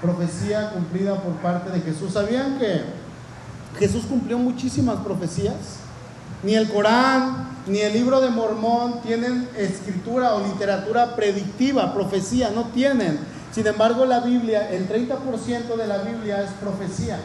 Profecía 0.00 0.70
cumplida 0.70 1.20
por 1.20 1.32
parte 1.34 1.70
de 1.70 1.80
Jesús. 1.80 2.12
¿Sabían 2.12 2.58
que 2.58 2.82
Jesús 3.78 4.04
cumplió 4.06 4.38
muchísimas 4.38 4.98
profecías. 5.00 5.54
Ni 6.42 6.54
el 6.54 6.68
Corán, 6.68 7.48
ni 7.66 7.80
el 7.80 7.92
libro 7.92 8.20
de 8.20 8.30
Mormón 8.30 9.00
tienen 9.02 9.48
escritura 9.56 10.34
o 10.34 10.46
literatura 10.46 11.16
predictiva, 11.16 11.92
profecía, 11.92 12.50
no 12.50 12.64
tienen. 12.68 13.18
Sin 13.56 13.66
embargo, 13.66 14.04
la 14.04 14.20
Biblia, 14.20 14.70
el 14.70 14.86
30% 14.86 15.76
de 15.78 15.86
la 15.86 16.02
Biblia 16.02 16.42
es 16.42 16.50
profecía. 16.60 17.18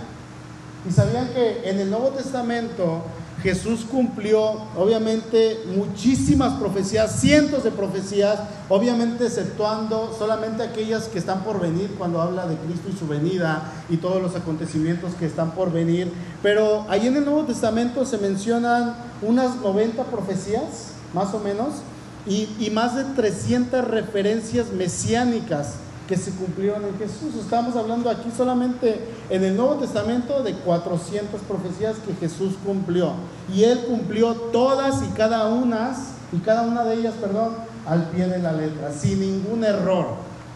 Y 0.87 0.91
sabían 0.93 1.27
que 1.33 1.69
en 1.69 1.77
el 1.77 1.89
Nuevo 1.89 2.11
Testamento 2.11 3.03
Jesús 3.43 3.81
cumplió, 3.81 4.53
obviamente, 4.77 5.59
muchísimas 5.75 6.53
profecías, 6.53 7.19
cientos 7.19 7.65
de 7.65 7.71
profecías, 7.71 8.39
obviamente 8.69 9.25
exceptuando 9.25 10.15
solamente 10.17 10.63
aquellas 10.63 11.09
que 11.09 11.19
están 11.19 11.43
por 11.43 11.59
venir 11.59 11.95
cuando 11.97 12.21
habla 12.21 12.47
de 12.47 12.55
Cristo 12.55 12.87
y 12.89 12.97
su 12.97 13.09
venida 13.09 13.63
y 13.89 13.97
todos 13.97 14.21
los 14.21 14.33
acontecimientos 14.33 15.15
que 15.15 15.25
están 15.25 15.51
por 15.51 15.69
venir. 15.69 16.13
Pero 16.41 16.85
ahí 16.87 17.07
en 17.07 17.17
el 17.17 17.25
Nuevo 17.25 17.43
Testamento 17.43 18.05
se 18.05 18.17
mencionan 18.17 18.95
unas 19.21 19.57
90 19.57 20.05
profecías, 20.05 20.93
más 21.13 21.33
o 21.33 21.39
menos, 21.39 21.81
y, 22.25 22.47
y 22.57 22.69
más 22.69 22.95
de 22.95 23.03
300 23.03 23.85
referencias 23.85 24.67
mesiánicas 24.71 25.73
que 26.11 26.17
se 26.17 26.31
cumplieron 26.31 26.83
en 26.83 26.97
Jesús. 26.97 27.35
Estamos 27.39 27.73
hablando 27.77 28.09
aquí 28.09 28.29
solamente 28.35 28.99
en 29.29 29.45
el 29.45 29.55
Nuevo 29.55 29.75
Testamento 29.75 30.43
de 30.43 30.55
400 30.55 31.39
profecías 31.43 31.95
que 32.05 32.13
Jesús 32.15 32.55
cumplió. 32.65 33.13
Y 33.55 33.63
Él 33.63 33.79
cumplió 33.87 34.33
todas 34.33 35.03
y 35.03 35.07
cada 35.15 35.47
una, 35.47 35.95
y 36.33 36.39
cada 36.39 36.63
una 36.63 36.83
de 36.83 36.95
ellas, 36.95 37.13
perdón, 37.21 37.55
al 37.87 38.09
pie 38.09 38.27
de 38.27 38.39
la 38.39 38.51
letra, 38.51 38.91
sin 38.91 39.21
ningún 39.21 39.63
error. 39.63 40.07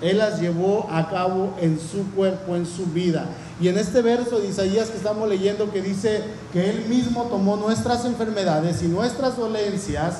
Él 0.01 0.17
las 0.17 0.41
llevó 0.41 0.89
a 0.91 1.09
cabo 1.09 1.53
en 1.61 1.79
su 1.79 2.03
cuerpo, 2.11 2.57
en 2.57 2.65
su 2.65 2.87
vida. 2.87 3.25
Y 3.61 3.69
en 3.69 3.77
este 3.77 4.01
verso 4.01 4.39
de 4.39 4.49
Isaías 4.49 4.89
que 4.89 4.97
estamos 4.97 5.29
leyendo 5.29 5.71
que 5.71 5.81
dice 5.81 6.21
que 6.51 6.69
Él 6.69 6.85
mismo 6.89 7.27
tomó 7.29 7.55
nuestras 7.55 8.03
enfermedades 8.03 8.83
y 8.83 8.87
nuestras 8.87 9.37
dolencias, 9.37 10.15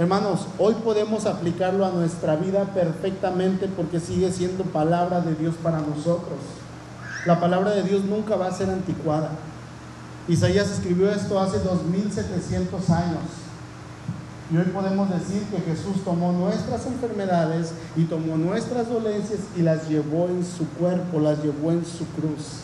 Hermanos, 0.00 0.46
hoy 0.58 0.72
podemos 0.82 1.26
aplicarlo 1.26 1.84
a 1.84 1.90
nuestra 1.90 2.34
vida 2.34 2.64
perfectamente 2.72 3.68
porque 3.68 4.00
sigue 4.00 4.32
siendo 4.32 4.64
palabra 4.64 5.20
de 5.20 5.34
Dios 5.34 5.56
para 5.62 5.80
nosotros. 5.80 6.38
La 7.26 7.38
palabra 7.38 7.72
de 7.72 7.82
Dios 7.82 8.04
nunca 8.06 8.34
va 8.34 8.46
a 8.46 8.50
ser 8.50 8.70
anticuada. 8.70 9.28
Isaías 10.26 10.70
escribió 10.70 11.10
esto 11.10 11.38
hace 11.38 11.58
2700 11.58 12.88
años. 12.88 13.20
Y 14.50 14.56
hoy 14.56 14.64
podemos 14.72 15.10
decir 15.10 15.42
que 15.50 15.60
Jesús 15.70 16.02
tomó 16.02 16.32
nuestras 16.32 16.86
enfermedades 16.86 17.74
y 17.94 18.04
tomó 18.04 18.38
nuestras 18.38 18.88
dolencias 18.88 19.40
y 19.54 19.60
las 19.60 19.86
llevó 19.86 20.28
en 20.28 20.46
su 20.46 20.66
cuerpo, 20.78 21.20
las 21.20 21.42
llevó 21.42 21.72
en 21.72 21.84
su 21.84 22.06
cruz. 22.06 22.62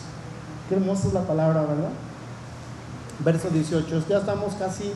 Qué 0.67 0.73
hermosa 0.73 1.09
es 1.09 1.13
la 1.13 1.27
palabra, 1.27 1.61
¿verdad? 1.61 1.91
Verso 3.23 3.49
18. 3.51 4.05
Ya 4.09 4.17
estamos 4.17 4.55
casi 4.55 4.91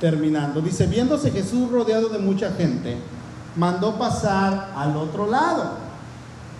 terminando. 0.00 0.60
Dice, 0.60 0.86
viéndose 0.86 1.30
Jesús 1.30 1.70
rodeado 1.70 2.08
de 2.08 2.18
mucha 2.18 2.50
gente, 2.52 2.96
mandó 3.56 3.96
pasar 3.96 4.72
al 4.74 4.96
otro 4.96 5.26
lado. 5.26 5.90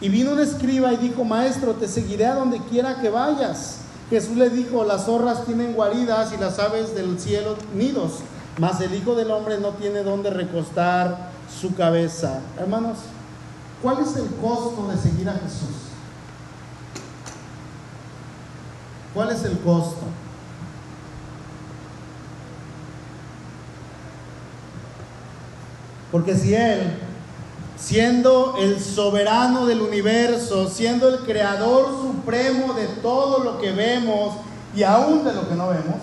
Y 0.01 0.09
vino 0.09 0.33
un 0.33 0.41
escriba 0.41 0.93
y 0.93 0.97
dijo, 0.97 1.25
maestro, 1.25 1.75
te 1.75 1.89
seguiré 1.89 2.27
a 2.27 2.35
donde 2.35 2.61
quiera 2.61 3.01
que 3.01 3.11
vayas. 3.11 3.79
Jesús 4.09 4.37
le 4.37 4.51
dijo, 4.51 4.85
las 4.85 5.07
zorras 5.07 5.45
tienen 5.47 5.75
guaridas 5.75 6.33
y 6.33 6.37
las 6.37 6.59
aves 6.59 6.95
del 6.95 7.19
cielo 7.19 7.57
nidos, 7.75 8.21
mas 8.59 8.81
el 8.81 8.95
Hijo 8.95 9.15
del 9.15 9.31
Hombre 9.31 9.59
no 9.59 9.71
tiene 9.71 10.03
donde 10.03 10.31
recostar 10.31 11.31
su 11.61 11.75
cabeza. 11.75 12.41
Hermanos, 12.59 12.99
¿cuál 13.83 14.01
es 14.01 14.17
el 14.17 14.27
costo 14.37 14.89
de 14.91 14.97
seguir 14.97 15.29
a 15.29 15.35
Jesús? 15.35 15.91
¿Cuál 19.15 19.31
es 19.31 19.45
el 19.45 19.59
costo? 19.61 20.07
Porque 26.13 26.35
si 26.35 26.55
Él, 26.55 26.99
siendo 27.77 28.57
el 28.59 28.81
soberano 28.81 29.67
del 29.67 29.81
universo, 29.81 30.69
siendo 30.69 31.09
el 31.09 31.21
creador 31.21 31.87
supremo 32.03 32.75
de 32.75 32.87
todo 33.03 33.43
lo 33.43 33.61
que 33.61 33.73
vemos 33.73 34.37
y 34.75 34.83
aún 34.83 35.25
de 35.25 35.33
lo 35.33 35.49
que 35.49 35.55
no 35.55 35.69
vemos, 35.69 35.97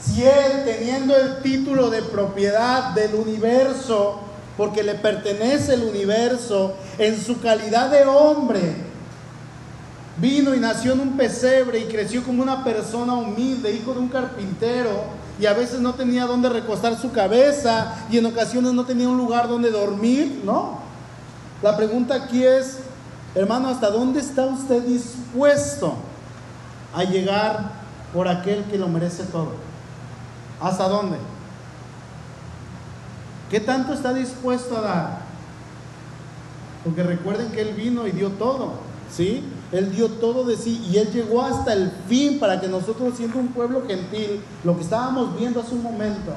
si 0.00 0.22
Él, 0.22 0.64
teniendo 0.64 1.16
el 1.16 1.42
título 1.42 1.90
de 1.90 2.02
propiedad 2.02 2.90
del 2.90 3.14
universo, 3.14 4.20
porque 4.56 4.82
le 4.82 4.94
pertenece 4.94 5.74
el 5.74 5.84
universo, 5.84 6.74
en 6.98 7.20
su 7.20 7.40
calidad 7.40 7.90
de 7.90 8.04
hombre, 8.04 8.88
vino 10.20 10.54
y 10.54 10.58
nació 10.58 10.92
en 10.92 11.00
un 11.00 11.16
pesebre 11.16 11.80
y 11.80 11.84
creció 11.84 12.24
como 12.24 12.42
una 12.42 12.64
persona 12.64 13.14
humilde, 13.14 13.72
hijo 13.72 13.92
de 13.92 14.00
un 14.00 14.08
carpintero, 14.08 15.17
y 15.38 15.46
a 15.46 15.52
veces 15.52 15.80
no 15.80 15.94
tenía 15.94 16.26
dónde 16.26 16.48
recostar 16.48 16.98
su 16.98 17.12
cabeza 17.12 17.94
y 18.10 18.18
en 18.18 18.26
ocasiones 18.26 18.72
no 18.72 18.84
tenía 18.84 19.08
un 19.08 19.16
lugar 19.16 19.48
donde 19.48 19.70
dormir, 19.70 20.42
¿no? 20.44 20.78
La 21.62 21.76
pregunta 21.76 22.14
aquí 22.14 22.44
es, 22.44 22.78
hermano, 23.34 23.68
¿hasta 23.68 23.90
dónde 23.90 24.20
está 24.20 24.46
usted 24.46 24.82
dispuesto 24.82 25.94
a 26.94 27.04
llegar 27.04 27.72
por 28.12 28.28
aquel 28.28 28.64
que 28.64 28.78
lo 28.78 28.88
merece 28.88 29.24
todo? 29.24 29.52
¿Hasta 30.60 30.88
dónde? 30.88 31.16
¿Qué 33.50 33.60
tanto 33.60 33.92
está 33.92 34.12
dispuesto 34.12 34.76
a 34.76 34.80
dar? 34.80 35.18
Porque 36.84 37.02
recuerden 37.02 37.50
que 37.50 37.60
Él 37.60 37.74
vino 37.74 38.06
y 38.06 38.12
dio 38.12 38.30
todo, 38.30 38.74
¿sí? 39.10 39.44
Él 39.72 39.94
dio 39.94 40.08
todo 40.08 40.44
de 40.44 40.56
sí 40.56 40.82
y 40.90 40.96
Él 40.96 41.10
llegó 41.12 41.42
hasta 41.42 41.72
el 41.72 41.90
fin 42.08 42.38
para 42.38 42.60
que 42.60 42.68
nosotros, 42.68 43.14
siendo 43.16 43.38
un 43.38 43.48
pueblo 43.48 43.82
gentil, 43.86 44.40
lo 44.64 44.76
que 44.76 44.82
estábamos 44.82 45.38
viendo 45.38 45.60
hace 45.60 45.74
un 45.74 45.82
momento, 45.82 46.32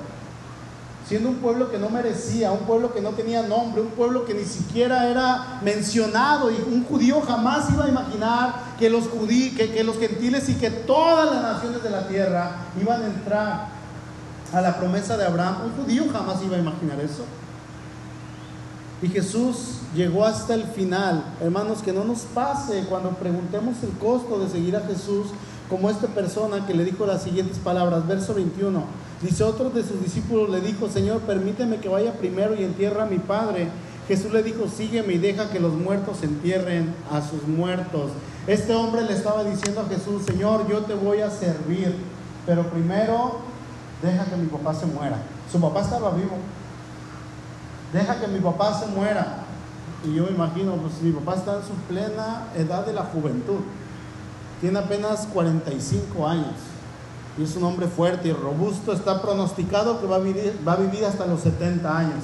siendo 1.08 1.30
un 1.30 1.36
pueblo 1.36 1.72
que 1.72 1.78
no 1.78 1.90
merecía, 1.90 2.52
un 2.52 2.66
pueblo 2.66 2.94
que 2.94 3.02
no 3.02 3.12
tenía 3.12 3.42
nombre, 3.42 3.82
un 3.82 3.90
pueblo 3.90 4.26
que 4.26 4.34
ni 4.34 4.44
siquiera 4.44 5.10
era 5.10 5.60
mencionado 5.64 6.52
y 6.52 6.56
un 6.56 6.84
judío 6.84 7.22
jamás 7.22 7.72
iba 7.72 7.86
a 7.86 7.90
imaginar 7.90 8.56
que 8.78 8.90
los, 8.90 9.08
judí, 9.08 9.52
que, 9.52 9.72
que 9.72 9.84
los 9.84 9.98
gentiles 9.98 10.50
y 10.50 10.56
que 10.56 10.70
todas 10.70 11.32
las 11.32 11.42
naciones 11.42 11.82
de 11.84 11.90
la 11.90 12.08
tierra 12.08 12.52
iban 12.82 13.02
a 13.02 13.06
entrar 13.06 13.68
a 14.54 14.62
la 14.62 14.78
promesa 14.78 15.16
de 15.16 15.26
Abraham. 15.26 15.56
Un 15.66 15.84
judío 15.84 16.04
jamás 16.12 16.44
iba 16.44 16.58
a 16.58 16.60
imaginar 16.60 17.00
eso. 17.00 17.26
Y 19.02 19.08
Jesús 19.08 19.80
llegó 19.96 20.26
hasta 20.26 20.54
el 20.54 20.64
final. 20.64 21.24
Hermanos, 21.42 21.82
que 21.82 21.92
no 21.92 22.04
nos 22.04 22.20
pase 22.20 22.86
cuando 22.88 23.10
preguntemos 23.12 23.76
el 23.84 23.90
costo 23.98 24.40
de 24.40 24.50
seguir 24.50 24.76
a 24.76 24.82
Jesús, 24.82 25.28
como 25.70 25.90
esta 25.90 26.08
persona 26.08 26.68
que 26.68 26.74
le 26.74 26.86
dijo 26.86 27.06
las 27.06 27.24
siguientes 27.24 27.58
palabras, 27.58 28.08
verso 28.08 28.34
21. 28.34 28.84
Dice, 29.22 29.44
otro 29.44 29.70
de 29.70 29.84
sus 29.84 30.04
discípulos 30.04 30.50
le 30.50 30.62
dijo, 30.62 30.90
Señor, 30.90 31.22
permíteme 31.22 31.78
que 31.78 31.90
vaya 31.90 32.14
primero 32.14 32.54
y 32.56 32.64
entierre 32.64 33.02
a 33.02 33.06
mi 33.06 33.20
padre. 33.20 33.70
Jesús 34.08 34.34
le 34.34 34.44
dijo, 34.44 34.68
sígueme 34.68 35.14
y 35.14 35.18
deja 35.18 35.50
que 35.50 35.60
los 35.60 35.74
muertos 35.74 36.22
entierren 36.24 36.94
a 37.12 37.22
sus 37.22 37.48
muertos. 37.48 38.12
Este 38.48 38.74
hombre 38.76 39.04
le 39.04 39.14
estaba 39.14 39.44
diciendo 39.44 39.82
a 39.82 39.86
Jesús, 39.86 40.24
Señor, 40.26 40.68
yo 40.68 40.80
te 40.80 40.94
voy 40.94 41.22
a 41.22 41.30
servir, 41.30 41.96
pero 42.46 42.64
primero 42.70 43.38
deja 44.02 44.26
que 44.26 44.36
mi 44.36 44.48
papá 44.48 44.74
se 44.74 44.88
muera. 44.88 45.18
Su 45.52 45.60
papá 45.62 45.82
estaba 45.82 46.12
vivo. 46.12 46.38
Deja 47.94 48.20
que 48.20 48.28
mi 48.28 48.40
papá 48.40 48.80
se 48.80 48.88
muera. 48.88 49.38
Y 50.04 50.16
yo 50.16 50.28
imagino, 50.28 50.76
pues 50.76 51.02
mi 51.02 51.12
papá 51.12 51.36
está 51.36 51.58
en 51.58 51.64
su 51.64 51.74
plena 51.88 52.48
edad 52.56 52.86
de 52.86 52.94
la 52.94 53.04
juventud. 53.04 53.60
Tiene 54.60 54.80
apenas 54.80 55.28
45 55.28 56.28
años. 56.28 56.56
Y 57.38 57.44
es 57.44 57.56
un 57.56 57.64
hombre 57.64 57.88
fuerte 57.88 58.30
y 58.30 58.34
robusto. 58.34 58.94
Está 58.94 59.22
pronosticado 59.22 60.00
que 60.00 60.08
va 60.08 60.18
a 60.18 60.20
vivir, 60.20 60.58
va 60.68 60.74
a 60.74 60.78
vivir 60.78 61.06
hasta 61.06 61.26
los 61.26 61.42
70 61.42 61.98
años. 61.98 62.24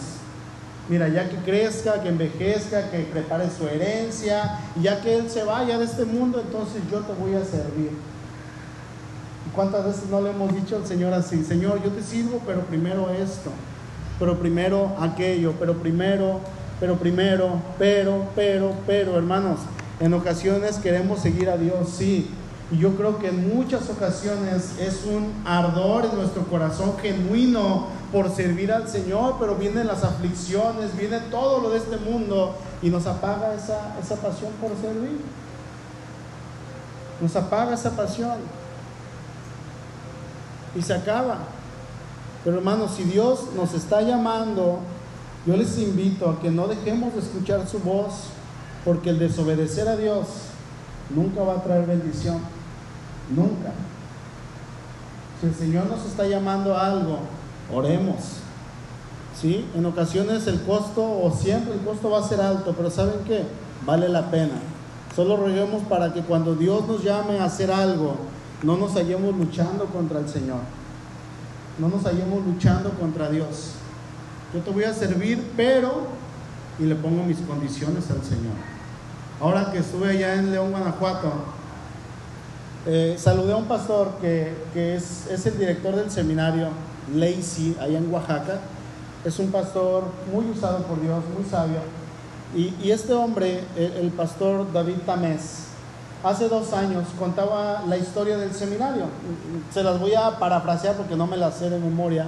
Mira, 0.89 1.09
ya 1.09 1.29
que 1.29 1.35
crezca, 1.37 2.01
que 2.01 2.09
envejezca, 2.09 2.89
que 2.89 2.99
prepare 2.99 3.49
su 3.51 3.67
herencia, 3.67 4.59
y 4.75 4.83
ya 4.83 5.01
que 5.01 5.17
él 5.17 5.29
se 5.29 5.43
vaya 5.43 5.77
de 5.77 5.83
este 5.83 6.05
mundo, 6.05 6.39
entonces 6.39 6.81
yo 6.89 6.99
te 6.99 7.13
voy 7.13 7.35
a 7.35 7.43
servir. 7.43 7.91
¿Cuántas 9.53 9.85
veces 9.85 10.09
no 10.09 10.21
le 10.21 10.29
hemos 10.29 10.53
dicho 10.53 10.77
al 10.77 10.85
Señor 10.85 11.13
así? 11.13 11.43
Señor, 11.43 11.83
yo 11.83 11.91
te 11.91 12.03
sirvo, 12.03 12.41
pero 12.45 12.61
primero 12.61 13.09
esto, 13.09 13.51
pero 14.19 14.37
primero 14.39 14.95
aquello, 14.99 15.53
pero 15.59 15.77
primero, 15.77 16.39
pero 16.79 16.97
primero, 16.97 17.61
pero, 17.77 18.25
pero, 18.35 18.73
pero, 18.85 19.17
hermanos, 19.17 19.59
en 19.99 20.13
ocasiones 20.13 20.77
queremos 20.77 21.19
seguir 21.19 21.49
a 21.49 21.57
Dios, 21.57 21.89
sí. 21.89 22.29
Y 22.69 22.79
yo 22.79 22.95
creo 22.95 23.17
que 23.17 23.29
en 23.29 23.55
muchas 23.55 23.89
ocasiones 23.89 24.77
es 24.79 25.05
un 25.05 25.31
ardor 25.45 26.05
en 26.05 26.17
nuestro 26.17 26.43
corazón 26.43 26.95
genuino 27.01 27.87
por 28.11 28.29
servir 28.33 28.71
al 28.71 28.89
Señor, 28.89 29.35
pero 29.39 29.55
vienen 29.55 29.87
las 29.87 30.03
aflicciones, 30.03 30.95
viene 30.97 31.19
todo 31.31 31.61
lo 31.61 31.69
de 31.69 31.77
este 31.77 31.97
mundo 31.97 32.55
y 32.81 32.89
nos 32.89 33.07
apaga 33.07 33.53
esa, 33.53 33.95
esa 34.01 34.15
pasión 34.15 34.51
por 34.61 34.71
servir. 34.81 35.21
Nos 37.21 37.35
apaga 37.35 37.73
esa 37.73 37.91
pasión 37.91 38.37
y 40.75 40.81
se 40.81 40.93
acaba. 40.93 41.37
Pero 42.47 42.59
hermanos, 42.59 42.91
si 42.95 43.03
Dios 43.03 43.47
nos 43.57 43.73
está 43.73 44.01
llamando, 44.01 44.79
yo 45.45 45.57
les 45.57 45.77
invito 45.79 46.29
a 46.29 46.39
que 46.39 46.49
no 46.49 46.69
dejemos 46.69 47.13
de 47.13 47.19
escuchar 47.19 47.67
su 47.67 47.79
voz, 47.79 48.27
porque 48.85 49.09
el 49.09 49.19
desobedecer 49.19 49.85
a 49.89 49.97
Dios 49.97 50.27
nunca 51.13 51.41
va 51.41 51.55
a 51.55 51.61
traer 51.61 51.85
bendición. 51.85 52.39
Nunca. 53.35 53.73
Si 55.41 55.47
el 55.47 55.55
Señor 55.55 55.87
nos 55.87 56.05
está 56.05 56.25
llamando 56.25 56.73
a 56.73 56.87
algo, 56.87 57.19
oremos. 57.69 58.15
¿Sí? 59.37 59.65
En 59.75 59.85
ocasiones 59.85 60.47
el 60.47 60.61
costo, 60.61 61.03
o 61.03 61.29
siempre 61.37 61.73
el 61.73 61.81
costo 61.81 62.11
va 62.11 62.19
a 62.19 62.29
ser 62.29 62.39
alto, 62.39 62.73
pero 62.77 62.89
¿saben 62.89 63.25
qué? 63.27 63.43
Vale 63.85 64.07
la 64.07 64.31
pena. 64.31 64.61
Solo 65.13 65.35
roguemos 65.35 65.83
para 65.89 66.13
que 66.13 66.21
cuando 66.21 66.55
Dios 66.55 66.87
nos 66.87 67.03
llame 67.03 67.39
a 67.39 67.43
hacer 67.43 67.69
algo, 67.69 68.15
no 68.63 68.77
nos 68.77 68.93
hallemos 68.93 69.35
luchando 69.35 69.83
contra 69.87 70.19
el 70.19 70.29
Señor. 70.29 70.59
No 71.79 71.89
nos 71.89 72.03
hallemos 72.03 72.45
luchando 72.45 72.89
contra 72.91 73.29
Dios. 73.29 73.73
Yo 74.53 74.61
te 74.61 74.71
voy 74.71 74.83
a 74.83 74.93
servir, 74.93 75.51
pero, 75.55 76.07
y 76.79 76.83
le 76.83 76.95
pongo 76.95 77.23
mis 77.23 77.37
condiciones 77.39 78.09
al 78.09 78.23
Señor. 78.23 78.55
Ahora 79.39 79.71
que 79.71 79.79
estuve 79.79 80.09
allá 80.09 80.35
en 80.35 80.51
León, 80.51 80.71
Guanajuato, 80.71 81.31
eh, 82.87 83.15
saludé 83.19 83.53
a 83.53 83.57
un 83.57 83.65
pastor 83.65 84.17
que, 84.21 84.55
es, 84.73 85.45
el 85.45 85.59
director 85.59 85.95
del 85.95 86.09
seminario 86.09 86.69
Lacey, 87.13 87.77
allá 87.79 87.99
en 87.99 88.11
Oaxaca. 88.11 88.59
Es 89.23 89.37
un 89.39 89.51
pastor 89.51 90.05
muy 90.33 90.49
usado 90.49 90.83
por 90.85 91.01
Dios, 91.01 91.23
muy 91.37 91.47
sabio. 91.47 91.81
Y, 92.55 92.89
este 92.89 93.13
hombre, 93.13 93.61
el, 93.75 93.91
el 93.93 94.09
pastor 94.09 94.71
David 94.71 94.95
Tamés, 95.05 95.66
hace 96.27 96.49
dos 96.49 96.73
años 96.73 97.05
contaba 97.17 97.83
la 97.87 97.97
historia 97.97 98.37
del 98.37 98.53
seminario. 98.53 99.05
Se 99.73 99.83
las 99.83 99.99
voy 99.99 100.13
a 100.13 100.37
parafrasear 100.39 100.95
porque 100.95 101.15
no 101.15 101.27
me 101.27 101.37
las 101.37 101.55
sé 101.55 101.69
de 101.69 101.79
memoria. 101.79 102.27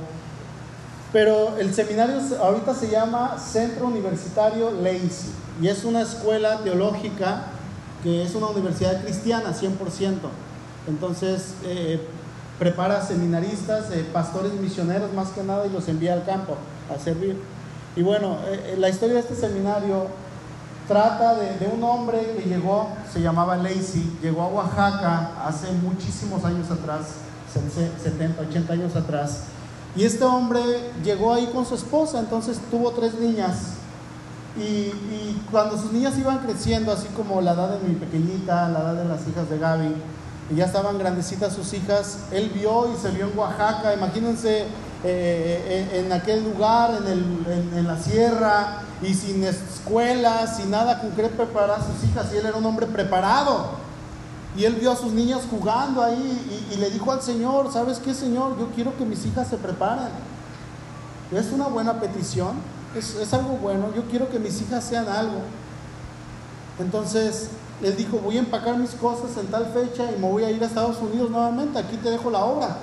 Pero 1.12 1.58
el 1.58 1.74
seminario 1.74 2.20
ahorita 2.42 2.76
se 2.76 2.90
llama 2.90 3.38
Centro 3.40 3.88
Universitario 3.88 4.72
Lacey 4.72 5.32
y 5.62 5.68
es 5.68 5.84
una 5.84 6.02
escuela 6.02 6.60
teológica 6.60 7.46
que 8.04 8.24
es 8.24 8.36
una 8.36 8.48
universidad 8.48 9.02
cristiana 9.02 9.54
100%. 9.54 10.18
Entonces 10.88 11.56
eh, 11.66 12.00
prepara 12.60 13.02
seminaristas, 13.02 13.92
eh, 13.92 14.06
pastores 14.14 14.54
misioneros 14.54 15.12
más 15.14 15.30
que 15.30 15.44
nada 15.44 15.66
y 15.66 15.70
los 15.72 15.88
envía 15.88 16.14
al 16.14 16.26
campo 16.26 16.56
a 16.94 17.00
servir. 17.00 17.38
Y 17.96 18.02
bueno, 18.04 18.38
eh, 18.48 18.76
la 18.78 18.90
historia 18.90 19.16
de 19.16 19.22
este 19.22 19.36
seminario 19.36 20.08
trata 20.90 21.36
de, 21.36 21.68
un 21.68 21.84
hombre 21.84 22.36
que 22.36 22.50
llegó, 22.50 22.90
se 23.14 23.22
llamaba 23.22 23.56
Lacey, 23.58 24.18
llegó 24.24 24.42
a 24.42 24.48
Oaxaca 24.48 25.34
hace 25.46 25.72
muchísimos 25.72 26.44
años 26.44 26.72
atrás, 26.72 27.10
70, 27.54 28.42
80 28.42 28.74
años 28.74 28.96
atrás. 28.96 29.44
Y 29.96 30.04
este 30.04 30.24
hombre 30.26 30.62
llegó 31.04 31.36
ahí 31.36 31.46
con 31.54 31.64
su 31.64 31.76
esposa, 31.76 32.20
entonces 32.20 32.60
tuvo 32.72 32.90
tres 32.92 33.14
niñas. 33.20 33.76
Y, 34.58 34.62
y, 34.62 35.46
cuando 35.52 35.78
sus 35.78 35.92
niñas 35.92 36.18
iban 36.18 36.40
creciendo, 36.40 36.92
así 36.92 37.08
como 37.16 37.40
la 37.40 37.52
edad 37.54 37.78
de 37.78 37.88
mi 37.88 37.94
pequeñita, 37.94 38.68
la 38.70 38.80
edad 38.80 38.96
de 38.96 39.06
las 39.06 39.28
hijas 39.28 39.48
de 39.48 39.60
Gaby, 39.60 39.96
y 40.50 40.56
ya 40.56 40.66
estaban 40.66 40.98
grandecitas 40.98 41.54
sus 41.54 41.72
hijas, 41.74 42.18
él 42.32 42.50
vio 42.50 42.92
y 42.92 42.98
se 43.00 43.12
vio 43.12 43.28
en 43.28 43.38
Oaxaca, 43.38 43.94
imagínense 43.94 44.66
eh, 45.04 46.04
en, 46.06 46.12
aquel 46.12 46.44
lugar, 46.44 46.98
en, 47.02 47.08
el, 47.08 47.72
en, 47.78 47.88
la 47.88 47.98
sierra, 47.98 48.82
y 49.02 49.14
sin 49.14 49.44
escuela, 49.44 50.46
sin 50.48 50.72
nada 50.72 51.00
con 51.00 51.12
qué 51.12 51.24
preparar 51.24 51.80
a 51.80 51.86
sus 51.86 52.10
hijas, 52.10 52.28
y 52.34 52.38
él 52.38 52.46
era 52.46 52.58
un 52.58 52.66
hombre 52.66 52.86
preparado. 52.86 53.90
Y 54.58 54.66
él 54.66 54.76
vio 54.76 54.92
a 54.92 54.96
sus 54.96 55.14
niñas 55.14 55.44
jugando 55.50 56.04
ahí 56.04 56.68
y, 56.72 56.76
le 56.78 56.90
dijo 56.90 57.12
al 57.12 57.22
Señor, 57.22 57.72
¿sabes 57.72 58.00
qué, 58.00 58.14
Señor? 58.14 58.60
Yo 58.60 58.70
quiero 58.74 58.98
que 58.98 59.06
mis 59.06 59.26
hijas 59.26 59.48
se 59.48 59.58
preparen. 59.58 60.10
Es 61.32 61.52
una 61.52 61.68
buena 61.68 62.00
petición. 62.00 62.56
es, 62.96 63.16
es 63.16 63.34
algo 63.34 63.58
bueno, 63.58 63.94
yo 63.96 64.04
quiero 64.10 64.30
que 64.30 64.40
mis 64.40 64.60
hijas 64.62 64.84
sean 64.84 65.08
algo. 65.08 65.42
Entonces, 66.80 67.50
él 67.84 67.96
dijo, 67.96 68.18
voy 68.18 68.38
a 68.38 68.40
empacar 68.40 68.78
mis 68.78 68.92
cosas 68.92 69.38
en 69.38 69.48
tal 69.48 69.68
fecha 69.68 70.12
y 70.12 70.20
me 70.20 70.30
voy 70.30 70.44
a 70.44 70.52
ir 70.52 70.62
a 70.62 70.66
Estados 70.66 70.98
Unidos 71.00 71.30
nuevamente, 71.30 71.80
aquí 71.80 71.96
te 71.98 72.10
dejo 72.10 72.30
la 72.30 72.44
obra. 72.44 72.78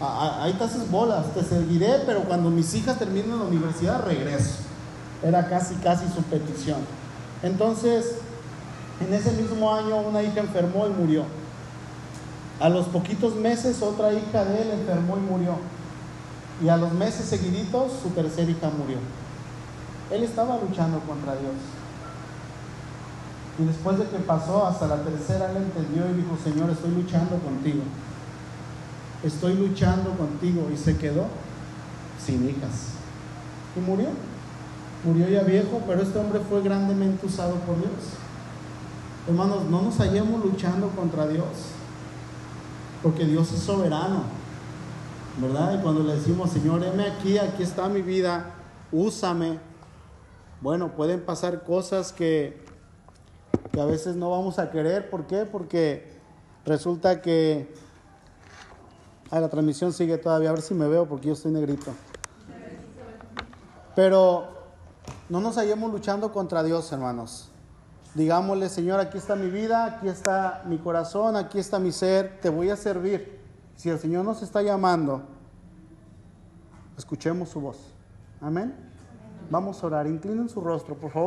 Ahí 0.00 0.52
te 0.52 0.64
haces 0.64 0.90
bolas, 0.90 1.32
te 1.32 1.42
seguiré, 1.42 2.02
pero 2.04 2.22
cuando 2.24 2.50
mis 2.50 2.74
hijas 2.74 2.98
terminen 2.98 3.38
la 3.38 3.44
universidad 3.44 4.04
regreso. 4.04 4.56
Era 5.22 5.48
casi, 5.48 5.74
casi 5.76 6.06
su 6.08 6.22
petición. 6.22 6.80
Entonces, 7.42 8.16
en 9.00 9.14
ese 9.14 9.32
mismo 9.32 9.74
año 9.74 9.96
una 9.96 10.22
hija 10.22 10.40
enfermó 10.40 10.86
y 10.86 10.90
murió. 10.90 11.24
A 12.60 12.68
los 12.68 12.86
poquitos 12.86 13.34
meses 13.36 13.82
otra 13.82 14.12
hija 14.12 14.44
de 14.44 14.62
él 14.62 14.70
enfermó 14.72 15.16
y 15.16 15.20
murió. 15.20 15.56
Y 16.62 16.68
a 16.68 16.76
los 16.76 16.92
meses 16.92 17.26
seguiditos 17.26 17.92
su 18.02 18.10
tercera 18.10 18.50
hija 18.50 18.70
murió. 18.70 18.98
Él 20.10 20.24
estaba 20.24 20.58
luchando 20.58 21.00
contra 21.00 21.32
Dios. 21.36 21.54
Y 23.58 23.64
después 23.64 23.98
de 23.98 24.06
que 24.06 24.18
pasó 24.18 24.66
hasta 24.66 24.86
la 24.86 24.96
tercera, 24.96 25.50
él 25.50 25.56
entendió 25.56 26.10
y 26.10 26.14
dijo, 26.14 26.36
Señor, 26.42 26.70
estoy 26.70 26.90
luchando 26.90 27.36
contigo. 27.38 27.82
Estoy 29.22 29.54
luchando 29.54 30.10
contigo. 30.16 30.68
Y 30.72 30.76
se 30.76 30.96
quedó 30.96 31.26
sin 32.24 32.48
hijas. 32.48 32.92
Y 33.76 33.80
murió. 33.80 34.08
Murió 35.04 35.28
ya 35.28 35.42
viejo, 35.42 35.82
pero 35.86 36.02
este 36.02 36.18
hombre 36.18 36.40
fue 36.40 36.62
grandemente 36.62 37.26
usado 37.26 37.54
por 37.60 37.76
Dios. 37.76 37.90
Hermanos, 39.28 39.64
no 39.70 39.82
nos 39.82 39.98
hallemos 39.98 40.44
luchando 40.44 40.88
contra 40.90 41.26
Dios. 41.26 41.46
Porque 43.02 43.24
Dios 43.24 43.52
es 43.52 43.60
soberano. 43.60 44.22
¿Verdad? 45.40 45.78
Y 45.78 45.82
cuando 45.82 46.02
le 46.02 46.14
decimos, 46.14 46.50
Señor, 46.50 46.82
heme 46.82 47.06
aquí, 47.06 47.38
aquí 47.38 47.62
está 47.62 47.88
mi 47.88 48.00
vida, 48.00 48.54
úsame. 48.90 49.58
Bueno, 50.62 50.92
pueden 50.92 51.20
pasar 51.20 51.62
cosas 51.62 52.10
que 52.10 52.66
que 53.76 53.82
a 53.82 53.84
veces 53.84 54.16
no 54.16 54.30
vamos 54.30 54.58
a 54.58 54.70
querer. 54.70 55.10
¿Por 55.10 55.26
qué? 55.26 55.44
Porque 55.44 56.10
resulta 56.64 57.20
que... 57.20 57.74
Ah, 59.30 59.40
la 59.40 59.48
transmisión 59.48 59.92
sigue 59.92 60.18
todavía, 60.18 60.50
a 60.50 60.52
ver 60.52 60.62
si 60.62 60.74
me 60.74 60.86
veo 60.86 61.06
porque 61.06 61.28
yo 61.28 61.32
estoy 61.32 61.52
negrito. 61.52 61.92
Pero 63.94 64.48
no 65.28 65.40
nos 65.40 65.56
hallemos 65.56 65.90
luchando 65.90 66.32
contra 66.32 66.62
Dios, 66.62 66.90
hermanos. 66.92 67.50
Digámosle, 68.14 68.68
Señor, 68.68 69.00
aquí 69.00 69.18
está 69.18 69.36
mi 69.36 69.50
vida, 69.50 69.84
aquí 69.84 70.08
está 70.08 70.62
mi 70.66 70.78
corazón, 70.78 71.36
aquí 71.36 71.58
está 71.58 71.78
mi 71.78 71.92
ser, 71.92 72.40
te 72.40 72.48
voy 72.48 72.70
a 72.70 72.76
servir. 72.76 73.40
Si 73.74 73.90
el 73.90 73.98
Señor 73.98 74.24
nos 74.24 74.42
está 74.42 74.62
llamando, 74.62 75.22
escuchemos 76.96 77.50
su 77.50 77.60
voz. 77.60 77.78
Amén. 78.40 78.74
Vamos 79.50 79.82
a 79.82 79.86
orar. 79.86 80.06
Inclinen 80.06 80.48
su 80.48 80.60
rostro, 80.60 80.96
por 80.96 81.10
favor. 81.10 81.24